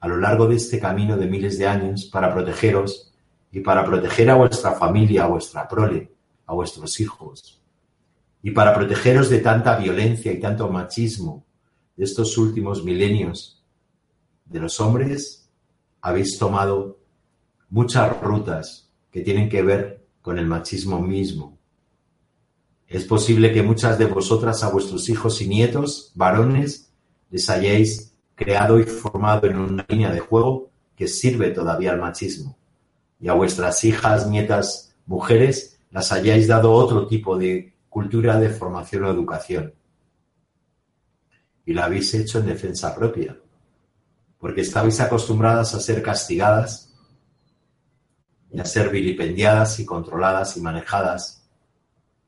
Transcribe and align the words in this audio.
a 0.00 0.08
lo 0.08 0.16
largo 0.16 0.46
de 0.46 0.56
este 0.56 0.78
camino 0.78 1.16
de 1.16 1.26
miles 1.26 1.58
de 1.58 1.66
años 1.66 2.06
para 2.06 2.32
protegeros 2.32 3.12
y 3.50 3.60
para 3.60 3.84
proteger 3.84 4.30
a 4.30 4.34
vuestra 4.34 4.72
familia, 4.72 5.24
a 5.24 5.28
vuestra 5.28 5.68
prole, 5.68 6.12
a 6.46 6.54
vuestros 6.54 7.00
hijos, 7.00 7.60
y 8.42 8.52
para 8.52 8.74
protegeros 8.74 9.28
de 9.28 9.38
tanta 9.38 9.76
violencia 9.76 10.32
y 10.32 10.40
tanto 10.40 10.68
machismo 10.68 11.44
de 11.96 12.04
estos 12.04 12.38
últimos 12.38 12.84
milenios 12.84 13.62
de 14.44 14.60
los 14.60 14.80
hombres, 14.80 15.48
habéis 16.00 16.38
tomado 16.38 16.98
muchas 17.70 18.20
rutas 18.22 18.88
que 19.10 19.20
tienen 19.22 19.48
que 19.48 19.62
ver 19.62 20.06
con 20.22 20.38
el 20.38 20.46
machismo 20.46 21.00
mismo. 21.00 21.58
Es 22.86 23.04
posible 23.04 23.52
que 23.52 23.62
muchas 23.62 23.98
de 23.98 24.06
vosotras 24.06 24.62
a 24.62 24.70
vuestros 24.70 25.08
hijos 25.08 25.42
y 25.42 25.48
nietos, 25.48 26.12
varones, 26.14 26.90
les 27.30 27.50
hayáis 27.50 28.07
creado 28.38 28.78
y 28.78 28.84
formado 28.84 29.48
en 29.48 29.58
una 29.58 29.84
línea 29.88 30.12
de 30.12 30.20
juego 30.20 30.70
que 30.94 31.08
sirve 31.08 31.50
todavía 31.50 31.90
al 31.90 32.00
machismo. 32.00 32.56
Y 33.20 33.26
a 33.26 33.32
vuestras 33.32 33.82
hijas, 33.82 34.28
nietas, 34.28 34.94
mujeres, 35.06 35.80
las 35.90 36.12
hayáis 36.12 36.46
dado 36.46 36.70
otro 36.72 37.08
tipo 37.08 37.36
de 37.36 37.74
cultura 37.88 38.38
de 38.38 38.50
formación 38.50 39.04
o 39.04 39.10
educación. 39.10 39.74
Y 41.66 41.72
lo 41.72 41.82
habéis 41.82 42.14
hecho 42.14 42.38
en 42.38 42.46
defensa 42.46 42.94
propia, 42.94 43.36
porque 44.38 44.60
estabais 44.60 45.00
acostumbradas 45.00 45.74
a 45.74 45.80
ser 45.80 46.00
castigadas 46.00 46.94
y 48.52 48.60
a 48.60 48.64
ser 48.64 48.88
vilipendiadas 48.90 49.80
y 49.80 49.84
controladas 49.84 50.56
y 50.56 50.60
manejadas 50.60 51.44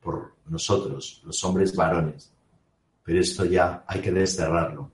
por 0.00 0.34
nosotros, 0.46 1.22
los 1.24 1.42
hombres 1.44 1.74
varones. 1.76 2.32
Pero 3.04 3.20
esto 3.20 3.44
ya 3.44 3.84
hay 3.86 4.00
que 4.00 4.10
desterrarlo 4.10 4.90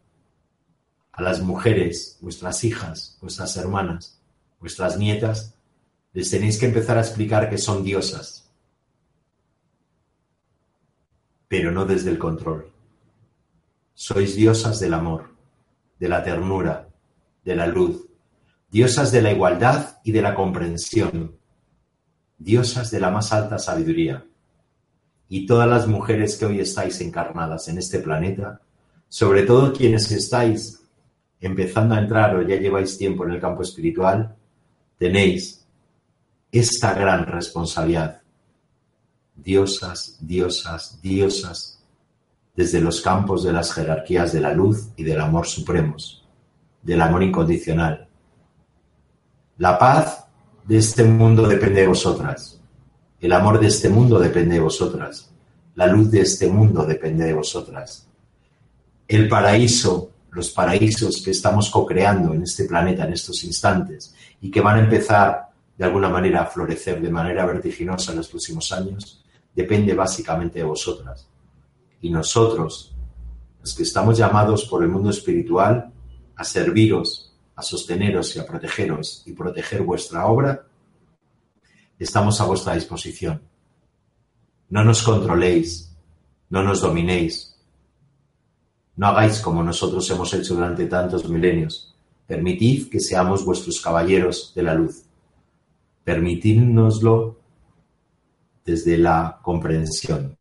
a 1.17 1.23
las 1.23 1.41
mujeres, 1.41 2.19
vuestras 2.21 2.63
hijas, 2.63 3.17
vuestras 3.23 3.57
hermanas, 3.57 4.21
vuestras 4.61 4.99
nietas, 4.99 5.55
les 6.13 6.31
tenéis 6.31 6.59
que 6.59 6.67
empezar 6.67 6.99
a 6.99 7.01
explicar 7.01 7.49
que 7.49 7.57
son 7.57 7.83
diosas, 7.83 8.51
pero 11.49 11.73
no 11.73 11.87
desde 11.87 12.11
el 12.11 12.19
control. 12.19 12.71
Sois 13.95 14.37
diosas 14.37 14.79
del 14.79 14.93
amor, 14.93 15.35
de 15.99 16.09
la 16.11 16.23
ternura, 16.23 16.89
de 17.45 17.57
la 17.57 17.67
luz, 17.67 18.07
diosas 18.71 19.11
de 19.11 19.23
la 19.23 19.33
igualdad 19.33 19.99
y 20.05 20.13
de 20.13 20.21
la 20.21 20.35
comprensión, 20.35 21.39
diosas 22.37 22.91
de 22.91 23.01
la 23.01 23.11
más 23.11 23.33
alta 23.33 23.59
sabiduría. 23.59 24.27
Y 25.31 25.47
todas 25.47 25.67
las 25.67 25.87
mujeres 25.87 26.37
que 26.37 26.45
hoy 26.45 26.61
estáis 26.61 27.01
encarnadas 27.01 27.69
en 27.69 27.79
este 27.79 28.01
planeta, 28.01 28.61
sobre 29.09 29.45
todo 29.45 29.73
quienes 29.73 30.11
estáis 30.13 30.86
empezando 31.41 31.95
a 31.95 31.99
entrar 31.99 32.37
o 32.37 32.43
ya 32.43 32.57
lleváis 32.57 32.97
tiempo 32.99 33.25
en 33.25 33.33
el 33.33 33.41
campo 33.41 33.63
espiritual, 33.63 34.35
tenéis 34.99 35.67
esta 36.51 36.95
gran 36.95 37.27
responsabilidad. 37.27 38.23
Diosas, 39.35 40.17
diosas, 40.21 41.01
diosas, 41.03 41.83
desde 42.55 42.81
los 42.81 43.03
campos 43.03 43.45
de 43.45 43.53
las 43.53 43.73
jerarquías 43.73 44.33
de 44.33 44.41
la 44.41 44.53
luz 44.53 44.89
y 44.97 45.05
del 45.05 45.21
amor 45.21 45.47
supremos, 45.47 46.25
del 46.83 47.03
amor 47.03 47.23
incondicional. 47.23 48.09
La 49.59 49.79
paz 49.79 50.27
de 50.65 50.79
este 50.79 51.05
mundo 51.05 51.47
depende 51.47 51.83
de 51.83 51.89
vosotras. 51.89 52.61
El 53.21 53.33
amor 53.33 53.61
de 53.61 53.67
este 53.67 53.89
mundo 53.89 54.19
depende 54.19 54.55
de 54.55 54.61
vosotras. 54.61 55.31
La 55.75 55.87
luz 55.87 56.11
de 56.11 56.21
este 56.21 56.49
mundo 56.49 56.85
depende 56.85 57.25
de 57.25 57.35
vosotras. 57.35 58.09
El 59.07 59.29
paraíso 59.29 60.11
los 60.37 60.51
paraísos 60.51 61.23
que 61.23 61.31
estamos 61.31 61.71
co-creando 61.71 62.35
en 62.35 62.43
este 62.43 62.67
planeta 62.67 63.05
en 63.05 63.15
estos 63.15 63.43
instantes 63.45 64.15
y 64.43 64.51
que 64.51 64.61
van 64.61 64.77
a 64.77 64.81
empezar 64.81 65.49
de 65.79 65.85
alguna 65.85 66.11
manera 66.11 66.43
a 66.43 66.47
florecer 66.47 67.01
de 67.01 67.09
manera 67.09 67.47
vertiginosa 67.47 68.13
en 68.13 68.19
los 68.19 68.29
próximos 68.29 68.71
años, 68.71 69.25
depende 69.55 69.95
básicamente 69.95 70.59
de 70.59 70.67
vosotras. 70.67 71.27
Y 72.03 72.11
nosotros, 72.11 72.95
los 73.63 73.75
que 73.75 73.83
estamos 73.85 74.19
llamados 74.19 74.67
por 74.67 74.83
el 74.83 74.91
mundo 74.91 75.09
espiritual 75.09 75.91
a 76.37 76.45
serviros, 76.45 77.35
a 77.55 77.63
sosteneros 77.63 78.37
y 78.37 78.39
a 78.39 78.47
protegeros 78.47 79.23
y 79.25 79.33
proteger 79.33 79.83
vuestra 79.85 80.27
obra, 80.27 80.67
estamos 81.99 82.39
a 82.43 82.45
vuestra 82.45 82.75
disposición. 82.75 83.41
No 84.69 84.85
nos 84.85 85.03
controléis, 85.03 85.97
no 86.51 86.63
nos 86.63 86.83
dominéis, 86.83 87.56
no 88.97 89.09
hagáis 89.09 89.41
como 89.41 89.63
nosotros 89.63 90.11
hemos 90.11 90.33
hecho 90.33 90.55
durante 90.55 90.87
tantos 90.87 91.29
milenios. 91.29 91.95
Permitid 92.27 92.89
que 92.89 92.99
seamos 92.99 93.45
vuestros 93.45 93.81
caballeros 93.81 94.53
de 94.55 94.63
la 94.63 94.75
luz. 94.75 95.05
Permitidnoslo 96.03 97.39
desde 98.65 98.97
la 98.99 99.39
comprensión, 99.43 100.37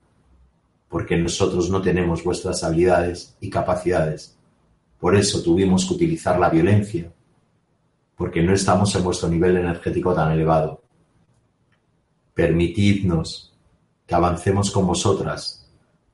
porque 0.89 1.17
nosotros 1.17 1.69
no 1.69 1.81
tenemos 1.81 2.23
vuestras 2.23 2.63
habilidades 2.63 3.35
y 3.39 3.49
capacidades. 3.49 4.37
Por 4.99 5.15
eso 5.15 5.43
tuvimos 5.43 5.85
que 5.85 5.93
utilizar 5.93 6.39
la 6.39 6.49
violencia, 6.49 7.11
porque 8.15 8.41
no 8.41 8.53
estamos 8.53 8.95
en 8.95 9.03
vuestro 9.03 9.27
nivel 9.27 9.57
energético 9.57 10.13
tan 10.13 10.31
elevado. 10.31 10.81
Permitidnos 12.33 13.53
que 14.07 14.15
avancemos 14.15 14.71
con 14.71 14.87
vosotras, 14.87 15.69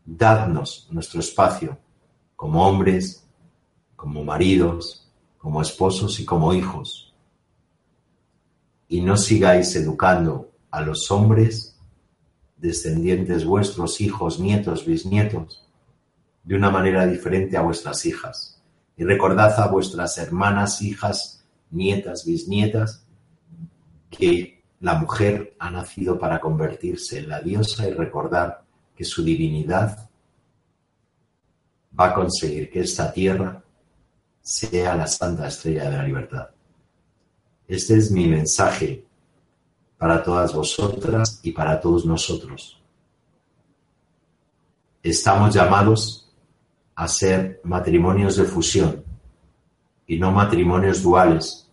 dadnos 0.05 0.87
nuestro 0.91 1.19
espacio, 1.19 1.77
como 2.41 2.67
hombres, 2.67 3.23
como 3.95 4.23
maridos, 4.23 5.07
como 5.37 5.61
esposos 5.61 6.19
y 6.19 6.25
como 6.25 6.55
hijos. 6.55 7.13
Y 8.87 9.01
no 9.01 9.15
sigáis 9.15 9.75
educando 9.75 10.49
a 10.71 10.81
los 10.81 11.11
hombres, 11.11 11.77
descendientes 12.57 13.45
vuestros, 13.45 14.01
hijos, 14.01 14.39
nietos, 14.39 14.87
bisnietos, 14.87 15.69
de 16.43 16.55
una 16.55 16.71
manera 16.71 17.05
diferente 17.05 17.57
a 17.57 17.61
vuestras 17.61 18.07
hijas. 18.07 18.59
Y 18.97 19.03
recordad 19.03 19.59
a 19.59 19.67
vuestras 19.67 20.17
hermanas, 20.17 20.81
hijas, 20.81 21.45
nietas, 21.69 22.25
bisnietas, 22.25 23.05
que 24.09 24.63
la 24.79 24.95
mujer 24.95 25.53
ha 25.59 25.69
nacido 25.69 26.17
para 26.17 26.39
convertirse 26.39 27.19
en 27.19 27.29
la 27.29 27.39
diosa 27.39 27.87
y 27.87 27.91
recordar 27.91 28.63
que 28.95 29.05
su 29.05 29.23
divinidad 29.23 30.09
va 31.99 32.07
a 32.07 32.13
conseguir 32.13 32.69
que 32.69 32.81
esta 32.81 33.11
tierra 33.11 33.63
sea 34.41 34.95
la 34.95 35.07
santa 35.07 35.47
estrella 35.47 35.89
de 35.89 35.97
la 35.97 36.03
libertad. 36.03 36.49
Este 37.67 37.97
es 37.97 38.11
mi 38.11 38.27
mensaje 38.27 39.05
para 39.97 40.23
todas 40.23 40.53
vosotras 40.53 41.39
y 41.43 41.51
para 41.51 41.79
todos 41.79 42.05
nosotros. 42.05 42.81
Estamos 45.03 45.53
llamados 45.53 46.31
a 46.95 47.07
ser 47.07 47.61
matrimonios 47.63 48.35
de 48.35 48.43
fusión 48.45 49.03
y 50.05 50.17
no 50.17 50.31
matrimonios 50.31 51.01
duales, 51.01 51.69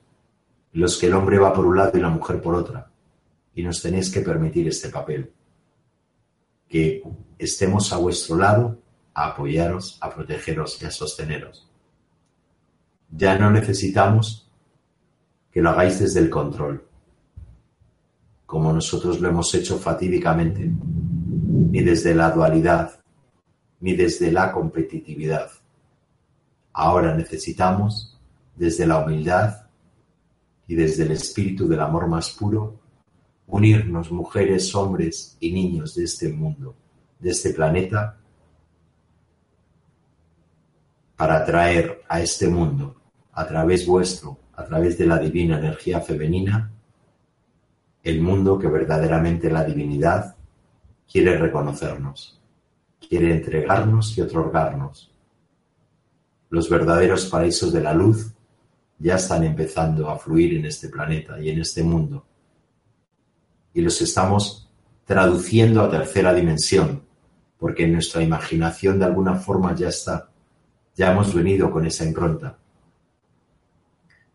los 0.72 0.96
que 0.98 1.06
el 1.06 1.14
hombre 1.14 1.38
va 1.38 1.52
por 1.52 1.66
un 1.66 1.76
lado 1.76 1.96
y 1.98 2.00
la 2.00 2.10
mujer 2.10 2.40
por 2.40 2.54
otra. 2.54 2.90
Y 3.54 3.62
nos 3.62 3.82
tenéis 3.82 4.10
que 4.10 4.20
permitir 4.20 4.68
este 4.68 4.90
papel, 4.90 5.32
que 6.68 7.02
estemos 7.38 7.92
a 7.92 7.96
vuestro 7.96 8.36
lado 8.36 8.78
a 9.18 9.26
apoyaros, 9.30 9.98
a 10.00 10.14
protegeros 10.14 10.80
y 10.80 10.86
a 10.86 10.92
sosteneros. 10.92 11.68
Ya 13.10 13.36
no 13.36 13.50
necesitamos 13.50 14.48
que 15.50 15.60
lo 15.60 15.70
hagáis 15.70 15.98
desde 15.98 16.20
el 16.20 16.30
control. 16.30 16.84
como 18.46 18.72
nosotros 18.72 19.20
lo 19.20 19.28
hemos 19.28 19.54
hecho 19.54 19.76
fatídicamente, 19.78 20.70
ni 21.72 21.82
desde 21.82 22.14
la 22.14 22.30
dualidad, 22.30 22.98
ni 23.80 23.94
desde 23.94 24.32
la 24.32 24.50
competitividad. 24.52 25.50
Ahora 26.72 27.14
necesitamos, 27.14 28.18
desde 28.56 28.86
la 28.86 29.04
humildad 29.04 29.66
y 30.66 30.76
desde 30.76 31.02
el 31.02 31.10
espíritu 31.10 31.68
del 31.68 31.80
amor 31.80 32.08
más 32.08 32.30
puro, 32.30 32.80
unirnos 33.48 34.10
mujeres, 34.10 34.74
hombres 34.74 35.36
y 35.40 35.52
niños 35.52 35.94
de 35.94 36.04
este 36.04 36.30
mundo, 36.30 36.74
de 37.18 37.30
este 37.30 37.52
planeta, 37.52 38.17
para 41.18 41.44
traer 41.44 42.04
a 42.08 42.20
este 42.22 42.46
mundo, 42.46 42.94
a 43.32 43.44
través 43.44 43.84
vuestro, 43.84 44.38
a 44.54 44.64
través 44.64 44.96
de 44.96 45.04
la 45.04 45.18
divina 45.18 45.58
energía 45.58 46.00
femenina, 46.00 46.70
el 48.04 48.22
mundo 48.22 48.56
que 48.56 48.68
verdaderamente 48.68 49.50
la 49.50 49.64
divinidad 49.64 50.36
quiere 51.10 51.36
reconocernos, 51.36 52.40
quiere 53.08 53.34
entregarnos 53.34 54.16
y 54.16 54.20
otorgarnos. 54.20 55.10
Los 56.50 56.70
verdaderos 56.70 57.26
paraísos 57.26 57.72
de 57.72 57.80
la 57.80 57.94
luz 57.94 58.32
ya 59.00 59.16
están 59.16 59.42
empezando 59.42 60.08
a 60.08 60.20
fluir 60.20 60.54
en 60.54 60.66
este 60.66 60.88
planeta 60.88 61.40
y 61.40 61.50
en 61.50 61.60
este 61.60 61.82
mundo. 61.82 62.24
Y 63.74 63.80
los 63.80 64.00
estamos 64.00 64.70
traduciendo 65.04 65.82
a 65.82 65.90
tercera 65.90 66.32
dimensión, 66.32 67.02
porque 67.58 67.88
nuestra 67.88 68.22
imaginación 68.22 69.00
de 69.00 69.06
alguna 69.06 69.34
forma 69.34 69.74
ya 69.74 69.88
está. 69.88 70.27
Ya 70.98 71.12
hemos 71.12 71.32
venido 71.32 71.70
con 71.70 71.86
esa 71.86 72.04
impronta. 72.04 72.58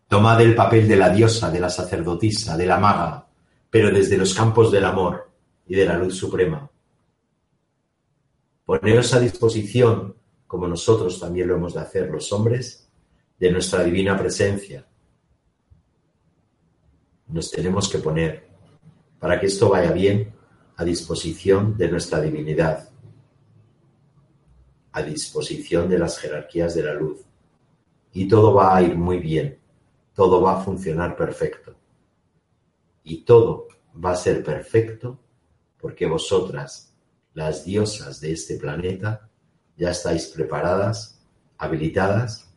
Tomad 0.07 0.39
el 0.39 0.55
papel 0.55 0.87
de 0.87 0.95
la 0.95 1.09
diosa, 1.09 1.51
de 1.51 1.59
la 1.59 1.69
sacerdotisa, 1.69 2.55
de 2.55 2.65
la 2.65 2.79
maga, 2.79 3.27
pero 3.69 3.91
desde 3.91 4.17
los 4.17 4.33
campos 4.33 4.71
del 4.71 4.85
amor 4.85 5.29
y 5.67 5.75
de 5.75 5.85
la 5.85 5.97
luz 5.97 6.15
suprema. 6.15 6.71
Poneros 8.63 9.13
a 9.13 9.19
disposición, 9.19 10.15
como 10.47 10.65
nosotros 10.69 11.19
también 11.19 11.49
lo 11.49 11.55
hemos 11.55 11.73
de 11.73 11.81
hacer 11.81 12.09
los 12.09 12.31
hombres, 12.31 12.89
de 13.37 13.51
nuestra 13.51 13.83
divina 13.83 14.17
presencia. 14.17 14.87
Nos 17.27 17.51
tenemos 17.51 17.89
que 17.89 17.97
poner, 17.97 18.47
para 19.19 19.37
que 19.37 19.47
esto 19.47 19.67
vaya 19.67 19.91
bien, 19.91 20.33
a 20.77 20.85
disposición 20.85 21.75
de 21.75 21.89
nuestra 21.89 22.21
divinidad, 22.21 22.92
a 24.93 25.01
disposición 25.01 25.89
de 25.89 25.99
las 25.99 26.17
jerarquías 26.17 26.73
de 26.75 26.83
la 26.83 26.93
luz. 26.93 27.19
Y 28.13 28.27
todo 28.27 28.53
va 28.53 28.75
a 28.75 28.81
ir 28.81 28.95
muy 28.95 29.17
bien, 29.17 29.59
todo 30.13 30.41
va 30.41 30.59
a 30.59 30.63
funcionar 30.63 31.15
perfecto 31.15 31.75
y 33.03 33.23
todo 33.23 33.67
va 34.03 34.11
a 34.11 34.15
ser 34.15 34.43
perfecto 34.43 35.19
porque 35.79 36.05
vosotras, 36.05 36.93
las 37.33 37.65
diosas 37.65 38.21
de 38.21 38.31
este 38.31 38.57
planeta, 38.57 39.29
ya 39.75 39.89
estáis 39.89 40.27
preparadas, 40.27 41.21
habilitadas 41.57 42.53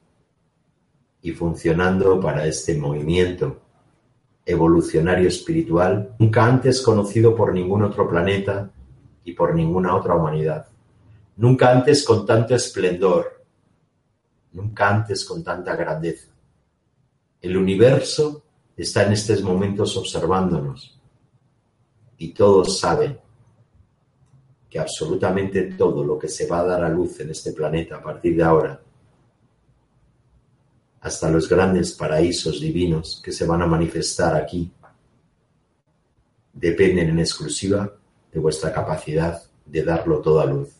y 1.23 1.33
funcionando 1.33 2.21
para 2.21 2.47
este 2.47 2.77
movimiento 2.77 3.63
evolucionario 4.45 5.27
espiritual 5.27 6.15
nunca 6.21 6.47
antes 6.47 6.81
conocido 6.81 7.35
por 7.35 7.53
ningún 7.53 7.83
otro 7.83 8.09
planeta 8.09 8.71
y 9.25 9.33
por 9.33 9.55
ninguna 9.55 9.97
otra 9.97 10.15
humanidad. 10.15 10.69
Nunca 11.37 11.71
antes 11.71 12.05
con 12.05 12.25
tanto 12.25 12.55
esplendor, 12.55 13.45
nunca 14.53 14.89
antes 14.89 15.25
con 15.25 15.45
tanta 15.45 15.77
grandeza. 15.77 16.29
El 17.41 17.57
universo 17.57 18.43
está 18.77 19.05
en 19.05 19.13
estos 19.13 19.43
momentos 19.43 19.97
observándonos 19.97 20.99
y 22.19 22.33
todos 22.33 22.79
saben 22.79 23.19
que 24.69 24.79
absolutamente 24.79 25.63
todo 25.75 26.03
lo 26.03 26.19
que 26.19 26.29
se 26.29 26.47
va 26.47 26.61
a 26.61 26.65
dar 26.65 26.85
a 26.85 26.89
luz 26.89 27.21
en 27.21 27.31
este 27.31 27.53
planeta 27.53 27.97
a 27.97 28.03
partir 28.03 28.37
de 28.37 28.43
ahora, 28.43 28.81
hasta 31.01 31.31
los 31.31 31.49
grandes 31.49 31.93
paraísos 31.93 32.61
divinos 32.61 33.21
que 33.23 33.31
se 33.31 33.47
van 33.47 33.63
a 33.63 33.67
manifestar 33.67 34.35
aquí, 34.35 34.73
dependen 36.53 37.11
en 37.11 37.19
exclusiva 37.19 37.93
de 38.33 38.41
vuestra 38.41 38.73
capacidad 38.73 39.41
de 39.65 39.85
darlo 39.85 40.21
todo 40.21 40.41
a 40.41 40.47
luz. 40.47 40.76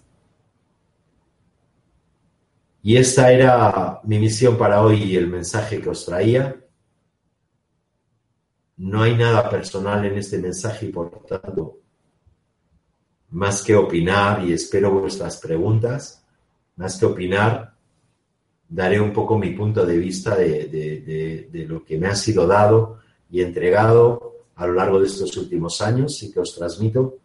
Y 2.87 2.97
esta 2.99 3.33
era 3.33 4.01
mi 4.05 4.21
misión 4.21 4.57
para 4.57 4.81
hoy 4.81 5.03
y 5.03 5.17
el 5.17 5.27
mensaje 5.27 5.81
que 5.81 5.89
os 5.89 6.07
traía. 6.07 6.55
No 8.77 9.03
hay 9.03 9.17
nada 9.17 9.51
personal 9.51 10.05
en 10.05 10.17
este 10.17 10.39
mensaje 10.39 10.87
y 10.87 10.93
por 10.93 11.11
tanto, 11.27 11.81
más 13.31 13.65
que 13.65 13.75
opinar, 13.75 14.45
y 14.45 14.53
espero 14.53 14.93
vuestras 14.93 15.39
preguntas, 15.39 16.25
más 16.77 16.97
que 16.97 17.07
opinar, 17.07 17.75
daré 18.69 19.01
un 19.01 19.13
poco 19.13 19.37
mi 19.37 19.51
punto 19.51 19.85
de 19.85 19.99
vista 19.99 20.37
de, 20.37 21.67
lo 21.69 21.85
que 21.85 21.99
me 21.99 22.07
ha 22.07 22.15
sido 22.15 22.47
dado 22.47 23.01
y 23.29 23.43
entregado 23.43 24.45
a 24.55 24.65
lo 24.65 24.75
largo 24.75 25.01
de 25.01 25.09
estos 25.09 25.37
últimos 25.37 25.81
años 25.81 26.23
y 26.23 26.31
que 26.31 26.39
os 26.39 26.55
transmito 26.55 27.19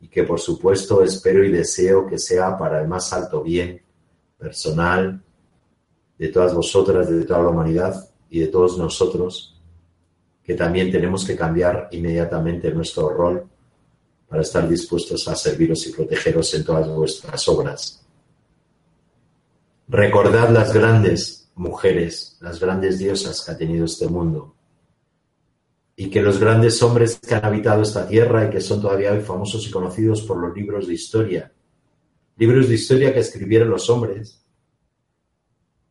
y 0.00 0.08
que 0.08 0.22
por 0.22 0.40
supuesto 0.40 1.02
espero 1.02 1.44
y 1.44 1.52
deseo 1.52 2.06
que 2.06 2.18
sea 2.18 2.56
para 2.56 2.80
el 2.80 2.88
más 2.88 3.12
alto 3.12 3.42
bien 3.42 3.84
personal 4.38 5.22
de 6.18 6.28
todas 6.28 6.54
vosotras, 6.54 7.08
de 7.10 7.24
toda 7.24 7.42
la 7.42 7.48
humanidad 7.48 8.08
y 8.30 8.40
de 8.40 8.48
todos 8.48 8.78
nosotros 8.78 9.56
que 10.46 10.54
también 10.54 10.92
tenemos 10.92 11.24
que 11.24 11.36
cambiar 11.36 11.88
inmediatamente 11.90 12.70
nuestro 12.70 13.08
rol 13.08 13.48
para 14.28 14.42
estar 14.42 14.68
dispuestos 14.68 15.26
a 15.26 15.34
serviros 15.34 15.84
y 15.88 15.92
protegeros 15.92 16.54
en 16.54 16.64
todas 16.64 16.88
vuestras 16.88 17.48
obras. 17.48 18.06
Recordad 19.88 20.50
las 20.50 20.72
grandes 20.72 21.50
mujeres, 21.56 22.36
las 22.40 22.60
grandes 22.60 22.98
diosas 22.98 23.42
que 23.44 23.52
ha 23.52 23.58
tenido 23.58 23.84
este 23.86 24.06
mundo 24.06 24.54
y 25.96 26.10
que 26.10 26.22
los 26.22 26.38
grandes 26.38 26.80
hombres 26.82 27.18
que 27.18 27.34
han 27.34 27.44
habitado 27.44 27.82
esta 27.82 28.06
tierra 28.06 28.46
y 28.46 28.50
que 28.50 28.60
son 28.60 28.80
todavía 28.80 29.12
hoy 29.12 29.20
famosos 29.20 29.66
y 29.66 29.70
conocidos 29.70 30.22
por 30.22 30.36
los 30.36 30.54
libros 30.54 30.86
de 30.86 30.94
historia, 30.94 31.52
libros 32.36 32.68
de 32.68 32.74
historia 32.74 33.12
que 33.12 33.20
escribieron 33.20 33.70
los 33.70 33.88
hombres, 33.90 34.42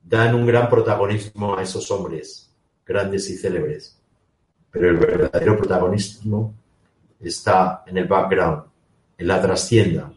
dan 0.01 0.36
un 0.36 0.45
gran 0.45 0.69
protagonismo 0.69 1.57
a 1.57 1.63
esos 1.63 1.89
hombres 1.92 2.45
grandes 2.86 3.30
y 3.30 3.38
célebres. 3.38 4.00
Pero 4.69 4.89
el 4.89 4.97
verdadero 4.97 5.57
protagonismo 5.57 6.53
está 7.20 7.84
en 7.88 7.98
el 7.98 8.05
background, 8.05 8.63
en 9.17 9.27
la 9.27 9.41
trastienda, 9.41 10.13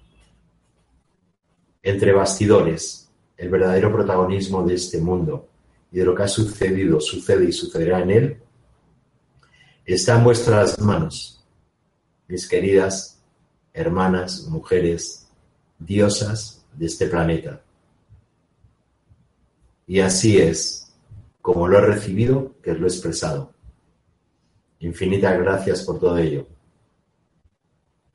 entre 1.82 2.12
bastidores, 2.12 3.08
el 3.36 3.48
verdadero 3.48 3.92
protagonismo 3.92 4.66
de 4.66 4.74
este 4.74 5.00
mundo 5.00 5.48
y 5.90 5.98
de 5.98 6.04
lo 6.04 6.14
que 6.14 6.24
ha 6.24 6.28
sucedido, 6.28 7.00
sucede 7.00 7.46
y 7.46 7.52
sucederá 7.52 8.00
en 8.00 8.10
él, 8.10 8.42
está 9.86 10.18
en 10.18 10.24
vuestras 10.24 10.78
manos, 10.80 11.42
mis 12.26 12.46
queridas 12.46 13.22
hermanas, 13.72 14.46
mujeres, 14.48 15.27
diosas 15.78 16.64
de 16.74 16.86
este 16.86 17.06
planeta. 17.06 17.60
Y 19.86 20.00
así 20.00 20.38
es, 20.38 20.92
como 21.40 21.66
lo 21.66 21.78
he 21.78 21.80
recibido, 21.80 22.54
que 22.62 22.74
lo 22.74 22.86
he 22.86 22.90
expresado. 22.90 23.52
Infinitas 24.80 25.38
gracias 25.38 25.82
por 25.82 25.98
todo 25.98 26.18
ello. 26.18 26.46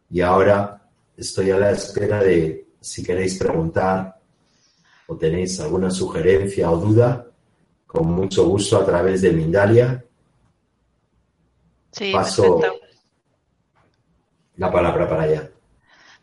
Y 0.09 0.21
ahora 0.21 0.87
estoy 1.17 1.51
a 1.51 1.57
la 1.57 1.71
espera 1.71 2.21
de 2.21 2.67
si 2.79 3.03
queréis 3.03 3.37
preguntar 3.37 4.19
o 5.07 5.17
tenéis 5.17 5.59
alguna 5.59 5.89
sugerencia 5.89 6.69
o 6.69 6.77
duda, 6.77 7.27
con 7.87 8.07
mucho 8.11 8.47
gusto 8.47 8.77
a 8.77 8.85
través 8.85 9.21
de 9.21 9.31
Mindalia. 9.31 10.05
Sí, 11.91 12.11
Paso 12.11 12.59
la 14.57 14.71
palabra 14.71 15.09
para 15.09 15.23
allá. 15.23 15.52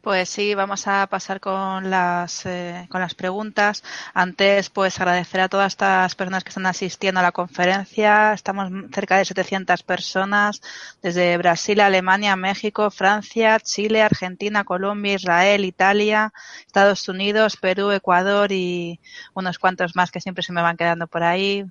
Pues 0.02 0.30
sí, 0.30 0.54
vamos 0.54 0.87
a 0.88 1.07
pasar 1.09 1.40
con 1.40 1.90
las, 1.90 2.47
eh, 2.47 2.87
con 2.88 3.02
las 3.02 3.14
preguntas. 3.14 3.83
Antes, 4.14 4.71
pues 4.71 4.99
agradecer 4.99 5.42
a 5.42 5.49
todas 5.50 5.75
estas 5.75 6.14
personas 6.14 6.42
que 6.42 6.49
están 6.49 6.64
asistiendo 6.64 7.21
a 7.21 7.23
la 7.23 7.33
conferencia. 7.33 8.33
Estamos 8.33 8.71
cerca 8.95 9.19
de 9.19 9.26
700 9.26 9.83
personas 9.83 10.62
desde 11.02 11.37
Brasil, 11.37 11.80
Alemania, 11.80 12.35
México, 12.35 12.90
Francia, 12.90 13.61
Chile, 13.61 14.00
Argentina, 14.00 14.64
Colombia, 14.64 15.16
Israel, 15.16 15.66
Italia, 15.66 16.33
Estados 16.66 17.07
Unidos, 17.09 17.59
Perú, 17.59 17.90
Ecuador 17.90 18.52
y 18.52 19.00
unos 19.35 19.59
cuantos 19.59 19.97
más 19.97 20.11
que 20.11 20.23
siempre 20.23 20.42
se 20.42 20.54
me 20.54 20.62
van 20.62 20.78
quedando 20.78 21.09
por 21.09 21.25
ahí, 21.25 21.66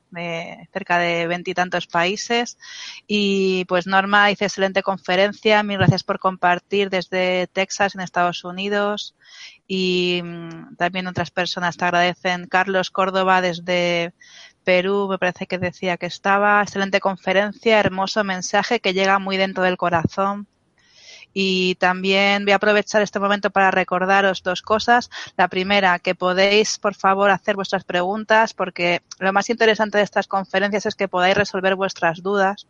cerca 0.72 1.00
de 1.00 1.26
veintitantos 1.26 1.88
países. 1.88 2.60
Y 3.08 3.66
pues 3.66 3.88
Norma 3.88 4.28
dice 4.28 4.46
excelente 4.46 4.84
conferencia. 4.84 5.64
Mil 5.64 5.80
gracias 5.80 6.04
por 6.04 6.20
compartir 6.20 6.92
desde 6.92 7.48
Texas 7.48 7.96
en 7.96 8.02
Estados 8.02 8.19
Estados 8.20 8.44
Unidos 8.44 9.16
y 9.68 10.22
mm, 10.24 10.76
también 10.76 11.08
otras 11.08 11.32
personas 11.32 11.78
te 11.78 11.86
agradecen. 11.86 12.48
Carlos 12.48 12.92
Córdoba 12.92 13.42
desde 13.42 14.14
Perú, 14.64 15.08
me 15.10 15.18
parece 15.18 15.48
que 15.48 15.58
decía 15.58 15.98
que 15.98 16.08
estaba. 16.08 16.62
Excelente 16.62 17.00
conferencia, 17.00 17.80
hermoso 17.80 18.24
mensaje 18.24 18.82
que 18.82 18.94
llega 18.94 19.20
muy 19.20 19.38
dentro 19.38 19.64
del 19.64 19.78
corazón. 19.78 20.48
Y 21.32 21.76
también 21.76 22.44
voy 22.44 22.54
a 22.54 22.56
aprovechar 22.56 23.04
este 23.04 23.20
momento 23.20 23.52
para 23.52 23.72
recordaros 23.72 24.42
dos 24.44 24.62
cosas. 24.64 25.10
La 25.38 25.48
primera, 25.48 26.00
que 26.00 26.16
podéis, 26.16 26.80
por 26.80 26.96
favor, 26.96 27.30
hacer 27.30 27.56
vuestras 27.56 27.84
preguntas, 27.84 28.54
porque 28.54 29.02
lo 29.20 29.32
más 29.32 29.50
interesante 29.50 30.00
de 30.00 30.04
estas 30.04 30.28
conferencias 30.28 30.88
es 30.88 30.96
que 30.96 31.08
podáis 31.08 31.38
resolver 31.38 31.76
vuestras 31.76 32.24
dudas 32.24 32.68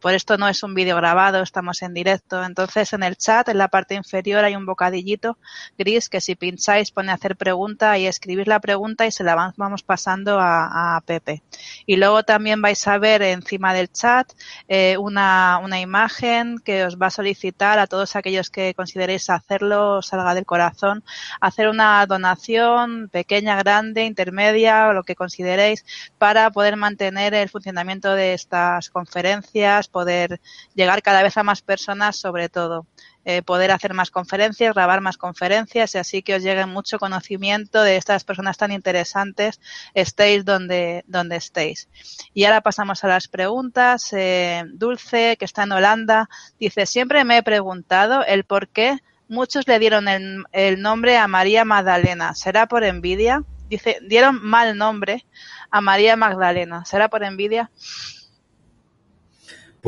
por 0.00 0.14
esto 0.14 0.38
no 0.38 0.48
es 0.48 0.62
un 0.62 0.74
vídeo 0.74 0.96
grabado, 0.96 1.42
estamos 1.42 1.82
en 1.82 1.94
directo. 1.94 2.44
Entonces, 2.44 2.92
en 2.92 3.02
el 3.02 3.16
chat, 3.16 3.48
en 3.48 3.58
la 3.58 3.68
parte 3.68 3.94
inferior, 3.94 4.44
hay 4.44 4.56
un 4.56 4.66
bocadillito 4.66 5.38
gris 5.76 6.08
que 6.08 6.20
si 6.20 6.34
pincháis 6.34 6.90
pone 6.90 7.12
hacer 7.12 7.36
pregunta 7.36 7.98
y 7.98 8.06
escribir 8.06 8.48
la 8.48 8.60
pregunta 8.60 9.06
y 9.06 9.12
se 9.12 9.24
la 9.24 9.52
vamos 9.56 9.82
pasando 9.82 10.38
a, 10.40 11.02
Pepe. 11.06 11.42
Y 11.86 11.96
luego 11.96 12.22
también 12.24 12.60
vais 12.60 12.86
a 12.86 12.98
ver 12.98 13.22
encima 13.22 13.72
del 13.72 13.90
chat 13.90 14.30
eh, 14.66 14.96
una, 14.98 15.60
una 15.62 15.80
imagen 15.80 16.58
que 16.58 16.84
os 16.84 16.96
va 16.96 17.06
a 17.06 17.10
solicitar 17.10 17.78
a 17.78 17.86
todos 17.86 18.16
aquellos 18.16 18.50
que 18.50 18.74
consideréis 18.74 19.30
hacerlo, 19.30 20.02
salga 20.02 20.34
del 20.34 20.44
corazón, 20.44 21.04
hacer 21.40 21.68
una 21.68 22.04
donación 22.06 23.08
pequeña, 23.10 23.56
grande, 23.56 24.04
intermedia 24.04 24.88
o 24.88 24.92
lo 24.92 25.04
que 25.04 25.14
consideréis 25.14 25.84
para 26.18 26.50
poder 26.50 26.76
mantener 26.76 27.34
el 27.34 27.48
funcionamiento 27.48 28.14
de 28.14 28.34
estas 28.34 28.90
conferencias 28.90 29.87
poder 29.88 30.40
llegar 30.74 31.02
cada 31.02 31.22
vez 31.22 31.36
a 31.36 31.42
más 31.42 31.62
personas, 31.62 32.16
sobre 32.16 32.48
todo. 32.48 32.86
Eh, 33.24 33.42
poder 33.42 33.72
hacer 33.72 33.92
más 33.92 34.10
conferencias, 34.10 34.74
grabar 34.74 35.02
más 35.02 35.18
conferencias 35.18 35.94
y 35.94 35.98
así 35.98 36.22
que 36.22 36.36
os 36.36 36.42
llegue 36.42 36.64
mucho 36.64 36.98
conocimiento 36.98 37.82
de 37.82 37.96
estas 37.96 38.24
personas 38.24 38.56
tan 38.56 38.72
interesantes, 38.72 39.60
estéis 39.92 40.46
donde, 40.46 41.04
donde 41.06 41.36
estéis. 41.36 41.88
Y 42.32 42.44
ahora 42.44 42.62
pasamos 42.62 43.04
a 43.04 43.08
las 43.08 43.28
preguntas. 43.28 44.14
Eh, 44.14 44.64
Dulce, 44.72 45.36
que 45.38 45.44
está 45.44 45.64
en 45.64 45.72
Holanda, 45.72 46.30
dice, 46.58 46.86
siempre 46.86 47.22
me 47.24 47.36
he 47.36 47.42
preguntado 47.42 48.24
el 48.24 48.44
por 48.44 48.68
qué 48.68 48.96
muchos 49.28 49.68
le 49.68 49.78
dieron 49.78 50.08
el, 50.08 50.44
el 50.52 50.80
nombre 50.80 51.18
a 51.18 51.28
María 51.28 51.66
Magdalena. 51.66 52.34
¿Será 52.34 52.66
por 52.66 52.82
envidia? 52.82 53.44
Dice, 53.68 53.98
dieron 54.00 54.42
mal 54.42 54.78
nombre 54.78 55.26
a 55.70 55.82
María 55.82 56.16
Magdalena. 56.16 56.86
¿Será 56.86 57.08
por 57.08 57.22
envidia? 57.22 57.70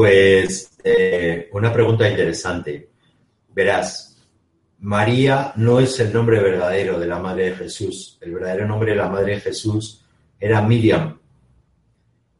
Pues 0.00 0.78
eh, 0.82 1.50
una 1.52 1.70
pregunta 1.70 2.08
interesante. 2.08 2.88
Verás, 3.50 4.16
María 4.78 5.52
no 5.56 5.78
es 5.78 6.00
el 6.00 6.10
nombre 6.10 6.40
verdadero 6.40 6.98
de 6.98 7.06
la 7.06 7.18
Madre 7.18 7.50
de 7.50 7.56
Jesús. 7.56 8.16
El 8.22 8.32
verdadero 8.32 8.66
nombre 8.66 8.92
de 8.92 8.96
la 8.96 9.10
Madre 9.10 9.34
de 9.34 9.40
Jesús 9.42 10.02
era 10.40 10.62
Miriam. 10.62 11.18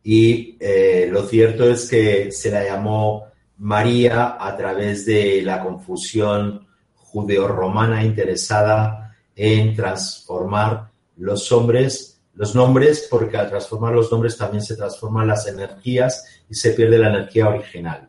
Y 0.02 0.57
eh, 0.59 1.07
lo 1.12 1.25
cierto 1.26 1.69
es 1.69 1.87
que 1.87 2.33
se 2.33 2.50
la 2.50 2.64
llamó 2.64 3.26
María 3.59 4.38
a 4.40 4.57
través 4.57 5.05
de 5.05 5.43
la 5.43 5.62
confusión 5.62 6.67
judeo-romana 6.95 8.02
interesada 8.02 9.14
en 9.37 9.76
transformar 9.76 10.88
los 11.19 11.52
hombres 11.52 12.19
los 12.40 12.54
nombres, 12.54 13.06
porque 13.11 13.37
al 13.37 13.50
transformar 13.50 13.92
los 13.92 14.11
nombres 14.11 14.35
también 14.35 14.62
se 14.62 14.75
transforman 14.75 15.28
las 15.28 15.47
energías 15.47 16.25
y 16.49 16.54
se 16.54 16.70
pierde 16.70 16.97
la 16.97 17.11
energía 17.11 17.50
original. 17.50 18.09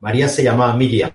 María 0.00 0.28
se 0.28 0.42
llamaba 0.42 0.76
Miriam 0.76 1.10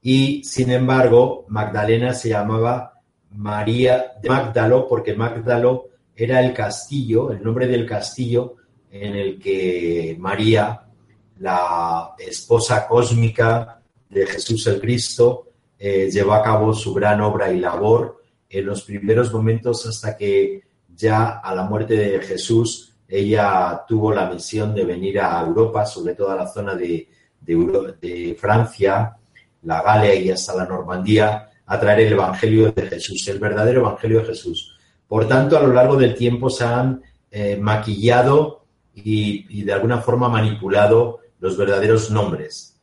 y, 0.00 0.44
sin 0.44 0.70
embargo, 0.70 1.44
Magdalena 1.48 2.14
se 2.14 2.28
llamaba 2.28 3.00
María 3.32 4.12
de 4.22 4.28
Magdalo 4.28 4.86
porque 4.86 5.14
Magdalo 5.14 5.88
era 6.14 6.40
el 6.40 6.54
castillo, 6.54 7.32
el 7.32 7.42
nombre 7.42 7.66
del 7.66 7.84
castillo 7.84 8.54
en 8.88 9.16
el 9.16 9.36
que 9.36 10.16
María, 10.20 10.84
la 11.40 12.14
esposa 12.16 12.86
cósmica 12.86 13.82
de 14.08 14.24
Jesús 14.24 14.68
el 14.68 14.80
Cristo, 14.80 15.48
eh, 15.76 16.08
llevó 16.12 16.34
a 16.34 16.44
cabo 16.44 16.72
su 16.72 16.94
gran 16.94 17.20
obra 17.22 17.52
y 17.52 17.58
labor 17.58 18.22
en 18.48 18.66
los 18.66 18.82
primeros 18.82 19.32
momentos 19.32 19.84
hasta 19.84 20.16
que 20.16 20.65
ya 20.96 21.38
a 21.38 21.54
la 21.54 21.64
muerte 21.64 21.94
de 21.94 22.20
Jesús, 22.20 22.94
ella 23.08 23.84
tuvo 23.86 24.12
la 24.12 24.28
misión 24.28 24.74
de 24.74 24.84
venir 24.84 25.20
a 25.20 25.40
Europa, 25.40 25.84
sobre 25.86 26.14
todo 26.14 26.30
a 26.30 26.36
la 26.36 26.48
zona 26.48 26.74
de, 26.74 27.08
de, 27.40 28.36
Francia, 28.38 29.16
la 29.62 29.82
Galia 29.82 30.14
y 30.14 30.30
hasta 30.30 30.56
la 30.56 30.64
Normandía, 30.64 31.50
a 31.66 31.80
traer 31.80 32.00
el 32.00 32.12
Evangelio 32.14 32.72
de 32.72 32.82
Jesús, 32.86 33.26
el 33.28 33.38
verdadero 33.38 33.80
Evangelio 33.80 34.20
de 34.20 34.26
Jesús. 34.26 34.76
Por 35.06 35.28
tanto, 35.28 35.56
a 35.56 35.62
lo 35.62 35.72
largo 35.72 35.96
del 35.96 36.14
tiempo 36.14 36.50
se 36.50 36.64
han 36.64 37.02
eh, 37.30 37.56
maquillado 37.56 38.64
y, 38.94 39.60
y, 39.60 39.62
de 39.62 39.72
alguna 39.72 39.98
forma 39.98 40.28
manipulado 40.28 41.20
los 41.38 41.56
verdaderos 41.56 42.10
nombres. 42.10 42.80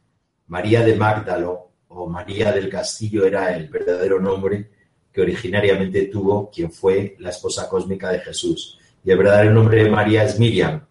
María 0.48 0.82
de 0.82 0.96
Magdalo 0.96 1.72
o 1.88 2.08
María 2.08 2.51
del 2.51 2.70
Castillo 2.70 3.25
era 3.25 3.55
el 3.55 3.67
verdadero 3.67 4.20
nombre 4.20 4.70
que 5.13 5.22
originariamente 5.22 6.05
tuvo 6.05 6.50
quien 6.50 6.72
fue 6.72 7.15
la 7.20 7.29
esposa 7.29 7.70
cósmica 7.70 8.10
de 8.10 8.20
Jesús. 8.20 8.79
Y 9.05 9.12
el 9.12 9.17
verdadero 9.17 9.51
nombre 9.51 9.84
de 9.84 9.89
María 9.89 10.24
es 10.24 10.39
Miriam. 10.39 10.86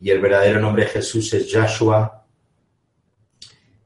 Y 0.00 0.10
el 0.10 0.20
verdadero 0.20 0.58
nombre 0.58 0.84
de 0.84 0.90
Jesús 0.90 1.32
es 1.34 1.52
Joshua. 1.52 2.24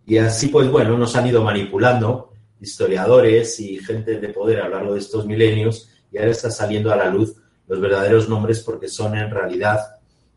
Y 0.06 0.18
así, 0.18 0.49
pues 0.49 0.70
bueno, 0.70 0.96
nos 0.96 1.16
han 1.16 1.26
ido 1.26 1.42
manipulando 1.42 2.32
historiadores 2.61 3.58
y 3.61 3.78
gente 3.78 4.18
de 4.18 4.28
poder 4.28 4.61
a 4.61 4.68
lo 4.68 4.76
largo 4.76 4.94
de 4.94 5.00
estos 5.00 5.26
milenios 5.26 5.90
y 6.11 6.18
ahora 6.18 6.30
está 6.30 6.50
saliendo 6.50 6.92
a 6.92 6.96
la 6.96 7.11
luz 7.11 7.37
los 7.66 7.80
verdaderos 7.80 8.28
nombres 8.28 8.61
porque 8.61 8.88
son 8.88 9.16
en 9.16 9.30
realidad 9.30 9.80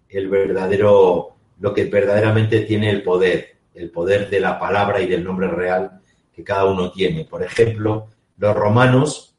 el 0.09 0.27
verdadero, 0.27 1.36
lo 1.59 1.74
que 1.74 1.86
verdaderamente 1.86 2.62
tiene 2.62 2.89
el 2.89 3.03
poder, 3.03 3.57
el 3.75 3.91
poder 3.91 4.29
de 4.29 4.39
la 4.39 4.59
palabra 4.59 5.00
y 5.00 5.07
del 5.07 5.24
nombre 5.24 5.48
real 5.48 6.01
que 6.33 6.43
cada 6.43 6.65
uno 6.65 6.91
tiene. 6.91 7.25
Por 7.25 7.43
ejemplo, 7.43 8.07
los 8.39 8.55
romanos, 8.55 9.36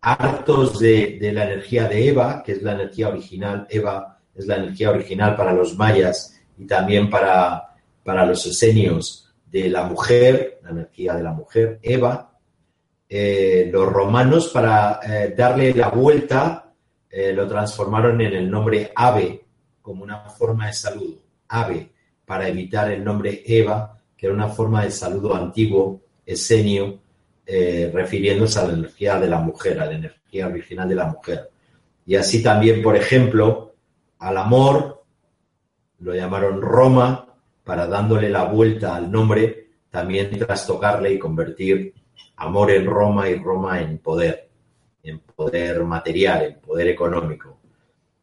hartos 0.00 0.78
de, 0.78 1.18
la 1.32 1.44
energía 1.44 1.88
de 1.88 2.08
Eva, 2.08 2.42
que 2.44 2.52
es 2.52 2.62
la 2.62 2.72
energía 2.72 3.08
original, 3.08 3.66
Eva 3.70 4.20
es 4.34 4.46
la 4.46 4.56
energía 4.56 4.90
original 4.90 5.34
para 5.34 5.52
los 5.52 5.76
mayas 5.76 6.38
y 6.58 6.66
también 6.66 7.08
para, 7.08 7.74
para 8.04 8.26
los 8.26 8.46
esenios 8.46 9.34
de 9.46 9.68
la 9.68 9.84
mujer, 9.84 10.60
la 10.62 10.70
energía 10.70 11.14
de 11.14 11.22
la 11.22 11.32
mujer, 11.32 11.78
Eva, 11.82 12.38
eh, 13.08 13.68
los 13.72 13.90
romanos 13.90 14.48
para 14.48 15.00
eh, 15.02 15.34
darle 15.36 15.74
la 15.74 15.88
vuelta 15.88 16.72
eh, 17.10 17.32
lo 17.32 17.46
transformaron 17.46 18.18
en 18.22 18.32
el 18.32 18.50
nombre 18.50 18.90
Ave 18.94 19.44
como 19.82 20.02
una 20.02 20.30
forma 20.30 20.68
de 20.68 20.72
saludo, 20.72 21.18
Ave, 21.48 21.92
para 22.24 22.48
evitar 22.48 22.90
el 22.90 23.04
nombre 23.04 23.42
Eva, 23.46 23.98
que 24.16 24.26
era 24.26 24.34
una 24.34 24.48
forma 24.48 24.84
de 24.84 24.90
saludo 24.90 25.34
antiguo, 25.34 26.00
esenio, 26.24 27.00
eh, 27.44 27.90
refiriéndose 27.92 28.58
a 28.60 28.66
la 28.66 28.74
energía 28.74 29.18
de 29.18 29.28
la 29.28 29.40
mujer, 29.40 29.80
a 29.80 29.86
la 29.86 29.92
energía 29.92 30.46
original 30.46 30.88
de 30.88 30.94
la 30.94 31.06
mujer. 31.06 31.50
Y 32.06 32.14
así 32.14 32.42
también, 32.42 32.82
por 32.82 32.96
ejemplo, 32.96 33.74
al 34.18 34.36
amor 34.36 35.04
lo 35.98 36.14
llamaron 36.14 36.60
Roma 36.60 37.26
para 37.64 37.86
dándole 37.86 38.28
la 38.28 38.44
vuelta 38.44 38.94
al 38.94 39.10
nombre, 39.10 39.70
también 39.90 40.30
trastocarle 40.38 41.12
y 41.12 41.18
convertir 41.18 41.94
amor 42.36 42.70
en 42.70 42.86
Roma 42.86 43.28
y 43.28 43.36
Roma 43.36 43.80
en 43.80 43.98
poder, 43.98 44.48
en 45.02 45.18
poder 45.20 45.82
material, 45.84 46.44
en 46.44 46.60
poder 46.60 46.88
económico. 46.88 47.58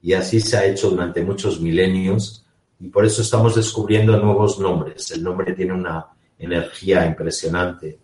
Y 0.02 0.14
así 0.14 0.40
se 0.40 0.58
ha 0.58 0.66
hecho 0.66 0.90
durante 0.90 1.22
muchos 1.22 1.60
milenios 1.60 2.46
y 2.80 2.88
por 2.88 3.06
eso 3.06 3.22
estamos 3.22 3.56
descubriendo 3.56 4.18
nuevos 4.18 4.60
nombres. 4.60 5.12
El 5.12 5.24
nombre 5.24 5.54
tiene 5.54 5.74
una 5.74 6.08
energía 6.38 7.06
impresionante 7.06 8.00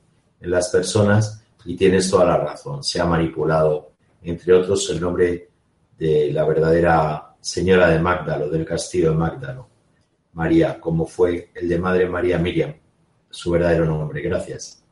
en 0.45 0.51
las 0.51 0.69
personas 0.69 1.43
y 1.65 1.75
tienes 1.75 2.09
toda 2.09 2.25
la 2.25 2.37
razón. 2.37 2.83
Se 2.83 3.01
ha 3.01 3.05
manipulado, 3.05 3.91
entre 4.23 4.53
otros, 4.53 4.89
el 4.91 5.01
nombre 5.01 5.49
de 5.97 6.31
la 6.31 6.45
verdadera 6.45 7.35
señora 7.41 7.89
de 7.89 7.99
Magdalo, 7.99 8.49
del 8.49 8.65
castillo 8.65 9.11
de 9.11 9.17
Magdalo, 9.17 9.67
María, 10.33 10.79
como 10.79 11.05
fue 11.05 11.49
el 11.53 11.67
de 11.67 11.79
Madre 11.79 12.07
María 12.07 12.37
Miriam, 12.37 12.73
su 13.29 13.51
verdadero 13.51 13.85
nombre. 13.85 14.21
Gracias. 14.21 14.84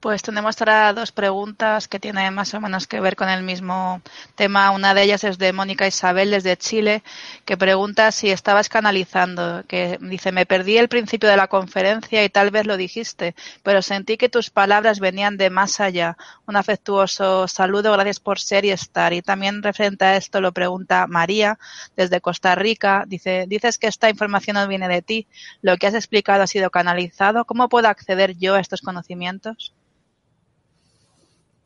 Pues 0.00 0.22
tenemos 0.22 0.60
ahora 0.60 0.92
dos 0.92 1.10
preguntas 1.10 1.88
que 1.88 1.98
tienen 1.98 2.32
más 2.32 2.54
o 2.54 2.60
menos 2.60 2.86
que 2.86 3.00
ver 3.00 3.16
con 3.16 3.28
el 3.28 3.42
mismo 3.42 4.00
tema. 4.36 4.70
Una 4.70 4.94
de 4.94 5.02
ellas 5.02 5.24
es 5.24 5.38
de 5.38 5.52
Mónica 5.52 5.88
Isabel 5.88 6.30
desde 6.30 6.56
Chile, 6.56 7.02
que 7.44 7.56
pregunta 7.56 8.12
si 8.12 8.30
estabas 8.30 8.68
canalizando, 8.68 9.64
que 9.66 9.98
dice, 10.00 10.30
me 10.30 10.46
perdí 10.46 10.78
el 10.78 10.88
principio 10.88 11.28
de 11.28 11.36
la 11.36 11.48
conferencia 11.48 12.22
y 12.22 12.28
tal 12.28 12.52
vez 12.52 12.64
lo 12.64 12.76
dijiste, 12.76 13.34
pero 13.64 13.82
sentí 13.82 14.16
que 14.16 14.28
tus 14.28 14.50
palabras 14.50 15.00
venían 15.00 15.36
de 15.36 15.50
más 15.50 15.80
allá. 15.80 16.16
Un 16.46 16.54
afectuoso 16.54 17.48
saludo, 17.48 17.92
gracias 17.92 18.20
por 18.20 18.38
ser 18.38 18.64
y 18.66 18.70
estar. 18.70 19.12
Y 19.12 19.20
también 19.20 19.64
referente 19.64 20.04
a 20.04 20.16
esto 20.16 20.40
lo 20.40 20.52
pregunta 20.52 21.08
María 21.08 21.58
desde 21.96 22.20
Costa 22.20 22.54
Rica. 22.54 23.02
Dice, 23.08 23.46
dices 23.48 23.78
que 23.78 23.88
esta 23.88 24.08
información 24.08 24.54
no 24.54 24.68
viene 24.68 24.86
de 24.86 25.02
ti. 25.02 25.26
Lo 25.60 25.76
que 25.76 25.88
has 25.88 25.94
explicado 25.94 26.44
ha 26.44 26.46
sido 26.46 26.70
canalizado. 26.70 27.44
¿Cómo 27.46 27.68
puedo 27.68 27.88
acceder 27.88 28.36
yo 28.38 28.54
a 28.54 28.60
estos 28.60 28.80
conocimientos? 28.80 29.74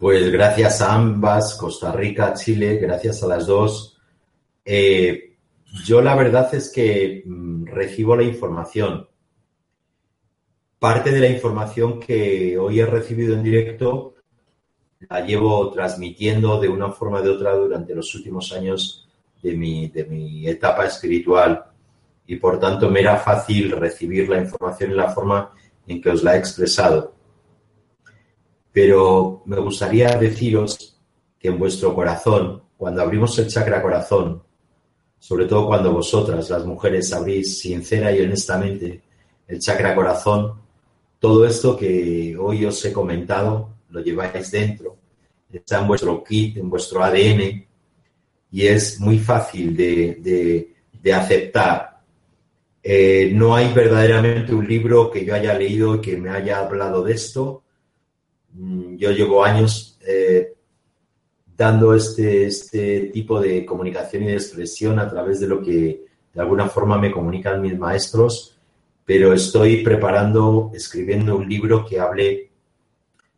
Pues 0.02 0.32
gracias 0.32 0.82
a 0.82 0.94
ambas, 0.97 1.54
Costa 1.54 1.92
Rica, 1.92 2.35
Chile, 2.35 2.76
gracias 2.78 3.23
a 3.23 3.28
las 3.28 3.47
dos. 3.47 3.97
Eh, 4.64 5.37
yo 5.85 6.02
la 6.02 6.16
verdad 6.16 6.52
es 6.56 6.73
que 6.73 7.23
mm, 7.25 7.66
recibo 7.66 8.16
la 8.16 8.25
información. 8.25 9.09
parte 10.80 11.12
de 11.12 11.21
la 11.21 11.28
información 11.28 12.00
que 12.00 12.59
hoy 12.59 12.80
he 12.80 12.87
recibido 12.87 13.35
en 13.35 13.44
directo 13.44 14.14
la 15.09 15.21
llevo 15.21 15.71
transmitiendo 15.71 16.59
de 16.59 16.68
una 16.68 16.90
forma 16.90 17.21
o 17.21 17.23
de 17.23 17.30
otra 17.30 17.54
durante 17.54 17.94
los 17.94 18.12
últimos 18.16 18.52
años 18.52 19.09
de 19.40 19.54
mi, 19.54 19.87
de 19.87 20.04
mi 20.06 20.49
etapa 20.49 20.85
espiritual 20.85 21.64
y 22.26 22.35
por 22.37 22.59
tanto 22.59 22.90
me 22.90 22.99
era 22.99 23.18
fácil 23.18 23.71
recibir 23.71 24.28
la 24.28 24.40
información 24.40 24.90
en 24.90 24.97
la 24.97 25.11
forma 25.11 25.52
en 25.87 26.02
que 26.02 26.11
os 26.11 26.25
la 26.25 26.35
he 26.35 26.38
expresado. 26.40 27.22
Pero 28.73 29.43
me 29.47 29.59
gustaría 29.59 30.17
deciros 30.17 30.99
que 31.38 31.49
en 31.49 31.59
vuestro 31.59 31.95
corazón, 31.95 32.62
cuando 32.76 33.02
abrimos 33.02 33.38
el 33.38 33.49
chakra 33.49 33.83
corazón, 33.83 34.43
sobre 35.19 35.47
todo 35.47 35.67
cuando 35.67 35.93
vosotras, 35.93 36.50
las 36.50 36.64
mujeres, 36.64 37.12
abrís 37.12 37.61
sincera 37.61 38.11
y 38.11 38.21
honestamente 38.23 39.02
el 39.47 39.59
chakra 39.61 39.95
corazón, 39.95 40.61
todo 41.19 41.47
esto 41.47 41.76
que 41.76 42.37
hoy 42.37 42.64
os 42.64 42.85
he 42.85 42.93
comentado 42.93 43.69
lo 43.91 44.00
lleváis 44.00 44.50
dentro, 44.50 44.97
está 45.52 45.81
en 45.81 45.87
vuestro 45.87 46.25
kit, 46.25 46.57
en 46.57 46.71
vuestro 46.71 47.05
ADN 47.05 47.67
y 48.50 48.67
es 48.67 48.99
muy 49.00 49.19
fácil 49.19 49.76
de, 49.76 50.75
aceptar. 51.14 52.00
Eh, 52.83 53.31
no 53.35 53.55
hay 53.55 53.73
verdaderamente 53.73 54.55
un 54.55 54.67
libro 54.67 55.11
que 55.11 55.25
yo 55.25 55.35
haya 55.35 55.55
leído 55.55 56.00
que 56.00 56.17
me 56.17 56.31
haya 56.31 56.59
hablado 56.59 57.02
de 57.02 57.12
esto. 57.12 57.62
Mm, 58.52 58.97
yo 58.97 59.11
llevo 59.11 59.44
años 59.44 59.99
eh, 60.06 60.54
dando 61.56 61.94
este, 61.94 62.47
este 62.47 63.11
tipo 63.12 63.40
de 63.40 63.64
comunicación 63.64 64.25
y 64.25 64.26
de 64.26 64.35
expresión 64.35 64.99
a 64.99 65.09
través 65.09 65.40
de 65.40 65.47
lo 65.47 65.62
que 65.62 66.04
de 66.32 66.40
alguna 66.40 66.68
forma 66.68 66.99
me 66.99 67.12
comunican 67.12 67.61
mis 67.61 67.78
maestros, 67.78 68.59
pero 69.04 69.32
estoy 69.32 69.82
preparando, 69.82 70.71
escribiendo 70.75 71.37
un 71.37 71.49
libro 71.49 71.85
que 71.85 72.00
hable 72.00 72.50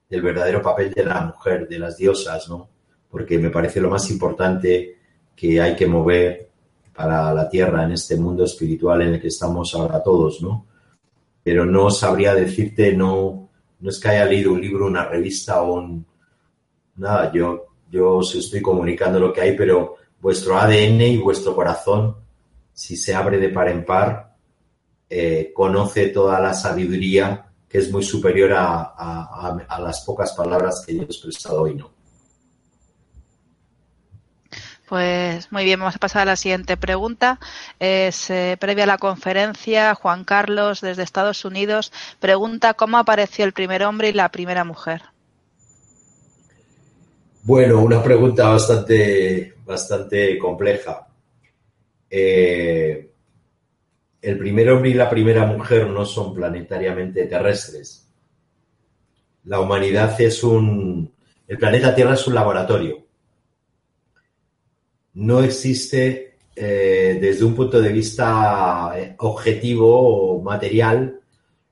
del 0.09 0.23
verdadero 0.23 0.62
papel 0.62 0.92
de 0.92 1.04
la 1.04 1.21
mujer, 1.23 1.66
de 1.68 1.78
las 1.78 1.97
diosas, 1.97 2.49
¿no? 2.49 2.68
Porque 3.11 3.38
me 3.38 3.50
parece 3.50 3.80
lo 3.80 3.90
más 3.90 4.11
importante 4.11 4.99
que 5.35 5.61
hay 5.61 5.75
que 5.75 5.87
mover 5.87 6.49
para 6.94 7.35
la 7.35 7.49
tierra 7.49 7.85
en 7.85 7.92
este 7.92 8.16
mundo 8.16 8.44
espiritual 8.44 9.02
en 9.02 9.14
el 9.14 9.21
que 9.21 9.28
estamos 9.28 9.75
ahora 9.75 10.02
todos, 10.02 10.40
¿no? 10.40 10.66
Pero 11.42 11.66
no 11.66 11.90
sabría 11.90 12.35
decirte, 12.35 12.94
no, 12.94 13.44
no 13.85 13.91
es 13.91 14.00
que 14.00 14.09
haya 14.09 14.25
leído 14.25 14.55
un 14.55 14.62
libro, 14.62 14.87
una 14.87 15.05
revista 15.05 15.61
o 15.61 15.75
un... 15.75 16.07
Nada, 16.97 17.31
yo 17.31 17.67
yo 17.91 18.17
os 18.17 18.35
estoy 18.35 18.62
comunicando 18.62 19.21
lo 19.21 19.31
que 19.31 19.43
hay, 19.43 19.57
pero 19.57 19.97
vuestro 20.21 20.59
ADN 20.59 21.00
y 21.03 21.19
vuestro 21.19 21.55
corazón, 21.55 22.17
si 22.73 22.97
se 22.97 23.14
abre 23.14 23.38
de 23.38 23.50
par 23.50 23.69
en 23.69 23.85
par, 23.85 24.37
eh, 25.09 25.53
conoce 25.55 26.09
toda 26.09 26.41
la 26.41 26.55
sabiduría 26.55 27.53
que 27.69 27.79
es 27.79 27.93
muy 27.93 28.03
superior 28.03 28.53
a, 28.57 29.79
las 29.79 30.00
pocas 30.00 30.33
palabras 30.33 30.83
que 30.85 30.97
yo 30.97 31.03
he 31.03 31.05
expresado 31.05 31.62
hoy, 31.62 31.75
¿no? 31.75 31.93
Pues 34.95 35.51
muy 35.51 35.65
bien, 35.65 35.81
vamos 35.81 35.97
a 35.97 35.99
pasar 35.99 36.23
a 36.23 36.25
la 36.25 36.37
siguiente 36.37 36.77
pregunta. 36.77 37.41
Es 37.81 38.31
eh, 38.31 38.57
previa 38.61 38.85
a 38.85 38.87
la 38.87 38.99
conferencia, 38.99 39.93
Juan 39.97 40.23
Carlos 40.23 40.81
desde 40.81 41.03
Estados 41.03 41.45
Unidos 41.45 41.91
pregunta 42.21 42.75
cómo 42.75 42.99
apareció 42.99 43.45
el 43.45 43.53
primer 43.53 43.83
hombre 43.83 44.11
y 44.11 44.13
la 44.13 44.29
primera 44.29 44.63
mujer. 44.63 45.03
Bueno, 47.43 47.81
una 47.81 48.05
pregunta 48.05 48.49
bastante, 48.49 49.55
bastante 49.65 50.39
compleja. 50.39 51.09
Eh, 52.09 53.11
el 54.23 54.39
primer 54.39 54.71
hombre 54.71 54.91
y 54.91 54.95
la 54.95 55.11
primera 55.11 55.45
mujer 55.45 55.89
no 55.89 56.07
son 56.07 56.33
planetariamente 56.33 57.27
terrestres. 57.27 58.09
La 59.43 59.59
humanidad 59.59 60.21
es 60.21 60.45
un... 60.45 61.13
El 61.49 61.59
planeta 61.59 61.97
Tierra 61.97 62.15
es 62.15 62.25
un 62.28 62.37
laboratorio. 62.37 63.03
No 65.15 65.43
existe 65.43 66.35
eh, 66.57 67.19
desde 67.21 67.45
un 67.45 67.55
punto 67.55 67.81
de 67.81 67.93
vista 67.93 68.93
eh, 68.97 69.15
objetivo 69.19 70.37
o 70.37 70.43
material, 70.43 71.21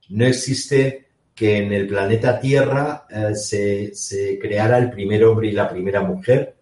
no 0.08 0.26
existe 0.26 1.06
que 1.34 1.58
en 1.58 1.72
el 1.72 1.86
planeta 1.86 2.40
Tierra 2.40 3.06
eh, 3.08 3.34
se, 3.34 4.38
creara 4.40 4.78
el 4.78 4.90
primer 4.90 5.24
hombre 5.24 5.48
y 5.48 5.52
la 5.52 5.68
primera 5.68 6.02
mujer, 6.02 6.56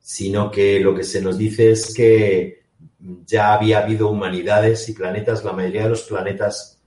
sino 0.00 0.50
que 0.50 0.78
lo 0.80 0.94
que 0.94 1.02
se 1.02 1.20
nos 1.20 1.36
dice 1.36 1.72
es 1.72 1.92
que 1.94 2.62
ya 3.26 3.54
había 3.54 3.80
habido 3.80 4.08
humanidades 4.08 4.88
y 4.88 4.92
planetas, 4.92 5.44
la 5.44 5.52
mayoría 5.52 5.84
de 5.84 5.90
los 5.90 6.02
planetas 6.02 6.80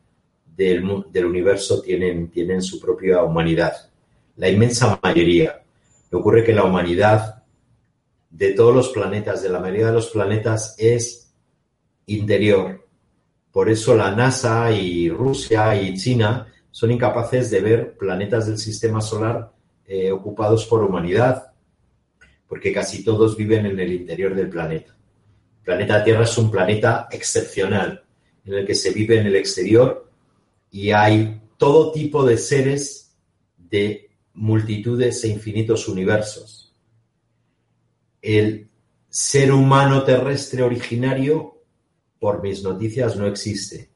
del, 0.56 0.84
universo 1.26 1.82
tienen, 1.82 2.30
tienen 2.30 2.62
su 2.62 2.80
propia 2.80 3.24
humanidad, 3.24 3.74
la 4.38 4.50
inmensa 4.50 5.00
mayoría. 5.04 5.62
ocurre 6.12 6.44
que 6.44 6.54
la 6.54 6.64
humanidad 6.64 7.39
de 8.30 8.54
todos 8.54 8.76
los 8.76 8.90
planetas, 8.90 9.42
de 9.42 9.50
la 9.50 9.60
mayoría 9.60 9.88
de 9.88 9.94
los 9.94 10.10
planetas, 10.10 10.76
es 10.78 11.34
interior. 12.06 12.88
Por 13.52 13.70
eso 13.70 13.96
la 13.96 14.12
NASA 14.12 14.72
y 14.72 15.10
Rusia 15.10 15.80
y 15.82 15.96
China 15.96 16.48
son 16.72 16.92
incapaces 16.92 17.50
de 17.50 17.62
ver 17.62 17.98
planetas 17.98 18.48
del 18.48 18.58
sistema 18.58 19.02
solar 19.02 19.52
eh, 19.88 20.12
ocupados 20.12 20.66
por 20.66 20.84
humanidad, 20.84 21.52
porque 22.48 22.72
casi 22.72 23.04
todos 23.04 23.36
viven 23.36 23.66
en 23.66 23.80
el 23.80 23.92
interior 23.92 24.36
del 24.36 24.50
planeta. 24.50 24.96
El 25.60 25.64
planeta 25.64 26.04
Tierra 26.04 26.24
es 26.24 26.38
un 26.38 26.52
planeta 26.52 27.08
excepcional, 27.12 28.04
en 28.46 28.54
el 28.54 28.66
que 28.66 28.76
se 28.76 28.92
vive 28.92 29.20
en 29.20 29.28
el 29.28 29.36
exterior 29.36 30.10
y 30.72 30.92
hay 30.92 31.42
todo 31.58 31.92
tipo 31.92 32.26
de 32.26 32.38
seres 32.38 33.16
de 33.58 34.10
multitudes 34.34 35.24
e 35.24 35.28
infinitos 35.28 35.88
universos. 35.88 36.69
El 38.22 38.70
ser 39.10 39.52
humano 39.52 40.04
terrestre 40.04 40.64
originario, 40.64 41.62
por 42.20 42.42
mis 42.42 42.64
noticias, 42.64 43.16
no 43.16 43.28
existe 43.28 43.90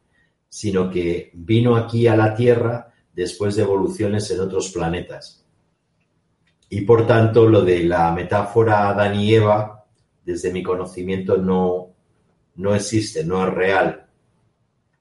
sino 0.53 0.87
que 0.91 1.31
vino 1.33 1.75
aquí 1.75 2.05
a 2.05 2.15
la 2.15 2.35
Tierra 2.35 2.93
después 3.11 3.55
de 3.55 3.63
evoluciones 3.63 4.29
en 4.29 4.39
otros 4.39 4.69
planetas. 4.69 5.43
Y 6.69 6.81
por 6.81 7.07
tanto, 7.07 7.49
lo 7.49 7.63
de 7.63 7.83
la 7.85 8.11
metáfora 8.11 8.89
Adán 8.89 9.19
y 9.19 9.33
Eva, 9.33 9.83
desde 10.23 10.53
mi 10.53 10.61
conocimiento, 10.61 11.37
no, 11.37 11.87
no 12.57 12.75
existe, 12.75 13.23
no 13.23 13.47
es 13.47 13.51
real. 13.51 14.05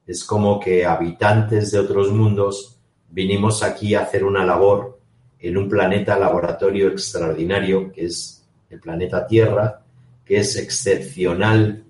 Es 0.06 0.24
como 0.24 0.58
que 0.58 0.86
habitantes 0.86 1.70
de 1.70 1.80
otros 1.80 2.10
mundos 2.12 2.80
vinimos 3.10 3.62
aquí 3.62 3.94
a 3.94 4.04
hacer 4.04 4.24
una 4.24 4.46
labor 4.46 5.00
en 5.38 5.58
un 5.58 5.68
planeta 5.68 6.18
laboratorio 6.18 6.88
extraordinario, 6.88 7.92
que 7.92 8.06
es 8.06 8.41
el 8.72 8.80
planeta 8.80 9.26
Tierra, 9.26 9.82
que 10.24 10.38
es 10.38 10.56
excepcional 10.56 11.84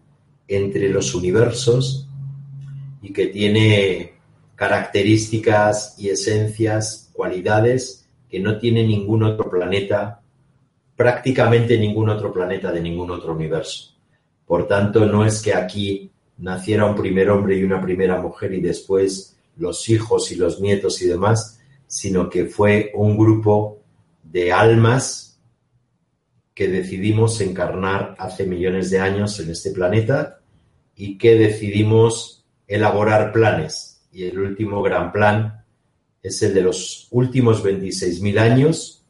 entre 0.49 0.89
los 0.89 1.15
universos 1.15 2.09
y 3.01 3.13
que 3.13 3.29
tiene 3.29 4.15
características 4.57 5.95
y 5.99 6.09
esencias, 6.09 7.11
cualidades 7.13 8.09
que 8.29 8.41
no 8.41 8.59
tiene 8.59 8.85
ningún 8.85 9.23
otro 9.23 9.49
planeta, 9.49 10.21
prácticamente 10.97 11.79
ningún 11.79 12.09
otro 12.09 12.33
planeta 12.33 12.73
de 12.73 12.81
ningún 12.81 13.13
otro 13.13 13.33
universo. 13.33 13.95
Por 14.45 14.67
tanto, 14.67 15.07
no 15.07 15.25
es 15.25 15.41
que 15.41 15.55
aquí 15.55 16.11
naciera 16.39 16.85
un 16.85 16.97
primer 16.97 17.31
hombre 17.31 17.57
y 17.57 17.63
una 17.63 17.81
primera 17.81 18.21
mujer 18.21 18.53
y 18.55 18.61
después 18.61 19.37
los 19.57 19.89
hijos 19.89 20.33
y 20.33 20.35
los 20.35 20.61
nietos 20.61 21.01
y 21.01 21.07
demás, 21.07 21.61
sino 21.87 22.29
que 22.29 22.47
fue 22.47 22.91
un 22.95 23.17
grupo 23.17 23.79
de 24.25 24.53
almas 24.53 25.32
que 26.55 26.69
decidimos 26.69 27.41
encarnar 27.41 28.15
hace 28.19 28.47
millones 28.47 28.91
de 28.91 28.99
años 28.99 29.39
en 29.41 29.51
este 29.51 29.71
planeta 29.71 30.41
y 30.95 31.17
que 31.17 31.35
decidimos 31.35 32.45
elaborar 32.67 33.33
planes. 33.33 34.05
Y 34.13 34.25
el 34.25 34.39
último 34.39 34.83
gran 34.83 35.13
plan 35.13 35.65
es 36.23 36.43
el 36.43 36.55
de 36.55 36.63
los 36.63 37.09
últimos 37.11 37.65
26.000 37.65 38.39
años, 38.39 39.05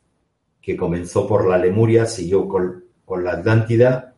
que 0.60 0.76
comenzó 0.76 1.26
por 1.26 1.48
la 1.48 1.58
Lemuria, 1.58 2.06
siguió 2.06 2.48
con, 2.48 2.84
con 3.04 3.24
la 3.24 3.32
Atlántida, 3.32 4.14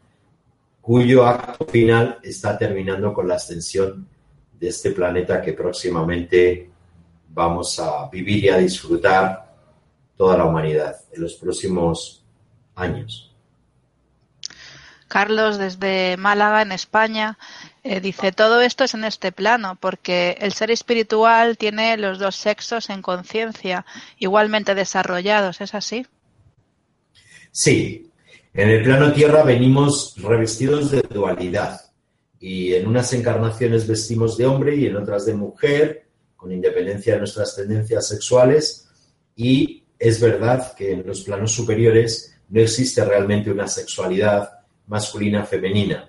cuyo 0.80 1.24
acto 1.24 1.64
final 1.64 2.18
está 2.22 2.58
terminando 2.58 3.14
con 3.14 3.26
la 3.26 3.37
ascensión 3.37 4.06
de 4.60 4.68
este 4.68 4.90
planeta 4.90 5.40
que 5.40 5.54
próximamente 5.54 6.70
vamos 7.30 7.80
a 7.80 8.08
vivir 8.10 8.44
y 8.44 8.48
a 8.50 8.58
disfrutar 8.58 9.54
toda 10.14 10.37
la 10.37 10.44
humanidad 10.44 10.94
en 11.10 11.22
los 11.22 11.34
próximos 11.34 12.23
años. 12.74 13.30
Carlos, 15.08 15.58
desde 15.58 16.16
Málaga, 16.16 16.62
en 16.62 16.72
España, 16.72 17.38
eh, 17.84 18.00
dice, 18.00 18.32
todo 18.32 18.60
esto 18.60 18.84
es 18.84 18.94
en 18.94 19.04
este 19.04 19.30
plano, 19.30 19.78
porque 19.80 20.37
el 20.40 20.52
ser 20.52 20.70
espiritual 20.70 21.56
tiene 21.56 21.96
los 21.96 22.18
dos 22.18 22.34
sexos 22.34 22.90
en 22.90 23.02
conciencia, 23.02 23.87
igualmente 24.18 24.74
desarrollados, 24.74 25.60
¿es 25.60 25.74
así? 25.74 26.06
Sí, 27.52 28.10
en 28.52 28.70
el 28.70 28.82
plano 28.82 29.12
tierra 29.12 29.44
venimos 29.44 30.16
revestidos 30.16 30.90
de 30.90 31.02
dualidad 31.02 31.80
y 32.40 32.74
en 32.74 32.87
unas 32.88 33.12
encarnaciones 33.12 33.87
vestimos 33.87 34.37
de 34.37 34.46
hombre 34.46 34.74
y 34.74 34.87
en 34.87 34.96
otras 34.96 35.26
de 35.26 35.34
mujer, 35.34 36.08
con 36.34 36.50
independencia 36.50 37.14
de 37.14 37.20
nuestras 37.20 37.54
tendencias 37.54 38.08
sexuales 38.08 38.88
y 39.37 39.84
es 39.98 40.20
verdad 40.20 40.74
que 40.74 40.92
en 40.92 41.06
los 41.06 41.22
planos 41.22 41.52
superiores 41.52 42.34
no 42.54 42.60
existe 42.60 43.04
realmente 43.04 43.50
una 43.50 43.66
sexualidad 43.66 44.48
masculina-femenina. 44.86 46.08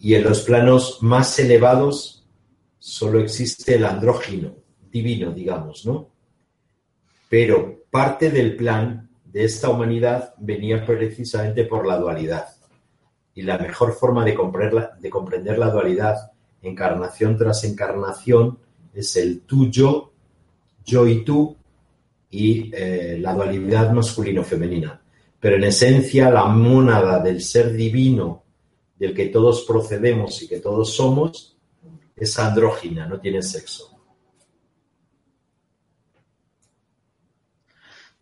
Y 0.00 0.14
en 0.14 0.22
los 0.22 0.42
planos 0.42 0.98
más 1.00 1.38
elevados 1.38 2.26
solo 2.78 3.18
existe 3.18 3.76
el 3.76 3.86
andrógino, 3.86 4.56
divino, 4.92 5.32
digamos, 5.32 5.86
¿no? 5.86 6.10
Pero 7.30 7.84
parte 7.90 8.30
del 8.30 8.54
plan 8.54 9.08
de 9.24 9.44
esta 9.44 9.70
humanidad 9.70 10.34
venía 10.36 10.84
precisamente 10.84 11.64
por 11.64 11.86
la 11.86 11.96
dualidad. 11.96 12.48
Y 13.32 13.40
la 13.40 13.56
mejor 13.56 13.94
forma 13.94 14.26
de 14.26 14.34
comprender 14.34 14.74
la, 15.58 15.70
dualidad, 15.70 16.32
encarnación 16.60 17.38
tras 17.38 17.64
encarnación, 17.64 18.58
es 18.92 19.16
el 19.16 19.40
tú, 19.40 19.70
yo, 19.70 20.12
yo 20.84 21.06
y 21.06 21.24
tú, 21.24 21.56
y 22.30 22.70
eh, 22.74 23.18
la 23.20 23.34
dualidad 23.34 23.92
masculino-femenina. 23.92 25.00
Pero 25.40 25.56
en 25.56 25.64
esencia, 25.64 26.30
la 26.30 26.46
mónada 26.46 27.20
del 27.20 27.40
ser 27.40 27.72
divino 27.72 28.44
del 28.98 29.14
que 29.14 29.26
todos 29.26 29.64
procedemos 29.64 30.42
y 30.42 30.48
que 30.48 30.58
todos 30.58 30.94
somos 30.94 31.56
es 32.16 32.38
andrógina, 32.38 33.06
no 33.06 33.20
tiene 33.20 33.42
sexo. 33.42 33.98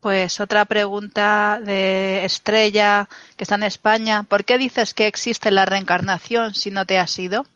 Pues 0.00 0.38
otra 0.38 0.66
pregunta 0.66 1.60
de 1.64 2.24
Estrella, 2.24 3.08
que 3.36 3.44
está 3.44 3.56
en 3.56 3.64
España. 3.64 4.22
¿Por 4.22 4.44
qué 4.44 4.58
dices 4.58 4.94
que 4.94 5.06
existe 5.06 5.50
la 5.50 5.64
reencarnación 5.64 6.54
si 6.54 6.70
no 6.70 6.86
te 6.86 6.98
has 6.98 7.18
ido? 7.18 7.46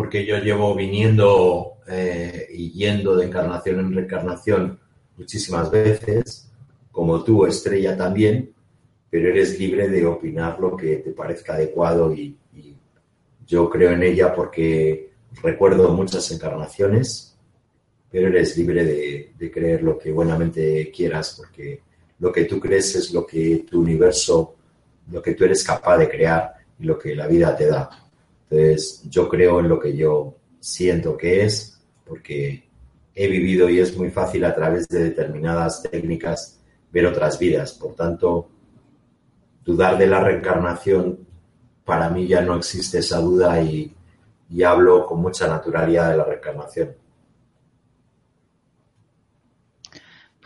Porque 0.00 0.24
yo 0.24 0.38
llevo 0.38 0.74
viniendo 0.74 1.74
eh, 1.86 2.46
y 2.50 2.70
yendo 2.72 3.16
de 3.16 3.26
encarnación 3.26 3.80
en 3.80 3.92
reencarnación 3.92 4.78
muchísimas 5.18 5.70
veces, 5.70 6.50
como 6.90 7.22
tú, 7.22 7.44
Estrella, 7.44 7.94
también, 7.96 8.50
pero 9.10 9.28
eres 9.28 9.58
libre 9.58 9.88
de 9.88 10.06
opinar 10.06 10.58
lo 10.58 10.74
que 10.74 10.96
te 10.96 11.10
parezca 11.10 11.52
adecuado 11.52 12.14
y 12.14 12.34
yo 13.46 13.68
creo 13.68 13.90
en 13.90 14.02
ella 14.04 14.32
porque 14.34 15.10
recuerdo 15.42 15.92
muchas 15.92 16.30
encarnaciones 16.30 17.30
pero 18.10 18.28
eres 18.28 18.56
libre 18.56 18.84
de, 19.38 19.50
creer 19.52 19.82
lo 19.82 19.98
que 19.98 20.10
buenamente 20.10 20.90
quieras, 20.94 21.34
porque 21.36 21.82
lo 22.18 22.32
que 22.32 22.44
tú 22.44 22.58
crees 22.58 22.96
es 22.96 23.12
lo 23.12 23.26
que 23.26 23.64
tu 23.70 23.82
universo, 23.82 24.56
lo 25.10 25.22
que 25.22 25.34
tú 25.34 25.44
eres 25.44 25.62
capaz 25.62 25.98
de 25.98 26.08
crear 26.08 26.54
y 26.78 26.84
lo 26.84 26.98
que 26.98 27.14
la 27.14 27.26
vida 27.26 27.54
te 27.54 27.66
da. 27.66 28.09
Entonces, 28.50 29.02
yo 29.08 29.28
creo 29.28 29.60
en 29.60 29.68
lo 29.68 29.78
que 29.78 29.96
yo 29.96 30.36
siento 30.58 31.16
que 31.16 31.44
es, 31.44 31.80
porque 32.04 32.68
he 33.14 33.28
vivido 33.28 33.68
y 33.68 33.78
es 33.78 33.96
muy 33.96 34.10
fácil 34.10 34.44
a 34.44 34.54
través 34.54 34.88
de 34.88 35.04
determinadas 35.04 35.82
técnicas 35.82 36.60
ver 36.90 37.06
otras 37.06 37.38
vidas. 37.38 37.72
Por 37.72 37.94
tanto, 37.94 38.48
dudar 39.64 39.96
de 39.96 40.08
la 40.08 40.20
reencarnación, 40.20 41.18
para 41.84 42.10
mí 42.10 42.26
ya 42.26 42.40
no 42.42 42.56
existe 42.56 42.98
esa 42.98 43.20
duda 43.20 43.60
y, 43.62 43.94
hablo 44.64 45.06
con 45.06 45.20
mucha 45.20 45.46
naturalidad 45.46 46.10
de 46.10 46.16
la 46.16 46.24
reencarnación. 46.24 46.90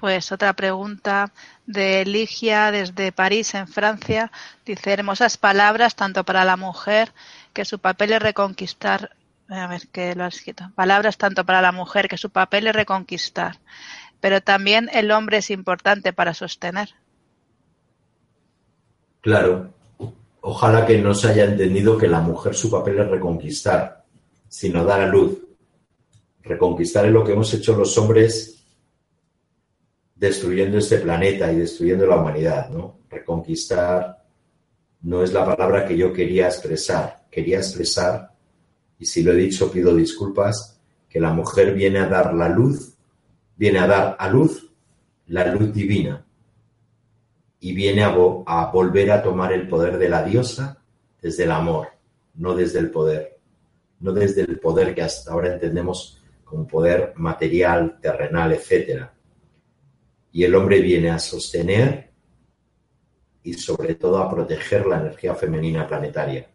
Pues 0.05 0.33
otra 0.33 0.53
pregunta 0.53 1.33
de 1.65 2.05
Ligia 2.05 2.71
desde 2.71 3.11
París, 3.11 3.55
en 3.55 3.67
Francia. 3.67 4.31
Dice, 4.67 4.93
hermosas 4.93 5.39
palabras 5.39 5.97
tanto 5.97 6.25
para 6.25 6.45
la 6.45 6.59
mujer 6.59 7.15
que 7.55 7.65
su 7.65 7.79
papel 7.79 8.13
es 8.13 8.21
reconquistar. 8.21 9.17
A 9.49 9.67
ver, 9.67 9.89
que 9.89 10.15
lo 10.15 10.25
has 10.25 10.35
escrito. 10.35 10.71
Palabras 10.75 11.17
tanto 11.17 11.47
para 11.47 11.63
la 11.63 11.73
mujer 11.73 12.07
que 12.07 12.19
su 12.19 12.29
papel 12.29 12.67
es 12.67 12.75
reconquistar. 12.75 13.61
Pero 14.21 14.43
también 14.43 14.91
el 14.93 15.11
hombre 15.11 15.39
es 15.39 15.49
importante 15.49 16.13
para 16.13 16.35
sostener. 16.35 16.91
Claro. 19.23 19.73
Ojalá 20.43 20.85
que 20.85 20.99
no 20.99 21.15
se 21.15 21.29
haya 21.29 21.45
entendido 21.45 21.97
que 21.97 22.09
la 22.09 22.21
mujer 22.21 22.55
su 22.55 22.71
papel 22.71 22.99
es 22.99 23.09
reconquistar, 23.09 24.05
sino 24.49 24.85
dar 24.85 25.01
a 25.01 25.07
luz. 25.07 25.39
Reconquistar 26.43 27.07
es 27.07 27.11
lo 27.11 27.25
que 27.25 27.33
hemos 27.33 27.55
hecho 27.55 27.75
los 27.75 27.97
hombres 27.97 28.55
destruyendo 30.25 30.79
este 30.79 30.99
planeta 30.99 31.53
y 31.53 31.57
destruyendo 31.57 32.07
la 32.07 32.17
humanidad, 32.17 32.71
¿no? 32.71 33.01
Reconquistar 33.11 34.25
no 35.03 35.23
es 35.23 35.35
la 35.35 35.45
palabra 35.45 35.87
que 35.87 35.99
yo 35.99 36.15
quería 36.15 36.47
expresar. 36.47 37.27
Quería 37.31 37.59
expresar, 37.59 38.31
y 38.99 39.05
si 39.05 39.23
lo 39.23 39.33
he 39.33 39.37
dicho 39.37 39.71
pido 39.71 39.95
disculpas, 39.95 40.81
que 41.11 41.21
la 41.21 41.33
mujer 41.33 41.75
viene 41.75 41.99
a 41.99 42.09
dar 42.09 42.33
la 42.33 42.49
luz, 42.49 42.97
viene 43.57 43.81
a 43.81 43.87
dar 43.87 44.17
a 44.19 44.29
luz 44.31 44.71
la 45.27 45.47
luz 45.53 45.73
divina 45.73 46.25
y 47.61 47.75
viene 47.75 48.03
a, 48.03 48.11
volver 48.73 49.11
a 49.11 49.23
tomar 49.23 49.53
el 49.53 49.69
poder 49.69 49.99
de 49.99 50.09
la 50.09 50.23
diosa 50.23 50.83
desde 51.21 51.45
el 51.45 51.51
amor, 51.51 51.89
no 52.35 52.55
desde 52.55 52.79
el 52.79 52.91
poder, 52.91 53.39
no 54.01 54.13
desde 54.13 54.43
el 54.43 54.59
poder 54.59 54.95
que 54.95 55.03
hasta 55.03 55.33
ahora 55.33 55.53
entendemos 55.53 56.23
como 56.45 56.67
poder 56.67 57.13
material, 57.17 57.99
terrenal, 58.01 58.53
etcétera, 58.53 59.14
y 60.35 60.43
el 60.43 60.55
hombre 60.57 60.81
viene 60.81 61.11
a 61.11 61.21
sostener 61.21 62.11
y 63.45 63.55
sobre 63.55 63.95
todo 63.95 64.19
a 64.19 64.29
proteger 64.29 64.85
la 64.85 64.99
energía 64.99 65.33
femenina 65.37 65.87
planetaria. 65.87 66.51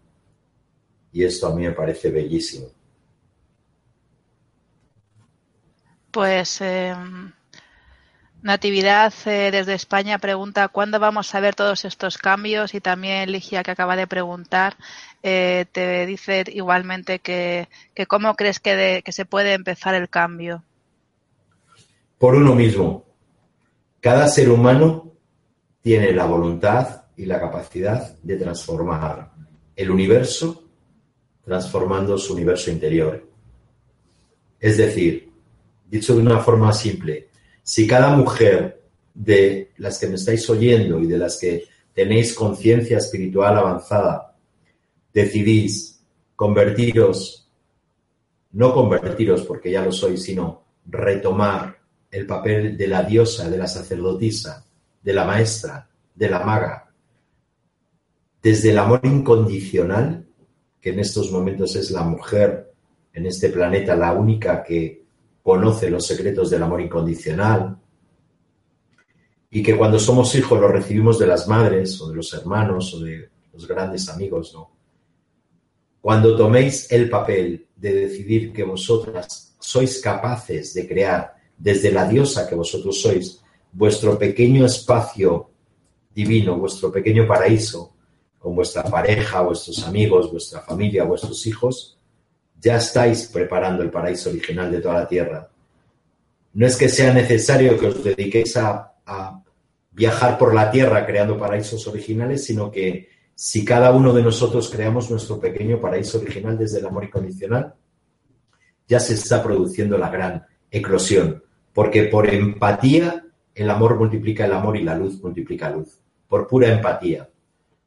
Y 1.14 1.24
esto 1.24 1.48
a 1.48 1.56
mí 1.56 1.62
me 1.62 1.72
parece 1.72 2.12
bellísimo. 2.12 2.68
Pues 6.12 6.60
eh, 6.60 6.94
Natividad 8.42 9.14
eh, 9.26 9.50
desde 9.50 9.76
España 9.76 10.20
pregunta 10.20 10.68
cuándo 10.68 11.00
vamos 11.00 11.34
a 11.34 11.40
ver 11.40 11.56
todos 11.56 11.86
estos 11.86 12.18
cambios 12.18 12.74
y 12.74 12.82
también 12.82 13.32
Ligia 13.32 13.64
que 13.64 13.72
acaba 13.72 13.96
de 13.96 14.08
preguntar 14.08 14.76
eh, 15.24 15.66
te 15.72 16.06
dice 16.06 16.44
igualmente 16.48 17.20
que, 17.20 17.70
cómo 18.10 18.36
crees 18.36 18.60
que, 18.60 19.02
que 19.06 19.12
se 19.14 19.24
puede 19.24 19.54
empezar 19.54 19.96
el 19.96 20.10
cambio. 20.10 20.64
Por 22.18 22.36
uno 22.36 22.54
mismo, 22.56 23.09
cada 24.00 24.28
ser 24.28 24.50
humano 24.50 25.14
tiene 25.82 26.12
la 26.12 26.26
voluntad 26.26 27.04
y 27.18 27.26
la 27.26 27.40
capacidad 27.40 28.18
de 28.22 28.38
transformar 28.38 29.32
el 29.76 29.92
universo 29.92 30.70
transformando 31.44 32.16
su 32.18 32.34
universo 32.34 32.70
interior. 32.70 33.28
Es 34.60 34.78
decir, 34.78 35.32
dicho 35.90 36.14
de 36.16 36.22
una 36.22 36.40
forma 36.40 36.72
simple, 36.72 37.30
si 37.64 37.88
cada 37.88 38.16
mujer 38.16 38.84
de 39.16 39.72
las 39.78 39.98
que 39.98 40.08
me 40.08 40.16
estáis 40.16 40.48
oyendo 40.48 41.00
y 41.00 41.08
de 41.08 41.18
las 41.18 41.40
que 41.40 41.66
tenéis 41.92 42.36
conciencia 42.36 43.00
espiritual 43.00 43.58
avanzada, 43.58 44.36
decidís 45.12 46.04
convertiros, 46.36 47.50
no 48.52 48.74
convertiros 48.74 49.42
porque 49.42 49.72
ya 49.72 49.84
lo 49.84 49.92
sois, 49.92 50.22
sino 50.22 50.64
retomar 50.86 51.79
el 52.12 52.26
papel 52.26 52.78
de 52.78 52.88
la 52.88 53.04
diosa, 53.04 53.50
de 53.50 53.58
la 53.58 53.68
sacerdotisa, 53.68 54.66
de 55.02 55.14
la 55.14 55.26
maestra, 55.26 55.88
de 56.16 56.30
la 56.30 56.40
maga, 56.40 56.92
desde 58.42 58.72
el 58.72 58.80
amor 58.80 59.02
incondicional, 59.04 60.26
que 60.80 60.92
en 60.92 61.00
estos 61.00 61.32
momentos 61.32 61.76
es 61.76 61.92
la 61.92 62.04
mujer 62.04 62.72
en 63.14 63.26
este 63.26 63.50
planeta 63.50 63.96
la 63.96 64.14
única 64.14 64.64
que 64.64 65.04
conoce 65.44 65.90
los 65.90 66.06
secretos 66.06 66.50
del 66.50 66.64
amor 66.64 66.82
incondicional, 66.82 67.78
y 69.52 69.64
que 69.64 69.76
cuando 69.76 70.00
somos 70.00 70.34
hijos 70.36 70.60
lo 70.60 70.68
recibimos 70.68 71.18
de 71.18 71.28
las 71.28 71.48
madres 71.48 72.00
o 72.02 72.10
de 72.10 72.16
los 72.16 72.34
hermanos 72.34 72.94
o 72.94 73.00
de 73.00 73.30
los 73.52 73.68
grandes 73.68 74.08
amigos, 74.10 74.54
¿no? 74.54 74.72
Cuando 76.02 76.38
toméis 76.38 76.90
el 76.92 77.10
papel 77.10 77.68
de 77.76 77.94
decidir 77.94 78.54
que 78.54 78.64
vosotras 78.64 79.56
sois 79.60 80.00
capaces 80.02 80.74
de 80.74 80.88
crear 80.88 81.39
desde 81.60 81.92
la 81.92 82.08
diosa 82.08 82.48
que 82.48 82.56
vosotros 82.56 83.02
sois, 83.02 83.42
vuestro 83.72 84.18
pequeño 84.18 84.66
espacio 84.66 85.52
divino, 86.16 86.58
vuestro 86.58 86.92
pequeño 86.92 87.28
paraíso, 87.28 87.94
con 88.40 88.56
vuestra 88.56 88.84
pareja, 88.84 89.42
vuestros 89.42 89.84
amigos, 89.84 90.32
vuestra 90.32 90.62
familia, 90.62 91.04
vuestros 91.04 91.46
hijos, 91.46 91.98
ya 92.60 92.78
estáis 92.78 93.28
preparando 93.28 93.84
el 93.84 93.92
paraíso 93.92 94.30
original 94.30 94.72
de 94.72 94.82
toda 94.82 94.96
la 94.96 95.08
tierra. 95.08 95.50
No 96.54 96.66
es 96.66 96.78
que 96.78 96.90
sea 96.90 97.14
necesario 97.14 97.78
que 97.78 97.88
os 97.88 98.04
dediquéis 98.04 98.58
a, 98.58 98.86
viajar 99.92 100.38
por 100.38 100.54
la 100.54 100.72
tierra 100.72 101.06
creando 101.06 101.38
paraísos 101.38 101.86
originales, 101.88 102.46
sino 102.46 102.72
que 102.72 103.10
si 103.36 103.66
cada 103.66 103.92
uno 103.92 104.14
de 104.14 104.24
nosotros 104.24 104.70
creamos 104.70 105.12
nuestro 105.12 105.42
pequeño 105.42 105.82
paraíso 105.82 106.20
original 106.20 106.58
desde 106.58 106.80
el 106.80 106.86
amor 106.86 107.04
incondicional, 107.04 107.74
ya 108.88 109.00
se 109.00 109.16
está 109.16 109.44
produciendo 109.44 109.98
la 109.98 110.10
gran 110.10 110.46
eclosión 110.72 111.44
porque 111.80 112.04
por 112.04 112.30
empatía 112.30 113.24
el 113.56 113.70
amor 113.70 113.98
multiplica 113.98 114.44
el 114.44 114.52
amor 114.52 114.76
y 114.76 114.84
la 114.84 114.98
luz 114.98 115.24
multiplica 115.24 115.70
luz, 115.70 115.98
por 116.28 116.46
pura 116.46 116.68
empatía. 116.68 117.30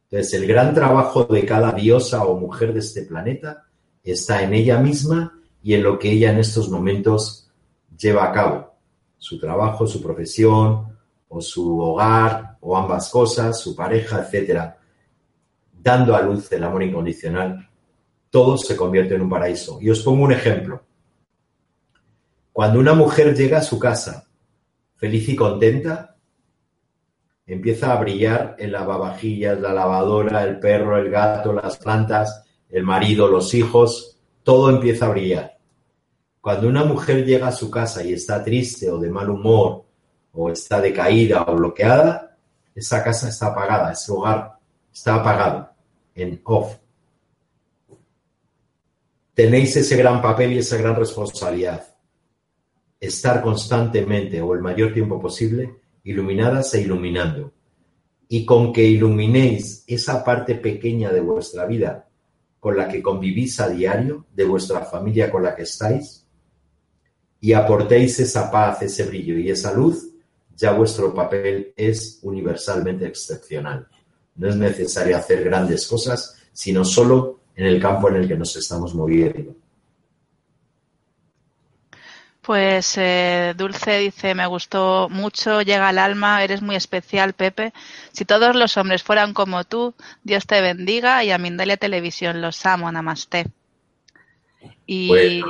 Entonces, 0.04 0.32
el 0.32 0.46
gran 0.46 0.72
trabajo 0.72 1.24
de 1.24 1.44
cada 1.44 1.72
diosa 1.72 2.24
o 2.24 2.40
mujer 2.40 2.72
de 2.72 2.78
este 2.78 3.02
planeta 3.02 3.66
está 4.02 4.42
en 4.42 4.54
ella 4.54 4.78
misma 4.78 5.38
y 5.62 5.74
en 5.74 5.82
lo 5.82 5.98
que 5.98 6.10
ella 6.10 6.32
en 6.32 6.38
estos 6.38 6.70
momentos 6.70 7.50
lleva 7.94 8.24
a 8.24 8.32
cabo. 8.32 8.72
Su 9.18 9.38
trabajo, 9.38 9.86
su 9.86 10.02
profesión, 10.02 10.96
o 11.28 11.42
su 11.42 11.78
hogar, 11.78 12.56
o 12.62 12.74
ambas 12.74 13.10
cosas, 13.10 13.60
su 13.60 13.76
pareja, 13.76 14.20
etcétera, 14.20 14.78
dando 15.70 16.16
a 16.16 16.22
luz 16.22 16.50
el 16.50 16.64
amor 16.64 16.82
incondicional, 16.82 17.68
todo 18.30 18.56
se 18.56 18.74
convierte 18.74 19.16
en 19.16 19.20
un 19.20 19.28
paraíso. 19.28 19.76
Y 19.82 19.90
os 19.90 20.00
pongo 20.00 20.24
un 20.24 20.32
ejemplo. 20.32 20.80
Cuando 22.52 22.80
una 22.80 22.92
mujer 22.92 23.34
llega 23.34 23.58
a 23.58 23.62
su 23.62 23.78
casa 23.78 24.28
feliz 24.96 25.28
y 25.28 25.34
contenta, 25.34 26.16
empieza 27.46 27.92
a 27.92 28.00
brillar 28.00 28.54
el 28.58 28.72
lavavajillas, 28.72 29.58
la 29.58 29.72
lavadora, 29.72 30.44
el 30.44 30.60
perro, 30.60 30.96
el 30.96 31.10
gato, 31.10 31.52
las 31.52 31.76
plantas, 31.76 32.44
el 32.68 32.84
marido, 32.84 33.26
los 33.26 33.52
hijos, 33.54 34.18
todo 34.42 34.70
empieza 34.70 35.06
a 35.06 35.10
brillar. 35.10 35.58
Cuando 36.40 36.68
una 36.68 36.84
mujer 36.84 37.24
llega 37.24 37.48
a 37.48 37.52
su 37.52 37.70
casa 37.70 38.04
y 38.04 38.12
está 38.12 38.44
triste 38.44 38.90
o 38.90 38.98
de 38.98 39.10
mal 39.10 39.30
humor 39.30 39.84
o 40.32 40.50
está 40.50 40.80
decaída 40.80 41.42
o 41.42 41.56
bloqueada, 41.56 42.36
esa 42.74 43.02
casa 43.02 43.28
está 43.28 43.48
apagada, 43.48 43.92
ese 43.92 44.12
hogar 44.12 44.52
está 44.92 45.16
apagado, 45.16 45.70
en 46.14 46.40
off. 46.44 46.76
Tenéis 49.34 49.76
ese 49.76 49.96
gran 49.96 50.20
papel 50.20 50.52
y 50.52 50.58
esa 50.58 50.76
gran 50.76 50.94
responsabilidad. 50.94 51.91
Estar 53.02 53.42
constantemente 53.42 54.40
o 54.40 54.54
el 54.54 54.60
mayor 54.60 54.94
tiempo 54.94 55.20
posible 55.20 55.74
iluminadas 56.04 56.72
e 56.74 56.82
iluminando. 56.82 57.52
Y 58.28 58.44
con 58.44 58.72
que 58.72 58.84
iluminéis 58.84 59.82
esa 59.88 60.24
parte 60.24 60.54
pequeña 60.54 61.10
de 61.10 61.20
vuestra 61.20 61.66
vida 61.66 62.08
con 62.60 62.76
la 62.76 62.86
que 62.86 63.02
convivís 63.02 63.58
a 63.58 63.68
diario, 63.68 64.26
de 64.32 64.44
vuestra 64.44 64.84
familia 64.84 65.32
con 65.32 65.42
la 65.42 65.56
que 65.56 65.62
estáis, 65.62 66.24
y 67.40 67.52
aportéis 67.54 68.20
esa 68.20 68.52
paz, 68.52 68.82
ese 68.82 69.02
brillo 69.02 69.36
y 69.36 69.50
esa 69.50 69.72
luz, 69.72 70.10
ya 70.56 70.70
vuestro 70.70 71.12
papel 71.12 71.72
es 71.76 72.20
universalmente 72.22 73.04
excepcional. 73.04 73.88
No 74.36 74.48
es 74.48 74.54
necesario 74.54 75.16
hacer 75.16 75.42
grandes 75.42 75.88
cosas, 75.88 76.36
sino 76.52 76.84
solo 76.84 77.40
en 77.56 77.66
el 77.66 77.80
campo 77.80 78.08
en 78.08 78.14
el 78.14 78.28
que 78.28 78.36
nos 78.36 78.54
estamos 78.54 78.94
moviendo. 78.94 79.56
Pues 82.42 82.94
eh, 82.98 83.54
Dulce 83.56 83.98
dice, 83.98 84.34
me 84.34 84.46
gustó 84.46 85.08
mucho, 85.08 85.62
llega 85.62 85.88
al 85.88 85.98
alma, 85.98 86.42
eres 86.42 86.60
muy 86.60 86.74
especial, 86.74 87.34
Pepe. 87.34 87.72
Si 88.10 88.24
todos 88.24 88.56
los 88.56 88.76
hombres 88.76 89.04
fueran 89.04 89.32
como 89.32 89.62
tú, 89.62 89.94
Dios 90.24 90.44
te 90.48 90.60
bendiga 90.60 91.22
y 91.22 91.30
a 91.30 91.38
Mindalia 91.38 91.76
Televisión 91.76 92.42
los 92.42 92.66
amo, 92.66 92.90
namaste. 92.90 93.46
Y... 94.86 95.06
Bueno, 95.06 95.46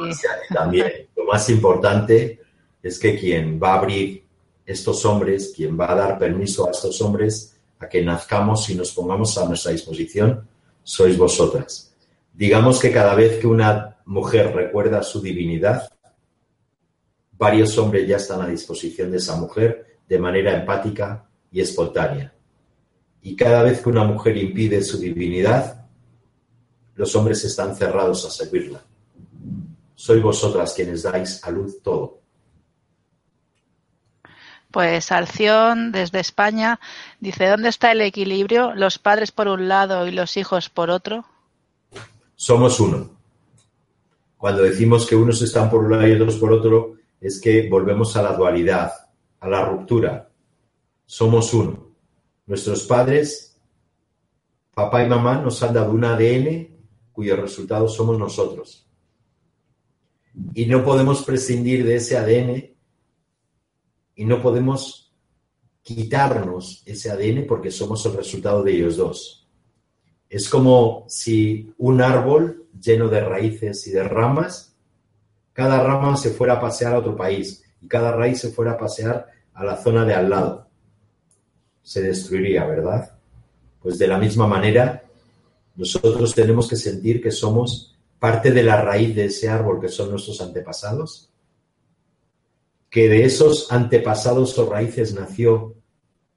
también 0.53 0.93
lo 1.17 1.25
más 1.25 1.49
importante 1.49 2.43
es 2.83 2.99
que 2.99 3.19
quien 3.19 3.59
va 3.59 3.73
a 3.73 3.79
abrir 3.79 4.25
estos 4.67 5.07
hombres, 5.07 5.55
quien 5.57 5.81
va 5.81 5.93
a 5.93 5.95
dar 5.95 6.19
permiso 6.19 6.69
a 6.69 6.73
estos 6.73 7.01
hombres 7.01 7.57
a 7.79 7.89
que 7.89 8.03
nazcamos 8.03 8.69
y 8.69 8.75
nos 8.75 8.93
pongamos 8.93 9.39
a 9.39 9.47
nuestra 9.47 9.73
disposición, 9.73 10.47
sois 10.83 11.17
vosotras. 11.17 11.95
Digamos 12.35 12.79
que 12.79 12.93
cada 12.93 13.15
vez 13.15 13.41
que 13.41 13.47
una 13.47 13.97
mujer 14.05 14.55
recuerda 14.55 15.03
su 15.03 15.23
divinidad, 15.23 15.89
varios 17.43 17.77
hombres 17.77 18.07
ya 18.07 18.19
están 18.19 18.41
a 18.41 18.47
disposición 18.47 19.11
de 19.11 19.17
esa 19.17 19.35
mujer 19.35 19.99
de 20.09 20.17
manera 20.17 20.57
empática 20.57 21.25
y 21.51 21.61
espontánea. 21.61 22.33
Y 23.21 23.35
cada 23.35 23.65
vez 23.65 23.81
que 23.81 23.89
una 23.89 24.05
mujer 24.05 24.37
impide 24.37 24.81
su 24.81 24.97
divinidad, 24.97 25.87
los 26.95 27.17
hombres 27.17 27.43
están 27.45 27.75
cerrados 27.75 28.25
a 28.25 28.31
servirla. 28.31 28.81
Sois 29.97 30.23
vosotras 30.23 30.73
quienes 30.73 31.03
dais 31.03 31.43
a 31.43 31.51
luz 31.51 31.83
todo. 31.83 32.21
Pues 34.71 35.11
Alción, 35.11 35.91
desde 35.91 36.21
España, 36.21 36.79
dice, 37.19 37.49
¿dónde 37.49 37.71
está 37.71 37.91
el 37.91 38.03
equilibrio? 38.03 38.73
¿Los 38.77 39.01
padres 39.01 39.33
por 39.33 39.49
un 39.49 39.67
lado 39.67 40.07
y 40.07 40.13
los 40.13 40.37
hijos 40.37 40.69
por 40.71 40.91
otro? 40.91 41.25
Somos 42.37 42.79
uno. 42.79 43.11
Cuando 44.39 44.63
decimos 44.63 45.07
que 45.07 45.17
unos 45.17 45.43
están 45.43 45.69
por 45.69 45.81
un 45.85 45.91
lado 45.91 46.07
y 46.07 46.13
otros 46.13 46.37
por 46.37 46.53
otro, 46.53 47.02
es 47.23 47.41
que 47.41 47.69
volvemos 47.69 48.17
a 48.17 48.23
la 48.23 48.33
dualidad, 48.33 48.93
a 49.39 49.49
la 49.49 49.65
ruptura. 49.65 50.29
Somos 51.07 51.55
uno. 51.55 51.95
Nuestros 52.47 52.83
padres, 52.83 53.57
papá 54.75 55.05
y 55.05 55.09
mamá, 55.09 55.41
nos 55.41 55.63
han 55.63 55.73
dado 55.73 55.93
un 55.93 56.05
ADN 56.05 56.77
cuyo 57.13 57.37
resultado 57.37 57.89
somos 57.89 58.19
nosotros. 58.19 58.89
Y 60.53 60.67
no 60.67 60.85
podemos 60.85 61.23
prescindir 61.23 61.85
de 61.85 61.97
ese 61.97 62.19
ADN 62.19 62.75
y 64.17 64.25
no 64.25 64.43
podemos 64.43 65.15
quitarnos 65.83 66.83
ese 66.87 67.11
ADN 67.11 67.47
porque 67.47 67.71
somos 67.71 68.05
el 68.07 68.15
resultado 68.15 68.65
de 68.65 68.73
ellos 68.73 68.97
dos. 68.97 69.49
Es 70.29 70.49
como 70.49 71.05
si 71.09 71.73
un 71.79 72.01
árbol 72.01 72.67
lleno 72.81 73.09
de 73.09 73.21
raíces 73.21 73.87
y 73.87 73.93
de 73.93 74.03
ramas 74.03 74.72
cada 75.53 75.83
rama 75.83 76.17
se 76.17 76.31
fuera 76.31 76.55
a 76.55 76.61
pasear 76.61 76.95
a 76.95 76.99
otro 76.99 77.17
país 77.17 77.63
y 77.81 77.89
cada 77.89 78.13
raíz 78.13 78.41
se 78.41 78.51
fuera 78.51 78.73
a 78.73 78.79
pasear 78.79 79.27
a 79.55 79.65
la 79.65 79.77
zona 79.77 80.05
de 80.05 80.15
al 80.15 80.31
lado. 80.31 80.69
Se 81.83 82.01
destruiría, 82.01 82.65
¿verdad? 82.65 83.19
Pues 83.81 83.99
de 83.99 84.07
la 84.07 84.19
misma 84.19 84.47
manera, 84.47 85.05
nosotros 85.77 86.35
tenemos 86.35 86.69
que 86.69 86.77
sentir 86.77 87.21
que 87.21 87.31
somos 87.31 87.99
parte 88.19 88.53
de 88.53 88.63
la 88.63 88.81
raíz 88.81 89.15
de 89.17 89.27
ese 89.27 89.49
árbol 89.49 89.81
que 89.81 89.89
son 89.89 90.11
nuestros 90.11 90.41
antepasados, 90.41 91.31
que 92.89 93.09
de 93.09 93.25
esos 93.25 93.71
antepasados 93.73 94.57
o 94.59 94.71
raíces 94.71 95.13
nació 95.15 95.75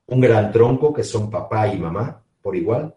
un 0.07 0.19
gran 0.19 0.51
tronco 0.51 0.93
que 0.93 1.03
son 1.03 1.29
papá 1.29 1.67
y 1.67 1.77
mamá 1.77 2.23
por 2.41 2.55
igual, 2.55 2.95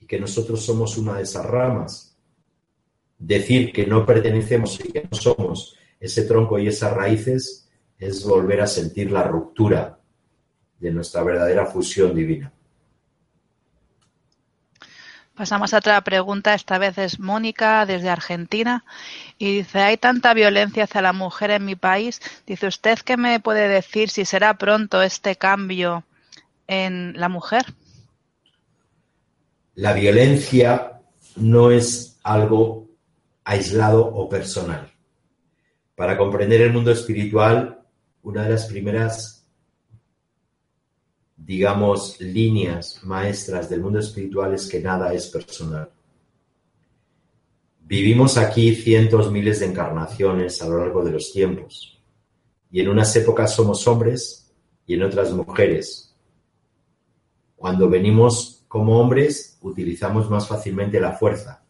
y 0.00 0.06
que 0.06 0.20
nosotros 0.20 0.64
somos 0.64 0.96
una 0.98 1.14
de 1.14 1.22
esas 1.22 1.44
ramas 1.46 2.15
decir 3.18 3.72
que 3.72 3.86
no 3.86 4.04
pertenecemos 4.04 4.78
y 4.80 4.92
que 4.92 5.08
no 5.10 5.16
somos 5.16 5.76
ese 5.98 6.22
tronco 6.22 6.58
y 6.58 6.68
esas 6.68 6.92
raíces 6.92 7.68
es 7.98 8.24
volver 8.24 8.60
a 8.60 8.66
sentir 8.66 9.10
la 9.10 9.22
ruptura 9.22 9.98
de 10.78 10.90
nuestra 10.90 11.22
verdadera 11.22 11.66
fusión 11.66 12.14
divina. 12.14 12.52
Pasamos 15.34 15.74
a 15.74 15.78
otra 15.78 16.00
pregunta, 16.00 16.54
esta 16.54 16.78
vez 16.78 16.96
es 16.96 17.20
Mónica 17.20 17.84
desde 17.84 18.08
Argentina 18.08 18.84
y 19.36 19.58
dice, 19.58 19.80
hay 19.80 19.98
tanta 19.98 20.32
violencia 20.32 20.84
hacia 20.84 21.02
la 21.02 21.12
mujer 21.12 21.50
en 21.50 21.66
mi 21.66 21.76
país. 21.76 22.22
Dice, 22.46 22.66
¿usted 22.66 22.98
qué 23.00 23.18
me 23.18 23.38
puede 23.38 23.68
decir 23.68 24.08
si 24.08 24.24
será 24.24 24.54
pronto 24.54 25.02
este 25.02 25.36
cambio 25.36 26.04
en 26.66 27.12
la 27.20 27.28
mujer? 27.28 27.66
La 29.74 29.92
violencia 29.92 31.02
no 31.36 31.70
es 31.70 32.18
algo 32.22 32.85
aislado 33.46 34.04
o 34.04 34.28
personal. 34.28 34.92
Para 35.94 36.18
comprender 36.18 36.60
el 36.62 36.72
mundo 36.72 36.90
espiritual, 36.90 37.80
una 38.22 38.42
de 38.42 38.50
las 38.50 38.66
primeras, 38.66 39.46
digamos, 41.36 42.20
líneas 42.20 43.00
maestras 43.04 43.70
del 43.70 43.80
mundo 43.80 44.00
espiritual 44.00 44.52
es 44.52 44.66
que 44.66 44.80
nada 44.80 45.14
es 45.14 45.28
personal. 45.28 45.88
Vivimos 47.82 48.36
aquí 48.36 48.74
cientos, 48.74 49.30
miles 49.30 49.60
de 49.60 49.66
encarnaciones 49.66 50.60
a 50.60 50.68
lo 50.68 50.78
largo 50.78 51.04
de 51.04 51.12
los 51.12 51.32
tiempos. 51.32 52.02
Y 52.72 52.80
en 52.80 52.88
unas 52.88 53.14
épocas 53.14 53.54
somos 53.54 53.86
hombres 53.86 54.52
y 54.88 54.94
en 54.94 55.04
otras 55.04 55.30
mujeres. 55.30 56.12
Cuando 57.54 57.88
venimos 57.88 58.64
como 58.66 58.98
hombres, 58.98 59.56
utilizamos 59.62 60.28
más 60.28 60.48
fácilmente 60.48 60.98
la 60.98 61.12
fuerza 61.12 61.65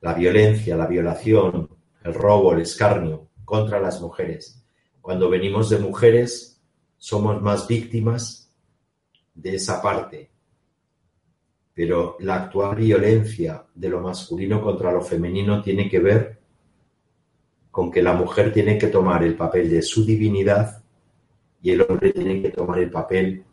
la 0.00 0.14
violencia, 0.14 0.76
la 0.76 0.86
violación, 0.86 1.70
el 2.04 2.14
robo, 2.14 2.52
el 2.52 2.60
escarnio 2.60 3.28
contra 3.44 3.80
las 3.80 4.00
mujeres. 4.00 4.64
Cuando 5.00 5.28
venimos 5.28 5.70
de 5.70 5.78
mujeres, 5.78 6.60
somos 6.96 7.40
más 7.42 7.66
víctimas 7.66 8.52
de 9.34 9.54
esa 9.54 9.80
parte. 9.80 10.30
Pero 11.74 12.16
la 12.20 12.36
actual 12.36 12.76
violencia 12.76 13.64
de 13.74 13.88
lo 13.88 14.00
masculino 14.00 14.60
contra 14.60 14.92
lo 14.92 15.00
femenino 15.00 15.62
tiene 15.62 15.88
que 15.88 16.00
ver 16.00 16.38
con 17.70 17.90
que 17.90 18.02
la 18.02 18.12
mujer 18.12 18.52
tiene 18.52 18.76
que 18.76 18.88
tomar 18.88 19.22
el 19.22 19.36
papel 19.36 19.70
de 19.70 19.82
su 19.82 20.04
divinidad 20.04 20.82
y 21.62 21.70
el 21.70 21.82
hombre 21.82 22.12
tiene 22.12 22.42
que 22.42 22.50
tomar 22.50 22.80
el 22.80 22.90
papel 22.90 23.44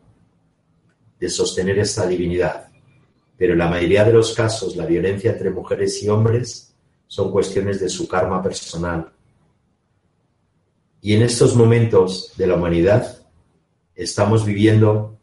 de 1.19 1.29
sostener 1.29 1.77
esta 1.79 2.07
divinidad 2.07 2.74
pero 3.37 3.53
en 3.53 3.59
la 3.59 3.67
mayoría 3.67 4.03
de 4.03 4.13
los 4.13 4.33
casos 4.33 4.75
la 4.75 4.85
violencia 4.85 5.31
entre 5.31 5.49
mujeres 5.49 6.01
y 6.03 6.09
hombres 6.09 6.73
son 7.07 7.31
cuestiones 7.31 7.79
de 7.79 7.89
su 7.89 8.07
karma 8.07 8.41
personal. 8.41 9.11
Y 11.01 11.13
en 11.13 11.21
estos 11.21 11.55
momentos 11.55 12.33
de 12.35 12.47
la 12.47 12.55
humanidad 12.55 13.19
estamos 13.93 14.45
viviendo 14.45 15.17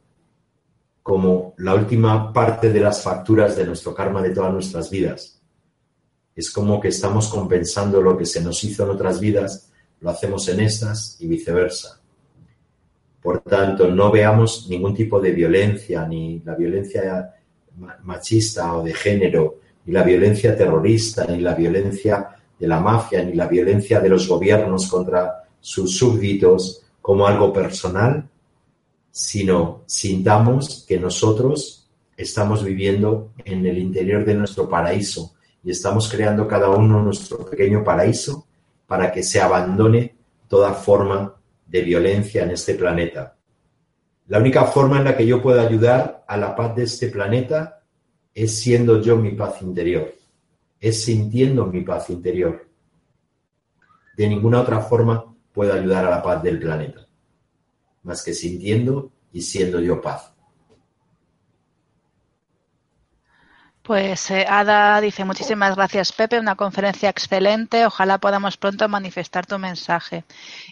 como 1.02 1.54
la 1.58 1.74
última 1.74 2.32
parte 2.32 2.72
de 2.72 2.80
las 2.80 3.02
facturas 3.02 3.56
de 3.56 3.66
nuestro 3.66 3.94
karma 3.94 4.22
de 4.22 4.30
todas 4.30 4.52
nuestras 4.52 4.90
vidas. 4.90 5.40
Es 6.34 6.50
como 6.50 6.80
que 6.80 6.88
estamos 6.88 7.28
compensando 7.28 8.00
lo 8.00 8.16
que 8.16 8.24
se 8.24 8.40
nos 8.40 8.62
hizo 8.64 8.84
en 8.84 8.90
otras 8.90 9.20
vidas, 9.20 9.70
lo 10.00 10.10
hacemos 10.10 10.48
en 10.48 10.60
estas 10.60 11.20
y 11.20 11.26
viceversa. 11.26 12.00
Por 13.20 13.40
tanto, 13.40 13.88
no 13.88 14.10
veamos 14.10 14.66
ningún 14.68 14.94
tipo 14.94 15.20
de 15.20 15.32
violencia, 15.32 16.06
ni 16.06 16.40
la 16.40 16.54
violencia 16.54 17.34
machista 18.02 18.76
o 18.76 18.84
de 18.84 18.94
género, 18.94 19.58
ni 19.84 19.92
la 19.92 20.02
violencia 20.02 20.56
terrorista, 20.56 21.26
ni 21.26 21.40
la 21.40 21.54
violencia 21.54 22.28
de 22.58 22.66
la 22.66 22.80
mafia, 22.80 23.24
ni 23.24 23.34
la 23.34 23.46
violencia 23.46 24.00
de 24.00 24.08
los 24.08 24.28
gobiernos 24.28 24.88
contra 24.88 25.44
sus 25.60 25.96
súbditos 25.96 26.82
como 27.00 27.26
algo 27.26 27.52
personal, 27.52 28.28
sino 29.10 29.82
sintamos 29.86 30.84
que 30.86 30.98
nosotros 30.98 31.90
estamos 32.16 32.64
viviendo 32.64 33.32
en 33.44 33.66
el 33.66 33.78
interior 33.78 34.24
de 34.24 34.34
nuestro 34.34 34.68
paraíso 34.68 35.34
y 35.64 35.70
estamos 35.70 36.08
creando 36.10 36.46
cada 36.48 36.70
uno 36.70 37.02
nuestro 37.02 37.38
pequeño 37.44 37.84
paraíso 37.84 38.46
para 38.86 39.12
que 39.12 39.22
se 39.22 39.40
abandone 39.40 40.14
toda 40.48 40.72
forma 40.74 41.34
de 41.66 41.80
violencia 41.82 42.44
en 42.44 42.50
este 42.50 42.74
planeta. 42.74 43.36
La 44.32 44.38
única 44.38 44.64
forma 44.64 44.96
en 44.96 45.04
la 45.04 45.14
que 45.14 45.26
yo 45.26 45.42
puedo 45.42 45.60
ayudar 45.60 46.24
a 46.26 46.38
la 46.38 46.56
paz 46.56 46.74
de 46.74 46.84
este 46.84 47.08
planeta 47.08 47.82
es 48.32 48.58
siendo 48.58 49.02
yo 49.02 49.18
mi 49.18 49.32
paz 49.32 49.60
interior, 49.60 50.10
es 50.80 51.04
sintiendo 51.04 51.66
mi 51.66 51.82
paz 51.82 52.08
interior. 52.08 52.66
De 54.16 54.26
ninguna 54.26 54.62
otra 54.62 54.80
forma 54.80 55.22
puedo 55.52 55.74
ayudar 55.74 56.06
a 56.06 56.10
la 56.10 56.22
paz 56.22 56.42
del 56.42 56.58
planeta, 56.58 57.06
más 58.04 58.24
que 58.24 58.32
sintiendo 58.32 59.12
y 59.34 59.42
siendo 59.42 59.80
yo 59.80 60.00
paz. 60.00 60.31
Pues 63.82 64.30
eh, 64.30 64.46
Ada 64.48 65.00
dice 65.00 65.24
muchísimas 65.24 65.74
gracias 65.74 66.12
Pepe, 66.12 66.38
una 66.38 66.54
conferencia 66.54 67.08
excelente, 67.08 67.84
ojalá 67.84 68.18
podamos 68.18 68.56
pronto 68.56 68.88
manifestar 68.88 69.44
tu 69.44 69.58
mensaje. 69.58 70.24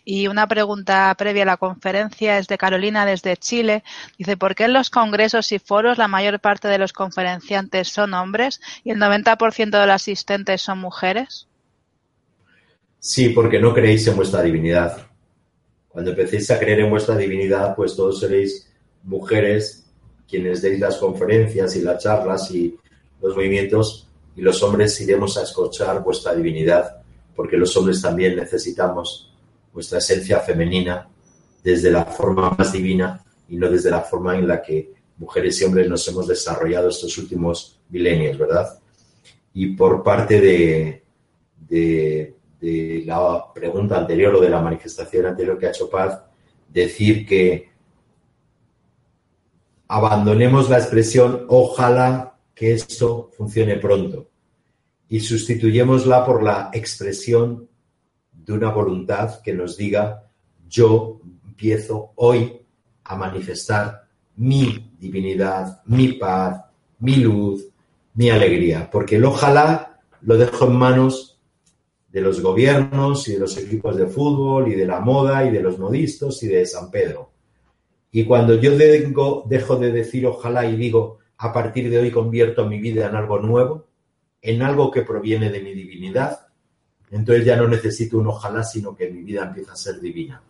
Y 0.05 0.29
una 0.29 0.47
pregunta 0.47 1.13
previa 1.19 1.43
a 1.43 1.47
la 1.47 1.57
conferencia 1.57 2.39
es 2.39 2.47
de 2.47 2.57
Carolina 2.57 3.05
desde 3.05 3.37
Chile, 3.37 3.83
dice 4.17 4.37
¿por 4.37 4.55
qué 4.55 4.65
en 4.65 4.75
los 4.75 4.91
congresos 4.91 5.51
y 5.51 5.59
foros 5.59 5.99
la 5.99 6.07
mayor 6.07 6.39
parte 6.39 6.69
de 6.69 6.79
los 6.79 6.93
conferenciantes 6.93 7.89
son 7.89 8.15
hombres 8.15 8.61
y 8.85 8.93
el 8.93 8.99
90% 8.99 9.71
de 9.71 9.87
los 9.87 9.95
asistentes 9.97 10.63
son 10.63 10.79
mujeres? 10.79 11.49
Sí, 13.01 13.31
porque 13.31 13.59
no 13.59 13.75
creéis 13.75 14.07
en 14.07 14.15
vuestra 14.15 14.41
divinidad. 14.43 15.09
Cuando 15.89 16.13
empecéis 16.13 16.49
a 16.53 16.61
creer 16.61 16.81
en 16.81 16.91
vuestra 16.91 17.17
divinidad, 17.17 17.75
pues 17.75 17.97
todos 17.97 18.21
seréis 18.21 18.71
mujeres 19.03 19.91
quienes 20.29 20.63
deis 20.63 20.79
las 20.79 20.97
conferencias 20.99 21.75
y 21.75 21.83
las 21.83 22.01
charlas 22.01 22.49
y 22.53 22.79
los 23.23 23.35
movimientos 23.35 24.09
y 24.37 24.43
los 24.43 24.63
hombres 24.63 25.01
iremos 25.01 25.37
a 25.37 25.43
escuchar 25.43 26.03
vuestra 26.03 26.35
divinidad, 26.35 27.03
porque 27.35 27.57
los 27.57 27.77
hombres 27.77 28.01
también 28.01 28.37
necesitamos 28.37 29.33
vuestra 29.73 29.99
esencia 29.99 30.41
femenina 30.41 31.09
desde 31.63 31.91
la 31.91 32.05
forma 32.05 32.55
más 32.57 32.73
divina 32.73 33.23
y 33.49 33.57
no 33.57 33.69
desde 33.69 33.91
la 33.91 34.01
forma 34.01 34.37
en 34.37 34.49
la 34.49 34.63
que 34.63 34.93
mujeres 35.19 35.61
y 35.61 35.65
hombres 35.65 35.89
nos 35.89 36.07
hemos 36.09 36.27
desarrollado 36.27 36.89
estos 36.89 37.17
últimos 37.19 37.79
milenios, 37.91 38.39
¿verdad? 38.39 38.79
Y 39.53 39.75
por 39.75 40.03
parte 40.03 40.41
de, 40.41 41.03
de, 41.69 42.35
la 43.07 43.53
pregunta 43.55 43.99
anterior 43.99 44.35
o 44.35 44.41
de 44.41 44.51
la 44.51 44.61
manifestación 44.61 45.27
anterior 45.27 45.59
que 45.59 45.67
ha 45.67 45.71
hecho 45.71 45.91
Paz, 45.91 46.21
decir 46.69 47.27
que 47.27 47.71
abandonemos 49.89 50.71
la 50.71 50.79
expresión 50.79 51.47
ojalá 51.49 52.30
que 52.61 52.73
esto 52.75 53.31
funcione 53.39 53.77
pronto 53.77 54.29
y 55.09 55.19
sustituyémosla 55.19 56.27
por 56.27 56.43
la 56.43 56.69
expresión 56.75 57.67
de 58.33 58.53
una 58.53 58.71
voluntad 58.71 59.41
que 59.41 59.55
nos 59.55 59.79
diga 59.79 60.25
yo 60.69 61.23
empiezo 61.43 62.13
hoy 62.17 62.61
a 63.05 63.17
manifestar 63.17 64.03
mi 64.37 64.93
divinidad, 64.99 65.81
mi 65.87 66.13
paz, 66.13 66.63
mi 66.99 67.17
luz, 67.17 67.67
mi 68.13 68.29
alegría, 68.29 68.91
porque 68.93 69.17
el 69.17 69.25
ojalá 69.25 69.99
lo 70.21 70.37
dejo 70.37 70.67
en 70.67 70.77
manos 70.77 71.41
de 72.13 72.21
los 72.21 72.43
gobiernos 72.43 73.27
y 73.27 73.33
de 73.33 73.39
los 73.39 73.57
equipos 73.57 73.97
de 73.97 74.07
fútbol 74.07 74.71
y 74.71 74.75
de 74.75 74.87
la 74.87 75.01
moda 75.01 75.47
y 75.47 75.51
de 75.51 75.63
los 75.63 75.79
modistas 75.79 76.43
y 76.43 76.49
de 76.49 76.67
San 76.67 76.91
Pedro. 76.91 77.31
Y 78.13 78.27
cuando 78.27 78.57
yo 78.57 78.77
dejo 78.77 79.77
de 79.77 79.93
decir 79.93 80.27
ojalá 80.27 80.67
y 80.67 80.77
digo 80.77 81.20
a 81.43 81.53
partir 81.55 81.89
de 81.89 81.99
hoy 81.99 82.11
convierto 82.11 82.67
mi 82.67 82.79
vida 82.79 83.09
en 83.09 83.17
algo 83.17 83.39
nuevo, 83.39 83.87
en 84.43 84.61
algo 84.61 84.91
que 84.91 85.03
proviene 85.03 85.49
de 85.49 85.61
mi 85.61 85.73
divinidad, 85.73 86.49
entonces 87.11 87.47
ya 87.47 87.57
no 87.57 87.67
necesito 87.67 88.19
un 88.19 88.27
ojalá, 88.27 88.63
sino 88.63 88.95
que 88.95 89.11
mi 89.11 89.23
vida 89.23 89.45
empieza 89.45 89.73
a 89.73 89.77
ser 89.77 90.01
divina. 90.01 90.43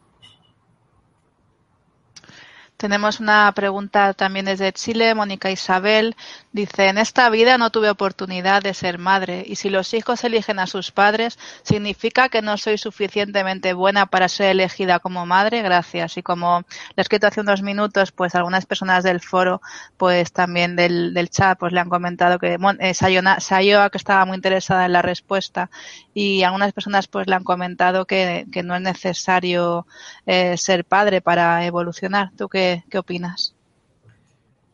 Tenemos 2.80 3.20
una 3.20 3.52
pregunta 3.52 4.14
también 4.14 4.46
desde 4.46 4.72
Chile, 4.72 5.14
Mónica 5.14 5.50
Isabel. 5.50 6.16
Dice, 6.50 6.88
en 6.88 6.96
esta 6.96 7.28
vida 7.28 7.58
no 7.58 7.68
tuve 7.68 7.90
oportunidad 7.90 8.62
de 8.62 8.72
ser 8.72 8.96
madre 8.96 9.44
y 9.46 9.56
si 9.56 9.68
los 9.68 9.92
hijos 9.92 10.24
eligen 10.24 10.58
a 10.58 10.66
sus 10.66 10.90
padres, 10.90 11.38
¿significa 11.62 12.30
que 12.30 12.40
no 12.40 12.56
soy 12.56 12.78
suficientemente 12.78 13.74
buena 13.74 14.06
para 14.06 14.30
ser 14.30 14.52
elegida 14.52 14.98
como 14.98 15.26
madre? 15.26 15.60
Gracias. 15.60 16.16
Y 16.16 16.22
como 16.22 16.60
le 16.60 16.94
he 16.96 17.02
escrito 17.02 17.26
hace 17.26 17.42
unos 17.42 17.60
minutos, 17.60 18.12
pues 18.12 18.34
algunas 18.34 18.64
personas 18.64 19.04
del 19.04 19.20
foro, 19.20 19.60
pues 19.98 20.32
también 20.32 20.74
del, 20.74 21.28
chat, 21.28 21.58
pues 21.58 21.74
le 21.74 21.80
han 21.80 21.90
comentado 21.90 22.38
que 22.38 22.56
eh, 22.78 22.94
Sayoa, 22.94 23.90
que 23.90 23.98
estaba 23.98 24.24
muy 24.24 24.36
interesada 24.36 24.86
en 24.86 24.94
la 24.94 25.02
respuesta 25.02 25.68
y 26.14 26.44
algunas 26.44 26.72
personas 26.72 27.08
pues 27.08 27.26
le 27.26 27.34
han 27.34 27.44
comentado 27.44 28.06
que, 28.06 28.46
no 28.64 28.74
es 28.74 28.80
necesario 28.80 29.86
eh, 30.24 30.56
ser 30.56 30.86
padre 30.86 31.20
para 31.20 31.66
evolucionar. 31.66 32.30
¿Tú 32.38 32.48
qué 32.48 32.69
¿Qué, 32.88 32.98
opinas? 32.98 33.54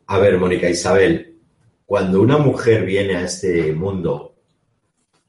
A 0.06 0.18
ver, 0.18 0.38
Mónica 0.38 0.68
Isabel, 0.68 1.37
cuando 1.85 2.20
una 2.20 2.38
mujer 2.38 2.85
viene 2.85 3.16
a 3.16 3.24
este 3.24 3.72
mundo 3.72 4.35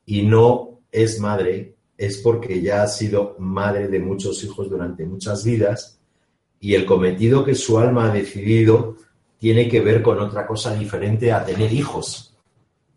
y 0.05 0.23
no 0.23 0.81
es 0.91 1.19
madre, 1.19 1.75
es 1.97 2.17
porque 2.17 2.61
ya 2.61 2.83
ha 2.83 2.87
sido 2.87 3.35
madre 3.39 3.87
de 3.87 3.99
muchos 3.99 4.43
hijos 4.43 4.69
durante 4.69 5.05
muchas 5.05 5.43
vidas 5.43 5.99
y 6.59 6.73
el 6.75 6.85
cometido 6.85 7.45
que 7.45 7.55
su 7.55 7.79
alma 7.79 8.09
ha 8.09 8.13
decidido 8.13 8.97
tiene 9.39 9.69
que 9.69 9.81
ver 9.81 10.01
con 10.01 10.19
otra 10.19 10.45
cosa 10.45 10.73
diferente 10.73 11.31
a 11.31 11.45
tener 11.45 11.71
hijos, 11.71 12.35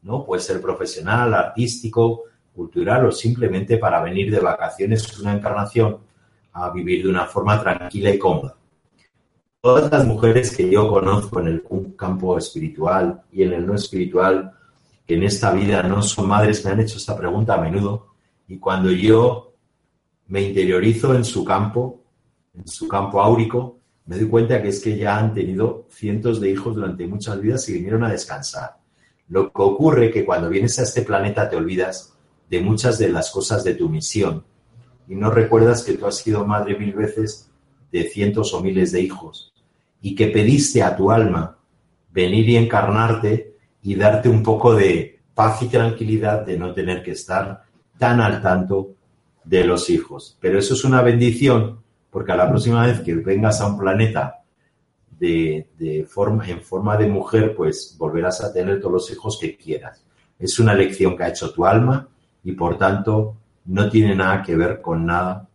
¿no? 0.02 0.24
Puede 0.24 0.42
ser 0.42 0.60
profesional, 0.60 1.34
artístico, 1.34 2.24
cultural 2.54 3.06
o 3.06 3.12
simplemente 3.12 3.76
para 3.76 4.02
venir 4.02 4.30
de 4.30 4.40
vacaciones 4.40 5.18
una 5.18 5.34
encarnación 5.34 5.98
a 6.52 6.70
vivir 6.70 7.04
de 7.04 7.10
una 7.10 7.26
forma 7.26 7.62
tranquila 7.62 8.10
y 8.10 8.18
cómoda 8.18 8.59
todas 9.60 9.90
las 9.92 10.06
mujeres 10.06 10.56
que 10.56 10.70
yo 10.70 10.88
conozco 10.88 11.40
en 11.40 11.48
el 11.48 11.62
campo 11.96 12.38
espiritual 12.38 13.22
y 13.30 13.42
en 13.42 13.52
el 13.52 13.66
no 13.66 13.74
espiritual, 13.74 14.52
que 15.06 15.14
en 15.14 15.24
esta 15.24 15.52
vida 15.52 15.82
no 15.82 16.02
son 16.02 16.28
madres, 16.28 16.64
me 16.64 16.70
han 16.70 16.80
hecho 16.80 16.96
esta 16.96 17.16
pregunta 17.16 17.54
a 17.54 17.60
menudo. 17.60 18.14
Y 18.48 18.58
cuando 18.58 18.90
yo 18.90 19.52
me 20.28 20.42
interiorizo 20.42 21.14
en 21.14 21.24
su 21.24 21.44
campo, 21.44 22.02
en 22.54 22.66
su 22.66 22.88
campo 22.88 23.20
áurico, 23.20 23.78
me 24.06 24.16
doy 24.16 24.28
cuenta 24.28 24.62
que 24.62 24.68
es 24.68 24.80
que 24.80 24.96
ya 24.96 25.18
han 25.18 25.34
tenido 25.34 25.86
cientos 25.90 26.40
de 26.40 26.50
hijos 26.50 26.74
durante 26.74 27.06
muchas 27.06 27.40
vidas 27.40 27.68
y 27.68 27.74
vinieron 27.74 28.02
a 28.04 28.10
descansar. 28.10 28.78
Lo 29.28 29.52
que 29.52 29.62
ocurre 29.62 30.10
que 30.10 30.24
cuando 30.24 30.48
vienes 30.48 30.78
a 30.78 30.82
este 30.82 31.02
planeta 31.02 31.48
te 31.48 31.56
olvidas 31.56 32.16
de 32.48 32.60
muchas 32.60 32.98
de 32.98 33.10
las 33.10 33.30
cosas 33.30 33.62
de 33.62 33.74
tu 33.74 33.88
misión 33.88 34.42
y 35.06 35.14
no 35.14 35.30
recuerdas 35.30 35.84
que 35.84 35.92
tú 35.92 36.06
has 36.06 36.16
sido 36.16 36.44
madre 36.46 36.76
mil 36.76 36.92
veces 36.92 37.50
de 37.92 38.04
cientos 38.04 38.52
o 38.54 38.60
miles 38.60 38.90
de 38.90 39.02
hijos 39.02 39.49
y 40.00 40.14
que 40.14 40.28
pediste 40.28 40.82
a 40.82 40.96
tu 40.96 41.10
alma 41.10 41.56
venir 42.12 42.48
y 42.48 42.56
encarnarte 42.56 43.54
y 43.82 43.94
darte 43.94 44.28
un 44.28 44.42
poco 44.42 44.74
de 44.74 45.20
paz 45.34 45.62
y 45.62 45.68
tranquilidad 45.68 46.44
de 46.44 46.58
no 46.58 46.72
tener 46.72 47.02
que 47.02 47.12
estar 47.12 47.62
tan 47.98 48.20
al 48.20 48.42
tanto 48.42 48.94
de 49.44 49.64
los 49.64 49.90
hijos. 49.90 50.36
Pero 50.40 50.58
eso 50.58 50.74
es 50.74 50.84
una 50.84 51.02
bendición 51.02 51.80
porque 52.10 52.32
a 52.32 52.36
la 52.36 52.48
próxima 52.48 52.86
vez 52.86 53.00
que 53.00 53.14
vengas 53.14 53.60
a 53.60 53.66
un 53.66 53.78
planeta 53.78 54.42
de, 55.18 56.06
forma, 56.08 56.48
en 56.48 56.62
forma 56.62 56.96
de 56.96 57.06
mujer, 57.06 57.54
pues 57.54 57.94
volverás 57.98 58.42
a 58.42 58.52
tener 58.52 58.80
todos 58.80 58.92
los 58.92 59.10
hijos 59.12 59.38
que 59.38 59.56
quieras. 59.56 60.02
Es 60.38 60.58
una 60.58 60.74
lección 60.74 61.16
que 61.16 61.24
ha 61.24 61.28
hecho 61.28 61.52
tu 61.52 61.66
alma 61.66 62.08
y 62.42 62.52
por 62.52 62.78
tanto 62.78 63.36
no 63.66 63.90
tiene 63.90 64.16
nada 64.16 64.42
que 64.42 64.56
ver 64.56 64.80
con 64.80 65.04
nada. 65.04 65.46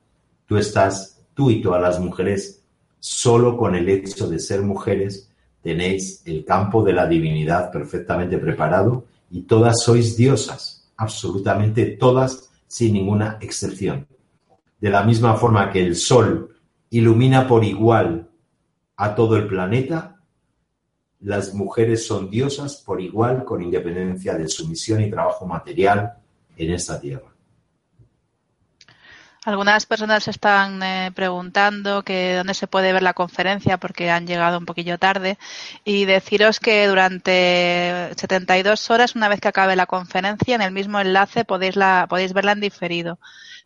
Tú 0.45 0.57
estás, 0.57 1.19
tú 1.33 1.49
y 1.49 1.61
todas 1.61 1.81
las 1.81 1.99
mujeres 1.99 2.63
solo 3.05 3.55
con 3.55 3.75
el 3.75 3.87
hecho 3.87 4.27
de 4.27 4.39
ser 4.39 4.63
mujeres 4.63 5.29
tenéis 5.61 6.23
el 6.25 6.43
campo 6.43 6.83
de 6.83 6.91
la 6.91 7.05
divinidad 7.05 7.71
perfectamente 7.71 8.39
preparado 8.39 9.05
y 9.29 9.43
todas 9.43 9.83
sois 9.83 10.17
diosas, 10.17 10.89
absolutamente 10.97 11.85
todas 11.85 12.49
sin 12.65 12.93
ninguna 12.93 13.37
excepción. 13.41 14.07
De 14.81 14.89
la 14.89 15.03
misma 15.03 15.35
forma 15.35 15.71
que 15.71 15.85
el 15.85 15.95
sol 15.95 16.55
ilumina 16.89 17.47
por 17.47 17.63
igual 17.63 18.27
a 18.97 19.13
todo 19.13 19.37
el 19.37 19.45
planeta, 19.47 20.19
las 21.19 21.53
mujeres 21.53 22.07
son 22.07 22.31
diosas 22.31 22.77
por 22.77 22.99
igual 22.99 23.45
con 23.45 23.61
independencia 23.61 24.33
de 24.33 24.47
su 24.47 24.67
misión 24.67 25.03
y 25.03 25.11
trabajo 25.11 25.45
material 25.45 26.15
en 26.57 26.71
esta 26.71 26.99
tierra. 26.99 27.34
Algunas 29.45 29.85
personas 29.85 30.27
están 30.27 30.81
eh, 30.81 31.11
preguntando 31.13 32.01
que 32.01 32.33
dónde 32.33 32.55
se 32.55 32.65
puede 32.65 32.91
ver 32.93 33.03
la 33.03 33.13
conferencia 33.13 33.77
porque 33.77 34.09
han 34.09 34.25
llegado 34.25 34.57
un 34.57 34.65
poquillo 34.65 34.97
tarde 34.97 35.37
y 35.83 36.05
deciros 36.05 36.59
que 36.59 36.87
durante 36.87 38.09
72 38.17 38.89
horas, 38.89 39.15
una 39.15 39.29
vez 39.29 39.39
que 39.39 39.47
acabe 39.47 39.75
la 39.75 39.85
conferencia, 39.85 40.55
en 40.55 40.63
el 40.63 40.71
mismo 40.71 40.99
enlace 40.99 41.45
podéis, 41.45 41.75
la, 41.75 42.07
podéis 42.09 42.33
verla 42.33 42.53
en 42.53 42.59
diferido. 42.59 43.19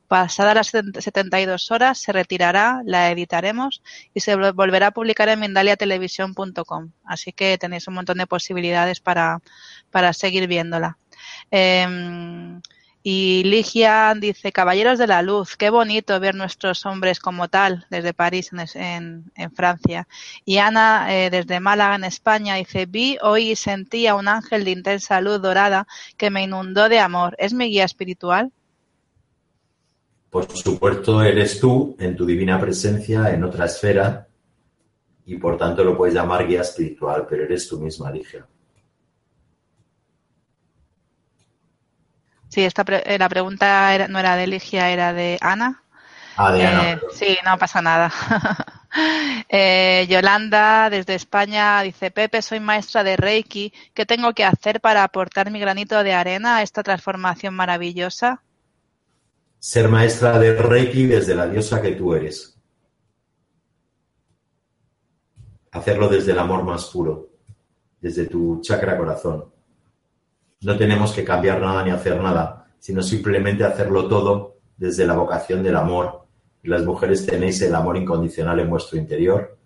Pasadas 0.10 0.56
las 0.56 0.68
72 0.68 1.72
horas 1.72 1.98
se 1.98 2.12
retirará, 2.12 2.82
la 2.84 3.10
editaremos 3.10 3.82
y 4.14 4.20
se 4.20 4.36
volverá 4.36 4.88
a 4.88 4.92
publicar 4.92 5.30
en 5.30 5.40
mindaliatelevisión.com. 5.40 6.92
Así 7.06 7.32
que 7.32 7.58
tenéis 7.58 7.88
un 7.88 7.94
montón 7.94 8.18
de 8.18 8.28
posibilidades 8.28 9.00
para, 9.00 9.40
para 9.92 10.12
seguir 10.12 10.46
viéndola. 10.48 10.98
Eh, 11.52 11.88
y 13.12 13.42
Ligia 13.44 14.14
dice, 14.16 14.52
Caballeros 14.52 15.00
de 15.00 15.08
la 15.08 15.24
Luz, 15.24 15.58
qué 15.58 15.72
bonito 15.72 16.20
ver 16.20 16.36
nuestros 16.36 16.86
hombres 16.86 17.20
como 17.20 17.48
tal 17.48 17.88
desde 17.90 18.14
París, 18.14 18.52
en, 18.76 19.32
Francia. 19.56 20.08
Y 20.46 20.58
Ana, 20.58 21.08
eh, 21.10 21.32
desde 21.32 21.60
Málaga, 21.60 21.96
en 21.96 22.04
España, 22.04 22.54
dice, 22.54 22.86
vi, 22.86 23.18
oí 23.24 23.50
y 23.50 23.56
sentí 23.56 24.06
a 24.06 24.14
un 24.14 24.28
ángel 24.28 24.64
de 24.64 24.70
intensa 24.70 25.22
luz 25.22 25.42
dorada 25.42 25.88
que 26.18 26.30
me 26.30 26.44
inundó 26.44 26.88
de 26.88 27.00
amor. 27.00 27.36
¿Es 27.40 27.52
mi 27.52 27.66
guía 27.70 27.86
espiritual? 27.86 28.52
Por 30.30 30.46
supuesto, 30.56 31.24
eres 31.24 31.60
tú 31.60 31.96
en 31.98 32.16
tu 32.16 32.28
divina 32.28 32.62
presencia 32.62 33.34
en 33.34 33.44
otra 33.44 33.66
esfera 33.66 34.28
y 35.26 35.36
por 35.38 35.58
tanto 35.58 35.84
lo 35.84 35.98
puedes 35.98 36.14
llamar 36.14 36.46
guía 36.46 36.62
espiritual, 36.62 37.26
pero 37.28 37.44
eres 37.44 37.68
tú 37.68 37.80
misma, 37.80 38.12
Ligia. 38.12 38.46
Sí, 42.50 42.66
esta 42.66 42.84
pre 42.84 43.18
la 43.18 43.30
pregunta 43.30 43.94
era, 43.94 44.08
no 44.08 44.20
era 44.20 44.36
de 44.36 44.48
Ligia, 44.48 44.90
era 44.90 45.14
de 45.14 45.38
Ana. 45.40 45.84
Ah, 46.36 46.52
de 46.52 46.66
Ana. 46.66 46.92
Eh, 46.92 47.00
sí, 47.14 47.38
no 47.46 47.58
pasa 47.58 47.82
nada. 47.82 48.12
eh, 49.50 50.08
Yolanda, 50.10 50.90
desde 50.90 51.14
España, 51.14 51.82
dice, 51.84 52.10
Pepe, 52.10 52.42
soy 52.42 52.60
maestra 52.60 53.04
de 53.04 53.18
Reiki. 53.18 53.72
¿Qué 53.94 54.06
tengo 54.06 54.34
que 54.34 54.44
hacer 54.44 54.82
para 54.82 55.04
aportar 55.04 55.52
mi 55.52 55.60
granito 55.60 56.04
de 56.04 56.14
arena 56.14 56.58
a 56.58 56.64
esta 56.64 56.82
transformación 56.82 57.54
maravillosa? 57.54 58.42
Ser 59.60 59.88
maestra 59.88 60.40
de 60.40 60.54
Reiki 60.56 61.06
desde 61.06 61.36
la 61.36 61.46
diosa 61.48 61.82
que 61.82 61.92
tú 61.92 62.16
eres. 62.16 62.58
Hacerlo 65.72 66.10
desde 66.10 66.32
el 66.32 66.40
amor 66.40 66.64
más 66.64 66.86
puro, 66.86 67.30
desde 68.02 68.26
tu 68.26 68.60
chakra 68.62 68.98
corazón. 68.98 69.59
No 70.62 70.78
tenemos 70.78 71.14
que 71.14 71.24
cambiar 71.24 71.62
nada 71.62 71.84
ni 71.84 71.92
hacer 71.92 72.22
nada, 72.22 72.68
sino 72.80 73.02
simplemente 73.02 73.64
hacerlo 73.64 74.08
todo 74.08 74.58
desde 74.76 75.06
la 75.06 75.16
vocación 75.16 75.64
del 75.64 75.76
amor. 75.76 76.26
Las 76.64 76.84
mujeres 76.84 77.26
tenéis 77.26 77.62
el 77.62 77.74
amor 77.74 77.96
incondicional 77.98 78.60
en 78.60 78.70
vuestro 78.70 78.98
interior, 78.98 79.58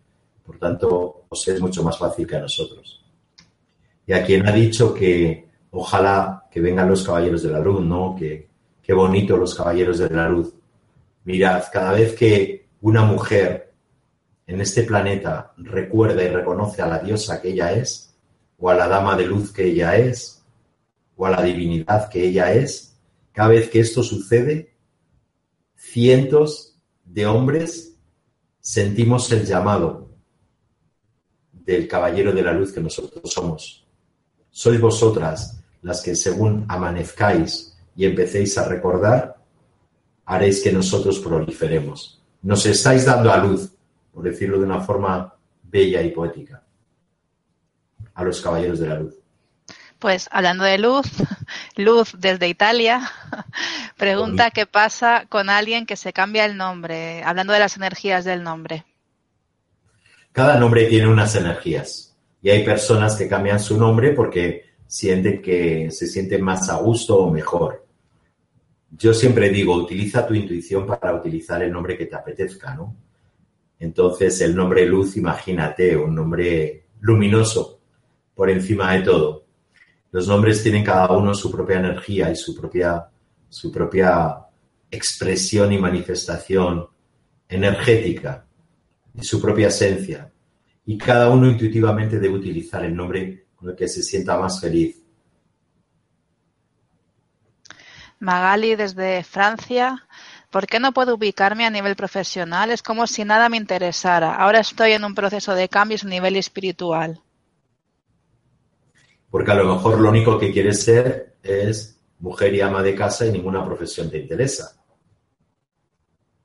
por 0.45 0.59
tanto, 0.59 1.25
os 1.29 1.47
es 1.47 1.61
mucho 1.61 1.83
más 1.83 1.97
fácil 1.97 2.27
que 2.27 2.35
a 2.35 2.41
nosotros. 2.41 3.03
Y 4.05 4.13
a 4.13 4.23
quien 4.25 4.47
ha 4.47 4.51
dicho 4.51 4.93
que 4.93 5.49
ojalá 5.71 6.45
que 6.51 6.59
vengan 6.59 6.89
los 6.89 7.03
caballeros 7.03 7.43
de 7.43 7.51
la 7.51 7.59
luz, 7.59 7.81
¿no? 7.81 8.15
Que 8.17 8.49
qué 8.81 8.93
bonito 8.93 9.37
los 9.37 9.55
caballeros 9.55 9.99
de 9.99 10.09
la 10.09 10.27
luz. 10.27 10.53
Mirad, 11.23 11.63
cada 11.71 11.93
vez 11.93 12.13
que 12.13 12.67
una 12.81 13.03
mujer 13.03 13.73
en 14.45 14.59
este 14.59 14.83
planeta 14.83 15.53
recuerda 15.57 16.21
y 16.21 16.27
reconoce 16.27 16.81
a 16.81 16.87
la 16.87 16.99
diosa 16.99 17.41
que 17.41 17.49
ella 17.49 17.71
es, 17.71 18.13
o 18.59 18.69
a 18.69 18.75
la 18.75 18.87
dama 18.89 19.15
de 19.15 19.25
luz 19.25 19.53
que 19.53 19.65
ella 19.65 19.95
es, 19.95 20.42
o 21.16 21.26
a 21.26 21.32
la 21.32 21.43
divinidad 21.43 22.09
que 22.09 22.26
ella 22.26 22.53
es, 22.53 22.97
cada 23.32 23.49
vez 23.49 23.70
que 23.70 23.80
esto 23.80 24.03
sucede, 24.03 24.76
cientos 25.76 26.78
de 27.05 27.26
hombres 27.26 27.97
sentimos 28.59 29.32
el 29.32 29.45
llamado 29.45 30.09
del 31.51 31.88
caballero 31.88 32.32
de 32.32 32.41
la 32.41 32.53
luz 32.53 32.72
que 32.72 32.82
nosotros 32.82 33.32
somos. 33.32 33.86
Sois 34.49 34.80
vosotras 34.80 35.59
las 35.82 36.01
que 36.01 36.16
según 36.16 36.66
amanezcáis 36.68 37.76
y 37.95 38.05
empecéis 38.05 38.57
a 38.57 38.68
recordar, 38.68 39.38
haréis 40.26 40.64
que 40.64 40.72
nosotros 40.72 41.20
proliferemos. 41.20 42.22
Nos 42.41 42.66
estáis 42.66 43.05
dando 43.05 43.32
a 43.32 43.38
luz, 43.38 43.72
por 44.14 44.24
decirlo 44.24 44.59
de 44.59 44.66
una 44.66 44.82
forma 44.82 45.36
bella 45.64 46.01
y 46.01 46.11
poética, 46.11 46.64
a 48.14 48.24
los 48.24 48.41
caballeros 48.41 48.80
de 48.80 48.88
la 48.88 48.99
luz. 48.99 49.22
Pues 50.03 50.27
hablando 50.31 50.65
de 50.65 50.77
luz, 50.79 51.05
Luz 51.77 52.17
desde 52.19 52.49
Italia 52.49 53.09
pregunta 53.97 54.51
qué 54.51 54.65
pasa 54.65 55.27
con 55.29 55.49
alguien 55.49 55.85
que 55.85 55.95
se 55.95 56.11
cambia 56.11 56.43
el 56.43 56.57
nombre, 56.57 57.23
hablando 57.23 57.53
de 57.53 57.59
las 57.59 57.77
energías 57.77 58.25
del 58.25 58.43
nombre. 58.43 58.83
Cada 60.33 60.59
nombre 60.59 60.87
tiene 60.87 61.07
unas 61.07 61.37
energías 61.37 62.17
y 62.41 62.49
hay 62.49 62.65
personas 62.65 63.15
que 63.15 63.29
cambian 63.29 63.61
su 63.61 63.77
nombre 63.77 64.11
porque 64.11 64.73
sienten 64.85 65.41
que 65.41 65.89
se 65.89 66.05
sienten 66.05 66.41
más 66.41 66.69
a 66.69 66.75
gusto 66.79 67.19
o 67.19 67.31
mejor. 67.31 67.85
Yo 68.91 69.13
siempre 69.13 69.51
digo, 69.51 69.73
utiliza 69.73 70.27
tu 70.27 70.33
intuición 70.33 70.85
para 70.85 71.15
utilizar 71.15 71.63
el 71.63 71.71
nombre 71.71 71.97
que 71.97 72.07
te 72.07 72.15
apetezca, 72.17 72.75
¿no? 72.75 72.93
Entonces, 73.79 74.41
el 74.41 74.53
nombre 74.53 74.85
Luz, 74.85 75.15
imagínate, 75.15 75.95
un 75.95 76.13
nombre 76.13 76.87
luminoso 76.99 77.79
por 78.35 78.49
encima 78.49 78.91
de 78.95 79.03
todo 79.03 79.42
los 80.14 80.28
nombres 80.28 80.61
tienen 80.61 80.84
cada 80.84 81.11
uno 81.11 81.34
su 81.34 81.51
propia 81.51 81.80
energía 81.80 82.30
y 82.30 82.36
su 82.36 82.55
propia, 82.55 83.09
su 83.49 83.72
propia 83.72 84.45
expresión 84.91 85.74
y 85.74 85.80
manifestación 85.80 86.88
energética 87.49 88.45
y 89.16 89.24
su 89.24 89.41
propia 89.41 89.70
esencia. 89.70 90.32
Y 90.86 90.99
cada 90.99 91.32
uno 91.32 91.49
intuitivamente 91.49 92.20
debe 92.20 92.36
utilizar 92.36 92.86
el 92.86 92.95
nombre 92.95 93.47
con 93.55 93.72
el 93.72 93.76
que 93.76 93.88
se 93.88 94.03
sienta 94.03 94.38
más 94.38 94.61
feliz. 94.61 95.01
Magali 98.20 98.76
desde 98.76 99.24
Francia. 99.24 100.07
¿Por 100.51 100.68
qué 100.68 100.80
no 100.80 100.91
puedo 100.91 101.16
ubicarme 101.16 101.66
a 101.66 101.72
nivel 101.72 101.95
profesional? 101.95 102.70
Es 102.70 102.84
como 102.84 103.07
si 103.07 103.26
nada 103.26 103.49
me 103.49 103.57
interesara. 103.57 104.36
Ahora 104.36 104.59
estoy 104.59 104.91
en 104.91 105.05
un 105.05 105.16
proceso 105.16 105.55
de 105.55 105.70
cambios 105.70 106.03
a 106.03 106.07
nivel 106.07 106.36
espiritual 106.36 107.20
porque 109.34 109.49
a 109.49 109.55
lo 109.55 109.73
mejor 109.73 109.99
lo 109.99 110.09
único 110.09 110.38
que 110.38 110.51
quieres 110.51 110.84
ser 110.84 111.38
es 111.41 111.99
mujer 112.19 112.53
y 112.53 112.61
ama 112.61 112.84
de 112.84 112.93
casa 112.93 113.25
y 113.25 113.31
ninguna 113.31 113.65
profesión 113.65 114.07
te 114.07 114.19
interesa. 114.19 114.79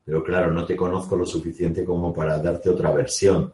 Pero 0.07 0.25
claro, 0.25 0.51
no 0.51 0.65
te 0.65 0.75
conozco 0.75 1.15
lo 1.15 1.27
suficiente 1.27 1.85
como 1.85 2.15
para 2.15 2.39
darte 2.39 2.71
otra 2.71 2.91
versión. 2.91 3.53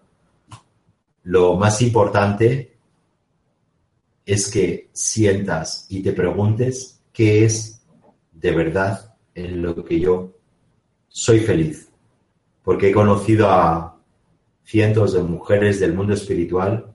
Lo 1.25 1.57
más 1.57 1.83
importante 1.83 2.77
es 4.25 4.49
que 4.49 4.91
sientas 4.93 5.87
y 5.89 6.01
te 6.01 6.13
preguntes 6.13 7.01
qué 7.13 7.45
es 7.45 7.85
de 8.31 8.53
verdad 8.53 9.17
en 9.35 9.63
lo 9.63 9.85
que 9.85 9.99
yo 9.99 10.31
soy 11.09 11.41
feliz. 11.41 11.89
Porque 12.63 12.91
he 12.91 12.93
conocido 12.93 13.51
a 13.51 13.99
cientos 14.63 15.13
de 15.13 15.25
mujeres 15.25 15.81
del 15.81 15.93
mundo 15.93 16.15
espiritual 16.15 16.94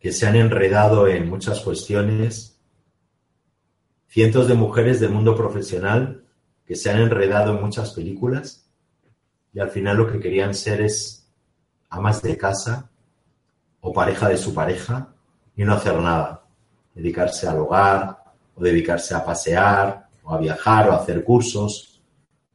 que 0.00 0.12
se 0.12 0.26
han 0.26 0.34
enredado 0.34 1.06
en 1.06 1.28
muchas 1.28 1.60
cuestiones, 1.60 2.58
cientos 4.08 4.48
de 4.48 4.54
mujeres 4.54 4.98
del 4.98 5.10
mundo 5.10 5.36
profesional 5.36 6.24
que 6.64 6.74
se 6.74 6.90
han 6.90 7.00
enredado 7.00 7.54
en 7.54 7.62
muchas 7.62 7.92
películas. 7.92 8.66
Y 9.52 9.60
al 9.60 9.70
final 9.70 9.98
lo 9.98 10.10
que 10.10 10.18
querían 10.18 10.54
ser 10.54 10.80
es 10.80 11.28
amas 11.90 12.22
de 12.22 12.36
casa 12.36 12.90
o 13.80 13.92
pareja 13.92 14.28
de 14.28 14.38
su 14.38 14.54
pareja 14.54 15.12
y 15.54 15.64
no 15.64 15.74
hacer 15.74 15.96
nada, 16.00 16.46
dedicarse 16.94 17.46
al 17.46 17.58
hogar 17.58 18.24
o 18.54 18.62
dedicarse 18.62 19.14
a 19.14 19.24
pasear 19.24 20.06
o 20.22 20.32
a 20.32 20.38
viajar 20.38 20.88
o 20.88 20.92
a 20.92 20.96
hacer 20.96 21.22
cursos 21.24 22.00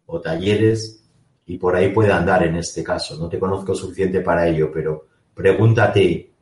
o 0.07 0.19
talleres. 0.19 1.03
Y 1.45 1.59
por 1.59 1.75
ahí 1.75 1.89
puede 1.93 2.11
andar 2.11 2.41
en 2.43 2.55
este 2.55 2.83
caso. 2.83 3.17
No 3.17 3.29
te 3.29 3.37
conozco 3.37 3.75
suficiente 3.75 4.21
para 4.21 4.47
ello, 4.47 4.71
pero 4.73 5.05
pregúntate 5.35 6.34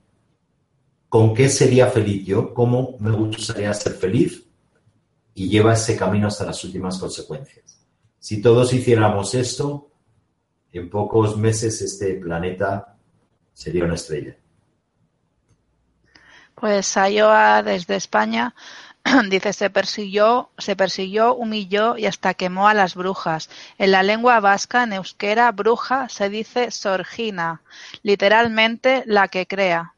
con 1.14 1.36
qué 1.36 1.47
sería 1.47 1.91
feliz 1.91 2.26
yo, 2.26 2.55
cómo 2.55 2.95
me 2.99 3.11
gustaría 3.11 3.72
ser 3.76 3.93
feliz 3.93 4.47
y 5.36 5.47
lleva 5.47 5.74
ese 5.74 5.95
camino 5.95 6.28
hasta 6.28 6.43
las 6.43 6.64
últimas 6.64 6.97
consecuencias. 6.97 7.86
Si 8.18 8.41
todos 8.41 8.74
hiciéramos 8.74 9.36
esto, 9.36 9.91
en 10.72 10.89
pocos 10.89 11.38
meses 11.38 11.80
este 11.84 12.16
planeta 12.16 12.95
sería 13.53 13.86
una 13.86 13.93
estrella. 13.93 14.36
Pues 16.55 16.97
Ayoa 16.97 17.61
desde 17.61 17.95
España 17.95 18.55
dice 19.30 19.53
se 19.53 19.70
persiguió, 19.70 20.49
se 20.57 20.76
persiguió, 20.76 21.36
humilló 21.36 21.95
y 21.95 22.07
hasta 22.07 22.34
quemó 22.34 22.68
a 22.68 22.74
las 22.74 22.95
brujas. 22.95 23.51
En 23.78 23.91
la 23.91 24.01
lengua 24.01 24.39
vasca, 24.39 24.82
en 24.82 24.93
euskera, 24.93 25.51
bruja 25.51 26.09
se 26.09 26.30
dice 26.30 26.72
sorgina, 26.72 27.61
literalmente 28.01 29.03
la 29.05 29.28
que 29.28 29.45
crea 29.45 29.93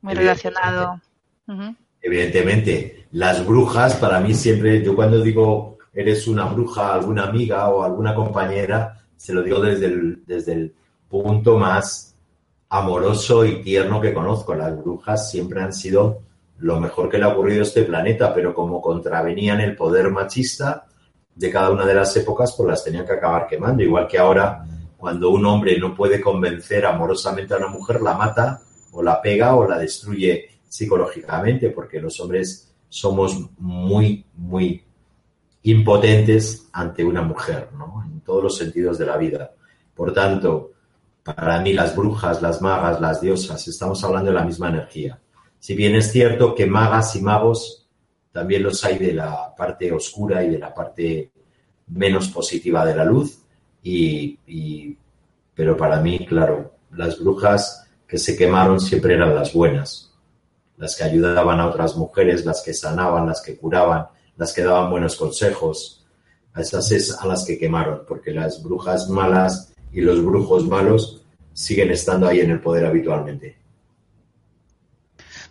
muy 0.00 0.14
relacionado. 0.14 1.00
Uh 1.46 1.52
-huh. 1.52 1.76
Evidentemente, 2.00 3.06
las 3.12 3.44
brujas, 3.44 3.96
para 3.96 4.20
mí 4.20 4.34
siempre, 4.34 4.82
yo 4.82 4.94
cuando 4.94 5.20
digo 5.20 5.76
eres 5.92 6.28
una 6.28 6.44
bruja, 6.44 6.92
alguna 6.92 7.24
amiga 7.24 7.68
o 7.70 7.82
alguna 7.82 8.14
compañera, 8.14 9.06
se 9.16 9.32
lo 9.32 9.42
digo 9.42 9.60
desde 9.60 9.86
el, 9.86 10.22
desde 10.26 10.52
el 10.52 10.74
punto 11.08 11.58
más 11.58 12.14
amoroso 12.68 13.44
y 13.46 13.62
tierno 13.62 14.00
que 14.00 14.12
conozco. 14.12 14.54
Las 14.54 14.76
brujas 14.76 15.30
siempre 15.30 15.62
han 15.62 15.72
sido 15.72 16.20
lo 16.58 16.78
mejor 16.78 17.08
que 17.08 17.18
le 17.18 17.24
ha 17.24 17.28
ocurrido 17.28 17.60
a 17.60 17.62
este 17.64 17.82
planeta, 17.82 18.34
pero 18.34 18.54
como 18.54 18.80
contravenían 18.80 19.60
el 19.60 19.74
poder 19.74 20.10
machista 20.10 20.86
de 21.34 21.50
cada 21.50 21.70
una 21.70 21.86
de 21.86 21.94
las 21.94 22.14
épocas, 22.16 22.54
pues 22.56 22.68
las 22.68 22.84
tenían 22.84 23.06
que 23.06 23.12
acabar 23.12 23.46
quemando. 23.46 23.82
Igual 23.82 24.06
que 24.06 24.18
ahora, 24.18 24.64
cuando 24.96 25.30
un 25.30 25.44
hombre 25.46 25.78
no 25.78 25.94
puede 25.94 26.20
convencer 26.20 26.84
amorosamente 26.84 27.54
a 27.54 27.58
una 27.58 27.68
mujer, 27.68 28.02
la 28.02 28.14
mata 28.14 28.60
o 28.96 29.02
la 29.02 29.20
pega 29.20 29.54
o 29.54 29.68
la 29.68 29.78
destruye 29.78 30.48
psicológicamente, 30.66 31.68
porque 31.70 32.00
los 32.00 32.18
hombres 32.18 32.74
somos 32.88 33.50
muy, 33.58 34.24
muy 34.34 34.82
impotentes 35.64 36.68
ante 36.72 37.04
una 37.04 37.20
mujer, 37.20 37.68
¿no? 37.76 38.02
En 38.06 38.20
todos 38.20 38.42
los 38.42 38.56
sentidos 38.56 38.96
de 38.98 39.06
la 39.06 39.18
vida. 39.18 39.52
Por 39.94 40.14
tanto, 40.14 40.72
para 41.22 41.60
mí 41.60 41.74
las 41.74 41.94
brujas, 41.94 42.40
las 42.40 42.62
magas, 42.62 43.00
las 43.00 43.20
diosas, 43.20 43.68
estamos 43.68 44.02
hablando 44.02 44.30
de 44.30 44.36
la 44.36 44.44
misma 44.44 44.70
energía. 44.70 45.20
Si 45.58 45.74
bien 45.74 45.94
es 45.94 46.10
cierto 46.10 46.54
que 46.54 46.66
magas 46.66 47.16
y 47.16 47.20
magos 47.20 47.88
también 48.32 48.62
los 48.62 48.84
hay 48.84 48.98
de 48.98 49.12
la 49.12 49.54
parte 49.54 49.92
oscura 49.92 50.42
y 50.42 50.50
de 50.50 50.58
la 50.58 50.72
parte 50.74 51.32
menos 51.88 52.28
positiva 52.28 52.84
de 52.86 52.94
la 52.94 53.04
luz, 53.04 53.42
y, 53.82 54.96
pero 55.54 55.76
para 55.76 56.00
mí, 56.00 56.26
claro, 56.26 56.74
las 56.92 57.20
brujas 57.20 57.85
que 58.06 58.18
se 58.18 58.36
quemaron 58.36 58.80
siempre 58.80 59.14
eran 59.14 59.34
las 59.34 59.52
buenas, 59.52 60.12
las 60.76 60.96
que 60.96 61.04
ayudaban 61.04 61.60
a 61.60 61.68
otras 61.68 61.96
mujeres, 61.96 62.44
las 62.44 62.62
que 62.62 62.72
sanaban, 62.72 63.26
las 63.26 63.40
que 63.42 63.56
curaban, 63.56 64.06
las 64.36 64.52
que 64.52 64.62
daban 64.62 64.90
buenos 64.90 65.16
consejos. 65.16 66.04
A 66.52 66.60
esas 66.60 66.90
es 66.92 67.18
a 67.18 67.26
las 67.26 67.44
que 67.44 67.58
quemaron, 67.58 68.02
porque 68.06 68.30
las 68.30 68.62
brujas 68.62 69.08
malas 69.08 69.74
y 69.92 70.00
los 70.00 70.24
brujos 70.24 70.66
malos 70.66 71.24
siguen 71.52 71.90
estando 71.90 72.28
ahí 72.28 72.40
en 72.40 72.50
el 72.50 72.60
poder 72.60 72.86
habitualmente. 72.86 73.58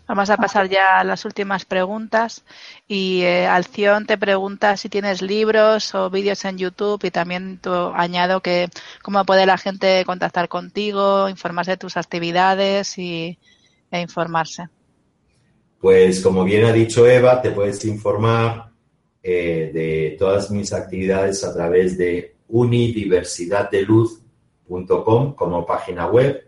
Vamos 0.08 0.30
a 0.30 0.38
pasar 0.38 0.70
ya 0.70 1.00
a 1.00 1.04
las 1.04 1.26
últimas 1.26 1.66
preguntas. 1.66 2.46
Y 2.88 3.24
eh, 3.24 3.48
Alción 3.48 4.06
te 4.06 4.18
pregunta 4.18 4.78
si 4.78 4.88
tienes 4.88 5.24
libros 5.24 5.96
o 5.96 6.12
vídeos 6.12 6.46
en 6.46 6.60
YouTube 6.60 7.04
y 7.04 7.12
también 7.12 7.60
añado 7.96 8.40
que 8.42 8.70
cómo 9.02 9.26
puede 9.26 9.46
la 9.46 9.58
gente 9.58 10.06
contactar 10.06 10.48
contigo, 10.48 11.28
informarse 11.28 11.72
de 11.72 11.78
tus 11.78 11.98
actividades 11.98 12.98
y, 13.00 13.38
e 13.90 14.00
informarse. 14.00 14.70
Pues 15.80 16.22
como 16.22 16.44
bien 16.44 16.66
ha 16.66 16.72
dicho 16.72 17.08
Eva, 17.08 17.42
te 17.42 17.50
puedes 17.52 17.84
informar 17.86 18.70
eh, 19.24 19.72
de 19.74 20.18
todas 20.20 20.52
mis 20.52 20.72
actividades 20.72 21.44
a 21.44 21.52
través 21.54 21.98
de 21.98 22.36
unidiversidaddeluz.com 22.48 25.34
como 25.34 25.66
página 25.66 26.06
web 26.08 26.46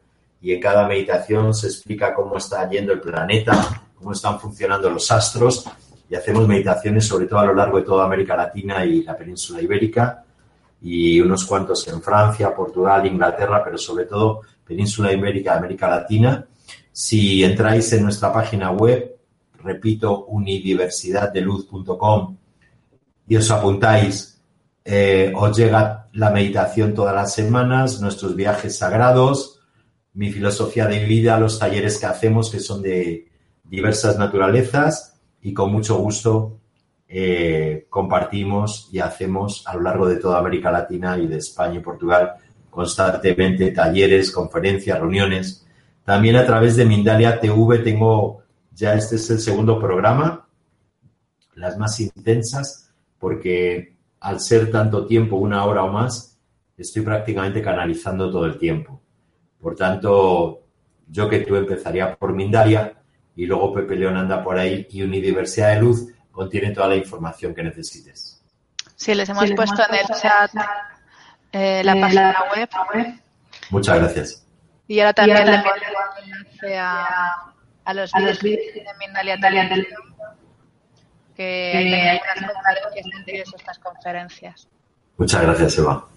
y 0.41 0.53
en 0.53 0.59
cada 0.59 0.87
meditación 0.87 1.53
se 1.53 1.67
explica 1.67 2.15
cómo 2.15 2.37
está 2.37 2.67
yendo 2.67 2.93
el 2.93 3.01
planeta, 3.01 3.90
cómo 4.01 4.13
están 4.13 4.39
funcionando 4.39 4.89
los 4.89 5.11
astros 5.11 5.69
y 6.09 6.15
hacemos 6.15 6.47
meditaciones 6.47 7.05
sobre 7.07 7.27
todo 7.27 7.37
a 7.39 7.45
lo 7.45 7.53
largo 7.53 7.77
de 7.77 7.83
toda 7.83 8.05
América 8.05 8.35
Latina 8.35 8.83
y 8.83 9.03
la 9.03 9.15
península 9.15 9.61
ibérica 9.61 10.25
y 10.81 11.21
unos 11.21 11.45
cuantos 11.45 11.87
en 11.87 12.01
Francia, 12.01 12.55
Portugal, 12.55 13.05
Inglaterra, 13.05 13.61
pero 13.63 13.77
sobre 13.77 14.05
todo 14.05 14.41
península 14.65 15.13
ibérica, 15.13 15.55
América 15.55 15.87
Latina. 15.87 16.43
Si 16.91 17.43
entráis 17.43 17.93
en 17.93 18.01
nuestra 18.03 18.33
página 18.33 18.71
web, 18.71 19.15
repito, 19.63 20.25
unidiversidaddeluz.com 20.25 22.37
y 23.27 23.35
os 23.35 23.51
apuntáis, 23.51 24.41
eh, 24.83 25.31
os 25.35 25.55
llega 25.55 26.07
la 26.13 26.31
meditación 26.31 26.95
todas 26.95 27.13
las 27.13 27.35
semanas, 27.35 28.01
nuestros 28.01 28.35
viajes 28.35 28.79
sagrados, 28.79 29.59
mi 30.13 30.31
filosofía 30.31 30.87
de 30.87 31.05
vida, 31.05 31.39
los 31.39 31.59
talleres 31.59 31.99
que 31.99 32.07
hacemos 32.07 32.49
que 32.49 32.59
son 32.59 32.81
de 32.81 33.30
diversas 33.71 34.19
naturalezas 34.19 35.17
y 35.41 35.53
con 35.53 35.71
mucho 35.71 35.97
gusto 35.97 36.59
eh, 37.07 37.87
compartimos 37.89 38.89
y 38.91 38.99
hacemos 38.99 39.65
a 39.65 39.75
lo 39.75 39.81
largo 39.81 40.07
de 40.09 40.17
toda 40.17 40.39
América 40.39 40.69
Latina 40.69 41.17
y 41.17 41.25
de 41.25 41.37
España 41.37 41.75
y 41.75 41.79
Portugal 41.79 42.33
constantemente 42.69 43.71
talleres, 43.71 44.29
conferencias, 44.31 44.99
reuniones. 44.99 45.65
También 46.03 46.35
a 46.35 46.45
través 46.45 46.75
de 46.75 46.85
Mindalia 46.85 47.39
TV 47.39 47.79
tengo, 47.79 48.43
ya 48.73 48.93
este 48.93 49.15
es 49.15 49.29
el 49.29 49.39
segundo 49.39 49.79
programa, 49.79 50.47
las 51.55 51.77
más 51.77 51.97
intensas, 52.01 52.91
porque 53.19 53.95
al 54.19 54.41
ser 54.41 54.69
tanto 54.69 55.05
tiempo, 55.05 55.37
una 55.37 55.63
hora 55.65 55.83
o 55.83 55.91
más, 55.91 56.37
estoy 56.77 57.03
prácticamente 57.03 57.61
canalizando 57.61 58.29
todo 58.29 58.45
el 58.45 58.57
tiempo. 58.57 59.01
Por 59.61 59.75
tanto, 59.75 60.63
yo 61.07 61.29
que 61.29 61.39
tú 61.39 61.55
empezaría 61.55 62.15
por 62.15 62.33
Mindalia, 62.33 63.00
y 63.41 63.47
luego 63.47 63.73
Pepe 63.73 63.95
León 63.95 64.17
anda 64.17 64.43
por 64.43 64.59
ahí 64.59 64.85
y 64.91 65.01
Unidiversidad 65.01 65.69
de 65.69 65.81
Luz 65.81 66.13
contiene 66.31 66.69
toda 66.69 66.89
la 66.89 66.95
información 66.95 67.55
que 67.55 67.63
necesites. 67.63 68.39
Sí, 68.95 69.15
les 69.15 69.27
hemos 69.29 69.51
puesto 69.53 69.81
en 69.89 69.95
el 69.95 70.05
chat 70.15 70.51
eh, 71.51 71.81
la 71.83 71.99
página 71.99 72.37
web. 72.55 72.69
Muchas 73.71 73.97
gracias. 73.97 74.45
Y 74.87 74.99
ahora 74.99 75.13
también 75.13 75.43
le 75.43 75.55
enlace 75.55 76.77
a, 76.77 77.51
a 77.83 77.93
los 77.95 78.11
vídeos 78.43 78.75
de 78.75 78.85
Mindalia 78.99 79.39
Televisión, 79.39 80.03
que 81.35 81.71
hay 81.75 82.19
algunas 82.19 82.79
conferencias 82.83 83.53
estas 83.57 83.79
conferencias. 83.79 84.67
Muchas 85.17 85.41
gracias, 85.41 85.79
Eva. 85.79 86.07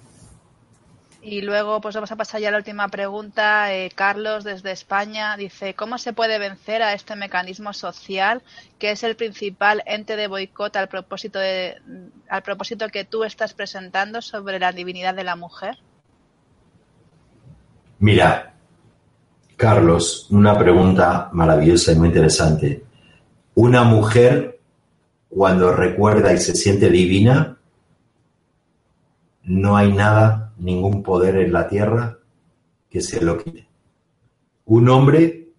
Y 1.27 1.41
luego, 1.41 1.81
pues 1.81 1.95
vamos 1.95 2.12
a 2.12 2.16
pasar 2.16 2.43
ya 2.43 2.49
a 2.49 2.53
la 2.53 2.59
última 2.59 2.89
pregunta. 2.89 3.72
Eh, 3.72 3.91
Carlos, 3.95 4.45
desde 4.45 4.72
España, 4.72 5.39
dice: 5.39 5.72
¿Cómo 5.72 5.97
se 5.97 6.12
puede 6.12 6.39
vencer 6.39 6.83
a 6.83 6.93
este 6.93 7.16
mecanismo 7.16 7.72
social 7.72 8.43
que 8.79 8.91
es 8.91 9.03
el 9.05 9.16
principal 9.16 9.83
ente 9.87 10.16
de 10.16 10.27
boicot 10.27 10.77
al 10.77 10.89
propósito, 10.89 11.39
de, 11.39 11.81
al 12.29 12.43
propósito 12.43 12.89
que 12.89 13.07
tú 13.07 13.25
estás 13.25 13.55
presentando 13.55 14.20
sobre 14.20 14.59
la 14.59 14.72
divinidad 14.72 15.14
de 15.14 15.25
la 15.25 15.35
mujer? 15.35 15.79
Mira, 18.01 18.55
Carlos, 19.57 20.27
una 20.31 20.59
pregunta 20.59 21.31
maravillosa 21.33 21.93
y 21.93 21.97
muy 21.97 22.09
interesante. 22.09 22.85
Una 23.55 23.83
mujer, 23.83 24.61
cuando 25.31 25.72
recuerda 25.72 26.35
y 26.35 26.39
se 26.39 26.55
siente 26.55 26.91
divina, 26.91 27.57
no 29.45 29.75
hay 29.75 29.91
nada 29.91 30.43
ningún 30.59 31.03
poder 31.03 31.37
en 31.37 31.53
la 31.53 31.69
tierra 31.69 32.19
que 32.89 33.01
se 33.01 33.21
lo 33.21 33.39
quite. 33.39 33.69
Un 34.67 34.89
hombre, 34.89 35.53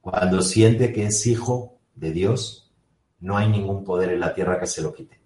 cuando 0.00 0.42
siente 0.42 0.92
que 0.92 1.06
es 1.06 1.26
hijo 1.26 1.78
de 1.94 2.12
Dios, 2.12 2.72
no 3.20 3.36
hay 3.36 3.48
ningún 3.48 3.84
poder 3.84 4.10
en 4.12 4.20
la 4.20 4.34
tierra 4.34 4.58
que 4.58 4.66
se 4.66 4.82
lo 4.82 4.94
quite. 4.94 5.18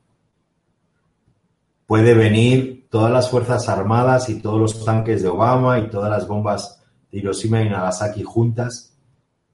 Puede 1.86 2.14
venir 2.14 2.86
todas 2.88 3.12
las 3.12 3.30
Fuerzas 3.30 3.68
Armadas 3.68 4.28
y 4.28 4.40
todos 4.40 4.60
los 4.60 4.84
tanques 4.84 5.22
de 5.22 5.28
Obama 5.28 5.78
y 5.80 5.90
todas 5.90 6.10
las 6.10 6.26
bombas 6.26 6.82
de 7.10 7.18
Hiroshima 7.18 7.62
y 7.62 7.68
Nagasaki 7.68 8.22
juntas, 8.22 8.96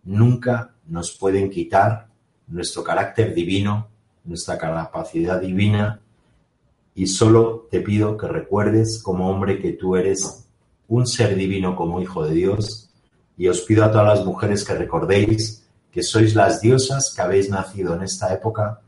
nunca 0.04 0.74
nos 0.86 1.16
pueden 1.16 1.50
quitar 1.50 2.08
nuestro 2.46 2.84
carácter 2.84 3.34
divino, 3.34 3.88
nuestra 4.24 4.58
capacidad 4.58 5.40
divina 5.40 6.00
y 6.96 7.06
solo 7.06 7.68
te 7.70 7.80
pido 7.82 8.16
que 8.16 8.26
recuerdes 8.26 9.02
como 9.02 9.28
hombre 9.30 9.60
que 9.60 9.74
tú 9.74 9.96
eres 9.96 10.48
un 10.88 11.06
ser 11.06 11.36
divino 11.36 11.76
como 11.76 12.00
hijo 12.00 12.24
de 12.24 12.34
Dios 12.34 12.88
y 13.36 13.48
os 13.48 13.60
pido 13.60 13.84
a 13.84 13.92
todas 13.92 14.18
las 14.18 14.26
mujeres 14.26 14.64
que 14.64 14.74
recordéis 14.74 15.62
que 15.92 16.02
sois 16.02 16.34
las 16.34 16.62
diosas 16.62 17.12
que 17.14 17.20
habéis 17.20 17.50
nacido 17.50 17.94
en 17.94 18.02
esta 18.02 18.32
época 18.32 18.80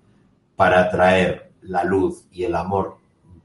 para 0.56 0.90
traer 0.90 1.52
la 1.62 1.84
luz 1.84 2.24
y 2.32 2.44
el 2.44 2.54
amor 2.54 2.96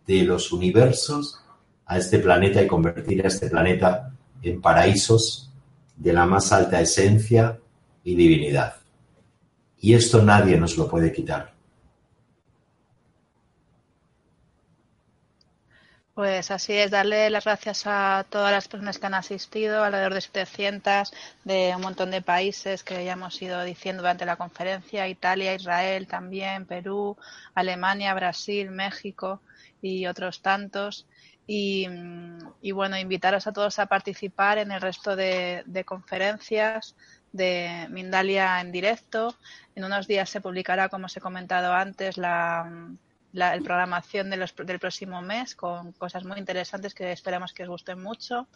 de 0.07 0.23
los 0.23 0.53
universos 0.53 1.41
a 1.85 1.97
este 1.97 2.19
planeta 2.19 2.61
y 2.61 2.67
convertir 2.67 3.21
a 3.25 3.27
este 3.27 3.49
planeta 3.49 4.13
en 4.41 4.61
paraísos 4.61 5.51
de 5.97 6.13
la 6.13 6.25
más 6.25 6.53
alta 6.53 6.79
esencia 6.79 7.59
y 8.03 8.15
divinidad. 8.15 8.75
Y 9.79 9.93
esto 9.93 10.21
nadie 10.21 10.57
nos 10.57 10.77
lo 10.77 10.87
puede 10.87 11.11
quitar. 11.11 11.52
Pues 16.15 16.51
así 16.51 16.73
es, 16.73 16.91
darle 16.91 17.31
las 17.31 17.45
gracias 17.45 17.83
a 17.87 18.23
todas 18.29 18.51
las 18.51 18.67
personas 18.67 18.99
que 18.99 19.07
han 19.07 19.15
asistido, 19.15 19.83
alrededor 19.83 20.13
de 20.13 20.21
700 20.21 21.11
de 21.43 21.73
un 21.75 21.81
montón 21.81 22.11
de 22.11 22.21
países 22.21 22.83
que 22.83 23.03
ya 23.03 23.13
hemos 23.13 23.41
ido 23.41 23.63
diciendo 23.63 24.03
durante 24.03 24.25
la 24.25 24.35
conferencia, 24.35 25.07
Italia, 25.07 25.55
Israel 25.55 26.05
también, 26.07 26.67
Perú, 26.67 27.17
Alemania, 27.55 28.13
Brasil, 28.13 28.69
México 28.69 29.41
y 29.81 30.05
otros 30.05 30.43
tantos. 30.43 31.07
Y, 31.47 31.87
bueno, 32.71 32.97
invitaros 32.97 33.47
a 33.47 33.51
todos 33.51 33.79
a 33.79 33.87
participar 33.87 34.59
en 34.59 34.71
el 34.71 34.81
resto 34.81 35.15
de, 35.15 35.63
de 35.65 35.83
conferencias 35.83 36.95
de 37.31 37.87
Mindalia 37.89 38.61
en 38.61 38.71
directo. 38.71 39.35
En 39.75 39.83
unos 39.83 40.07
días 40.07 40.29
se 40.29 40.41
publicará, 40.41 40.89
como 40.89 41.07
os 41.07 41.17
he 41.17 41.21
comentado 41.21 41.73
antes, 41.73 42.17
la, 42.17 42.71
la 43.33 43.57
programación 43.63 44.29
de 44.29 44.37
los, 44.37 44.55
del 44.55 44.79
próximo 44.79 45.21
mes 45.21 45.55
con 45.55 45.91
cosas 45.93 46.23
muy 46.23 46.37
interesantes 46.37 46.93
que 46.93 47.11
esperamos 47.11 47.51
que 47.51 47.63
os 47.63 47.69
gusten 47.69 48.01
mucho. 48.01 48.47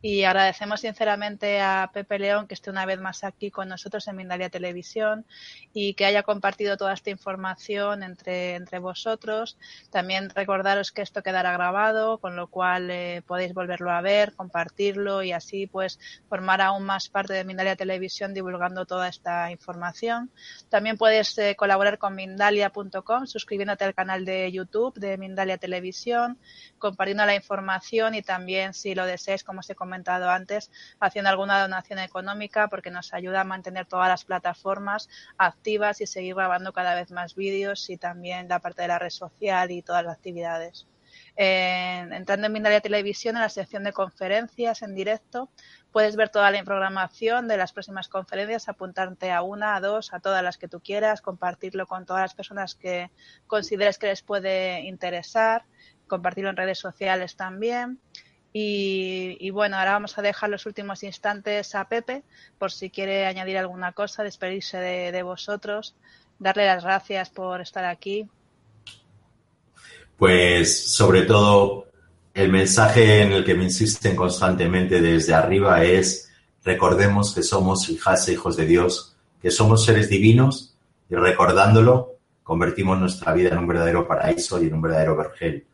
Y 0.00 0.24
agradecemos 0.24 0.80
sinceramente 0.80 1.60
a 1.60 1.90
Pepe 1.92 2.18
León 2.18 2.46
que 2.46 2.54
esté 2.54 2.70
una 2.70 2.84
vez 2.84 3.00
más 3.00 3.24
aquí 3.24 3.50
con 3.50 3.68
nosotros 3.68 4.06
en 4.08 4.16
Mindalia 4.16 4.50
Televisión 4.50 5.24
y 5.72 5.94
que 5.94 6.04
haya 6.04 6.22
compartido 6.22 6.76
toda 6.76 6.92
esta 6.92 7.10
información 7.10 8.02
entre, 8.02 8.56
entre 8.56 8.78
vosotros. 8.80 9.56
También 9.90 10.30
recordaros 10.30 10.92
que 10.92 11.02
esto 11.02 11.22
quedará 11.22 11.52
grabado, 11.52 12.18
con 12.18 12.36
lo 12.36 12.48
cual 12.48 12.90
eh, 12.90 13.22
podéis 13.26 13.54
volverlo 13.54 13.90
a 13.90 14.00
ver, 14.00 14.34
compartirlo 14.34 15.22
y 15.22 15.32
así 15.32 15.66
pues 15.66 15.98
formar 16.28 16.60
aún 16.60 16.84
más 16.84 17.08
parte 17.08 17.32
de 17.32 17.44
Mindalia 17.44 17.76
Televisión 17.76 18.34
divulgando 18.34 18.86
toda 18.86 19.08
esta 19.08 19.50
información. 19.50 20.30
También 20.68 20.98
puedes 20.98 21.36
eh, 21.38 21.56
colaborar 21.56 21.98
con 21.98 22.14
mindalia.com 22.14 23.26
suscribiéndote 23.26 23.84
al 23.84 23.94
canal 23.94 24.13
de 24.22 24.52
YouTube 24.52 24.94
de 24.94 25.18
Mindalia 25.18 25.58
Televisión, 25.58 26.38
compartiendo 26.78 27.26
la 27.26 27.34
información 27.34 28.14
y 28.14 28.22
también 28.22 28.72
si 28.72 28.94
lo 28.94 29.06
deseáis, 29.06 29.42
como 29.42 29.60
os 29.60 29.70
he 29.70 29.74
comentado 29.74 30.30
antes, 30.30 30.70
haciendo 31.00 31.30
alguna 31.30 31.60
donación 31.60 31.98
económica 31.98 32.68
porque 32.68 32.92
nos 32.92 33.12
ayuda 33.12 33.40
a 33.40 33.44
mantener 33.44 33.86
todas 33.86 34.08
las 34.08 34.24
plataformas 34.24 35.08
activas 35.38 36.00
y 36.00 36.06
seguir 36.06 36.36
grabando 36.36 36.72
cada 36.72 36.94
vez 36.94 37.10
más 37.10 37.34
vídeos 37.34 37.90
y 37.90 37.96
también 37.96 38.48
la 38.48 38.60
parte 38.60 38.82
de 38.82 38.88
la 38.88 39.00
red 39.00 39.10
social 39.10 39.72
y 39.72 39.82
todas 39.82 40.04
las 40.04 40.14
actividades. 40.14 40.86
Entrando 41.36 42.46
en 42.46 42.52
Mindalia 42.52 42.80
Televisión, 42.80 43.34
en 43.36 43.42
la 43.42 43.48
sección 43.48 43.82
de 43.82 43.92
conferencias 43.92 44.82
en 44.82 44.94
directo, 44.94 45.50
puedes 45.94 46.16
ver 46.16 46.28
toda 46.28 46.50
la 46.50 46.64
programación 46.64 47.46
de 47.46 47.56
las 47.56 47.72
próximas 47.72 48.08
conferencias, 48.08 48.68
apuntarte 48.68 49.30
a 49.30 49.42
una, 49.42 49.76
a 49.76 49.80
dos, 49.80 50.12
a 50.12 50.18
todas 50.18 50.42
las 50.42 50.58
que 50.58 50.66
tú 50.66 50.80
quieras, 50.80 51.20
compartirlo 51.20 51.86
con 51.86 52.04
todas 52.04 52.22
las 52.22 52.34
personas 52.34 52.74
que 52.74 53.12
consideres 53.46 53.96
que 53.96 54.08
les 54.08 54.20
puede 54.20 54.80
interesar, 54.80 55.66
compartirlo 56.08 56.50
en 56.50 56.56
redes 56.56 56.80
sociales 56.80 57.36
también. 57.36 58.00
Y, 58.52 59.50
bueno, 59.50 59.78
ahora 59.78 59.92
vamos 59.92 60.18
a 60.18 60.22
dejar 60.22 60.50
los 60.50 60.66
últimos 60.66 61.04
instantes 61.04 61.76
a 61.76 61.88
Pepe 61.88 62.24
por 62.58 62.72
si 62.72 62.90
quiere 62.90 63.26
añadir 63.26 63.56
alguna 63.56 63.92
cosa, 63.92 64.24
despedirse 64.24 64.78
de, 64.78 65.12
de 65.12 65.22
vosotros, 65.22 65.94
darle 66.40 66.66
las 66.66 66.82
gracias 66.82 67.30
por 67.30 67.60
estar 67.60 67.84
aquí. 67.84 68.28
Pues 70.16 70.92
sobre 70.92 71.22
todo 71.22 71.86
el 72.34 72.50
mensaje 72.50 73.22
en 73.22 73.32
el 73.32 73.44
que 73.44 73.54
me 73.54 73.62
insisten 73.62 74.16
constantemente 74.16 75.00
desde 75.00 75.34
arriba 75.34 75.84
es 75.84 76.32
recordemos 76.64 77.32
que 77.32 77.44
somos 77.44 77.88
hijas 77.88 78.26
e 78.26 78.32
hijos 78.32 78.56
de 78.56 78.66
Dios, 78.66 79.16
que 79.40 79.52
somos 79.52 79.84
seres 79.84 80.08
divinos 80.08 80.76
y 81.08 81.14
recordándolo 81.14 82.16
convertimos 82.42 82.98
nuestra 82.98 83.32
vida 83.32 83.50
en 83.50 83.58
un 83.58 83.68
verdadero 83.68 84.06
paraíso 84.06 84.60
y 84.60 84.66
en 84.66 84.74
un 84.74 84.82
verdadero 84.82 85.16
vergel. 85.16 85.64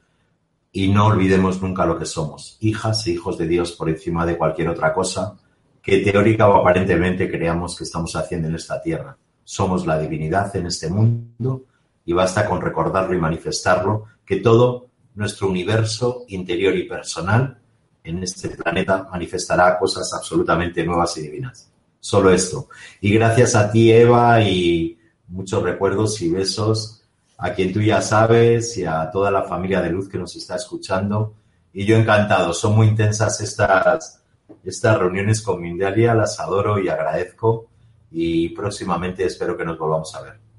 Y 0.71 0.89
no 0.89 1.07
olvidemos 1.07 1.63
nunca 1.63 1.87
lo 1.87 1.99
que 1.99 2.05
somos, 2.05 2.59
hijas 2.61 3.07
e 3.07 3.13
hijos 3.13 3.39
de 3.39 3.49
Dios 3.49 3.73
por 3.73 3.89
encima 3.89 4.27
de 4.27 4.37
cualquier 4.37 4.69
otra 4.69 4.93
cosa 4.93 5.39
que 5.83 6.01
teórica 6.01 6.47
o 6.47 6.57
aparentemente 6.57 7.31
creamos 7.31 7.75
que 7.75 7.85
estamos 7.85 8.15
haciendo 8.15 8.49
en 8.49 8.57
esta 8.57 8.83
tierra. 8.83 9.17
Somos 9.45 9.87
la 9.87 9.99
divinidad 9.99 10.55
en 10.55 10.67
este 10.67 10.91
mundo 10.91 11.65
y 12.05 12.13
basta 12.13 12.47
con 12.47 12.61
recordarlo 12.61 13.15
y 13.15 13.19
manifestarlo, 13.19 14.05
que 14.27 14.37
todo 14.37 14.90
nuestro 15.15 15.49
universo 15.49 16.25
interior 16.29 16.77
y 16.77 16.89
personal 16.89 17.59
en 18.05 18.23
este 18.23 18.49
planeta 18.51 19.09
manifestará 19.11 19.79
cosas 19.79 20.13
absolutamente 20.15 20.85
nuevas 20.85 21.17
y 21.19 21.23
divinas. 21.23 21.71
Solo 22.01 22.31
esto. 22.31 22.69
Y 23.01 23.13
gracias 23.13 23.55
a 23.55 23.71
ti, 23.71 23.93
Eva, 23.93 24.43
y 24.43 24.99
muchos 25.29 25.63
recuerdos 25.63 26.21
y 26.23 26.31
besos 26.31 27.03
a 27.37 27.53
quien 27.55 27.73
tú 27.73 27.81
ya 27.81 28.03
sabes 28.03 28.77
y 28.77 28.85
a 28.85 29.11
toda 29.11 29.31
la 29.31 29.45
familia 29.45 29.81
de 29.81 29.91
Luz 29.91 30.09
que 30.09 30.19
nos 30.19 30.35
está 30.37 30.57
escuchando. 30.57 31.35
Y 31.73 31.85
yo 31.85 31.97
encantado, 31.97 32.53
son 32.53 32.75
muy 32.77 32.89
intensas 32.89 33.41
estas, 33.41 34.23
estas 34.65 34.99
reuniones 34.99 35.41
con 35.41 35.61
Mindalia, 35.61 36.15
las 36.15 36.41
adoro 36.41 36.79
y 36.79 36.89
agradezco 36.89 37.69
y 38.11 38.49
próximamente 38.51 39.25
espero 39.25 39.57
que 39.57 39.65
nos 39.65 39.79
volvamos 39.79 40.15
a 40.15 40.23
ver. 40.23 40.50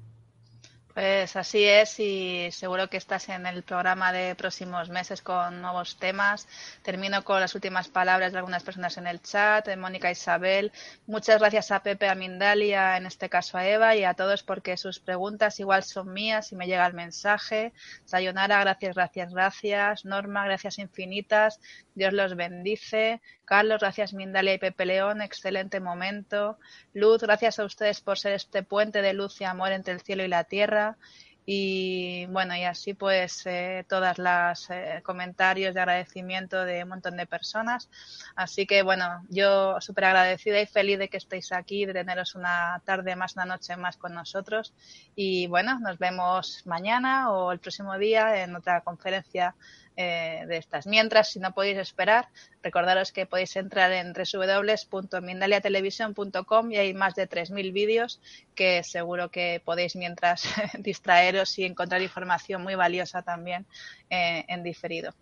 Pues 0.94 1.36
así 1.36 1.64
es 1.64 1.98
y 2.00 2.50
seguro 2.52 2.90
que 2.90 2.98
estás 2.98 3.30
en 3.30 3.46
el 3.46 3.62
programa 3.62 4.12
de 4.12 4.34
próximos 4.34 4.90
meses 4.90 5.22
con 5.22 5.62
nuevos 5.62 5.96
temas. 5.96 6.46
Termino 6.82 7.24
con 7.24 7.40
las 7.40 7.54
últimas 7.54 7.88
palabras 7.88 8.32
de 8.32 8.38
algunas 8.38 8.62
personas 8.62 8.98
en 8.98 9.06
el 9.06 9.22
chat, 9.22 9.74
Mónica 9.78 10.10
Isabel. 10.10 10.70
Muchas 11.06 11.38
gracias 11.38 11.70
a 11.70 11.82
Pepe, 11.82 12.10
a 12.10 12.14
Mindalia, 12.14 12.98
en 12.98 13.06
este 13.06 13.30
caso 13.30 13.56
a 13.56 13.66
Eva 13.66 13.96
y 13.96 14.04
a 14.04 14.12
todos 14.12 14.42
porque 14.42 14.76
sus 14.76 15.00
preguntas 15.00 15.58
igual 15.60 15.82
son 15.82 16.12
mías 16.12 16.52
y 16.52 16.56
me 16.56 16.66
llega 16.66 16.86
el 16.86 16.92
mensaje. 16.92 17.72
Sayonara, 18.04 18.60
gracias, 18.60 18.94
gracias, 18.94 19.32
gracias. 19.32 20.04
Norma, 20.04 20.44
gracias 20.44 20.78
infinitas. 20.78 21.58
Dios 21.94 22.12
los 22.12 22.36
bendice. 22.36 23.20
Carlos, 23.44 23.80
gracias 23.80 24.14
Mindalia 24.14 24.54
y 24.54 24.58
Pepe 24.58 24.86
León, 24.86 25.20
excelente 25.20 25.80
momento. 25.80 26.58
Luz, 26.94 27.22
gracias 27.22 27.58
a 27.58 27.64
ustedes 27.64 28.00
por 28.00 28.18
ser 28.18 28.32
este 28.32 28.62
puente 28.62 29.02
de 29.02 29.12
luz 29.12 29.40
y 29.40 29.44
amor 29.44 29.72
entre 29.72 29.94
el 29.94 30.00
cielo 30.00 30.24
y 30.24 30.28
la 30.28 30.44
tierra. 30.44 30.96
Y 31.44 32.26
bueno, 32.26 32.54
y 32.54 32.62
así 32.62 32.94
pues 32.94 33.42
eh, 33.46 33.84
todas 33.88 34.18
las 34.18 34.70
eh, 34.70 35.00
comentarios 35.02 35.74
de 35.74 35.80
agradecimiento 35.80 36.64
de 36.64 36.84
un 36.84 36.90
montón 36.90 37.16
de 37.16 37.26
personas. 37.26 37.90
Así 38.36 38.64
que 38.64 38.82
bueno, 38.82 39.24
yo 39.28 39.80
súper 39.80 40.04
agradecida 40.04 40.60
y 40.60 40.66
feliz 40.66 41.00
de 41.00 41.08
que 41.08 41.16
estéis 41.16 41.50
aquí, 41.50 41.84
de 41.84 41.94
teneros 41.94 42.36
una 42.36 42.80
tarde 42.84 43.16
más, 43.16 43.34
una 43.34 43.44
noche 43.46 43.76
más 43.76 43.96
con 43.96 44.14
nosotros. 44.14 44.72
Y 45.16 45.48
bueno, 45.48 45.80
nos 45.80 45.98
vemos 45.98 46.62
mañana 46.64 47.32
o 47.32 47.50
el 47.50 47.58
próximo 47.58 47.98
día 47.98 48.44
en 48.44 48.54
otra 48.54 48.82
conferencia 48.82 49.56
eh, 49.96 50.44
de 50.46 50.56
estas. 50.56 50.86
Mientras, 50.86 51.32
si 51.32 51.38
no 51.38 51.52
podéis 51.52 51.76
esperar, 51.78 52.28
recordaros 52.62 53.12
que 53.12 53.26
podéis 53.26 53.54
entrar 53.56 53.92
en 53.92 54.14
www.mindaliatelevisión.com 54.14 56.72
y 56.72 56.78
hay 56.78 56.94
más 56.94 57.14
de 57.14 57.28
3.000 57.28 57.72
vídeos 57.72 58.20
que 58.54 58.82
seguro 58.84 59.30
que 59.30 59.60
podéis 59.64 59.96
mientras 59.96 60.44
distraeros 60.78 61.58
y 61.58 61.64
encontrar 61.64 62.00
información 62.00 62.62
muy 62.62 62.74
valiosa 62.74 63.20
también 63.22 63.66
eh, 64.08 64.46
en 64.48 64.62
diferido. 64.62 65.12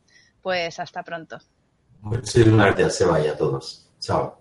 Pues 0.42 0.78
hasta 0.78 1.02
pronto. 1.02 1.40
Muchísimas 2.02 2.66
gracias, 2.66 2.96
se 2.96 3.04
vaya 3.04 3.32
a 3.32 3.36
todos. 3.36 3.88
Chao. 3.98 4.40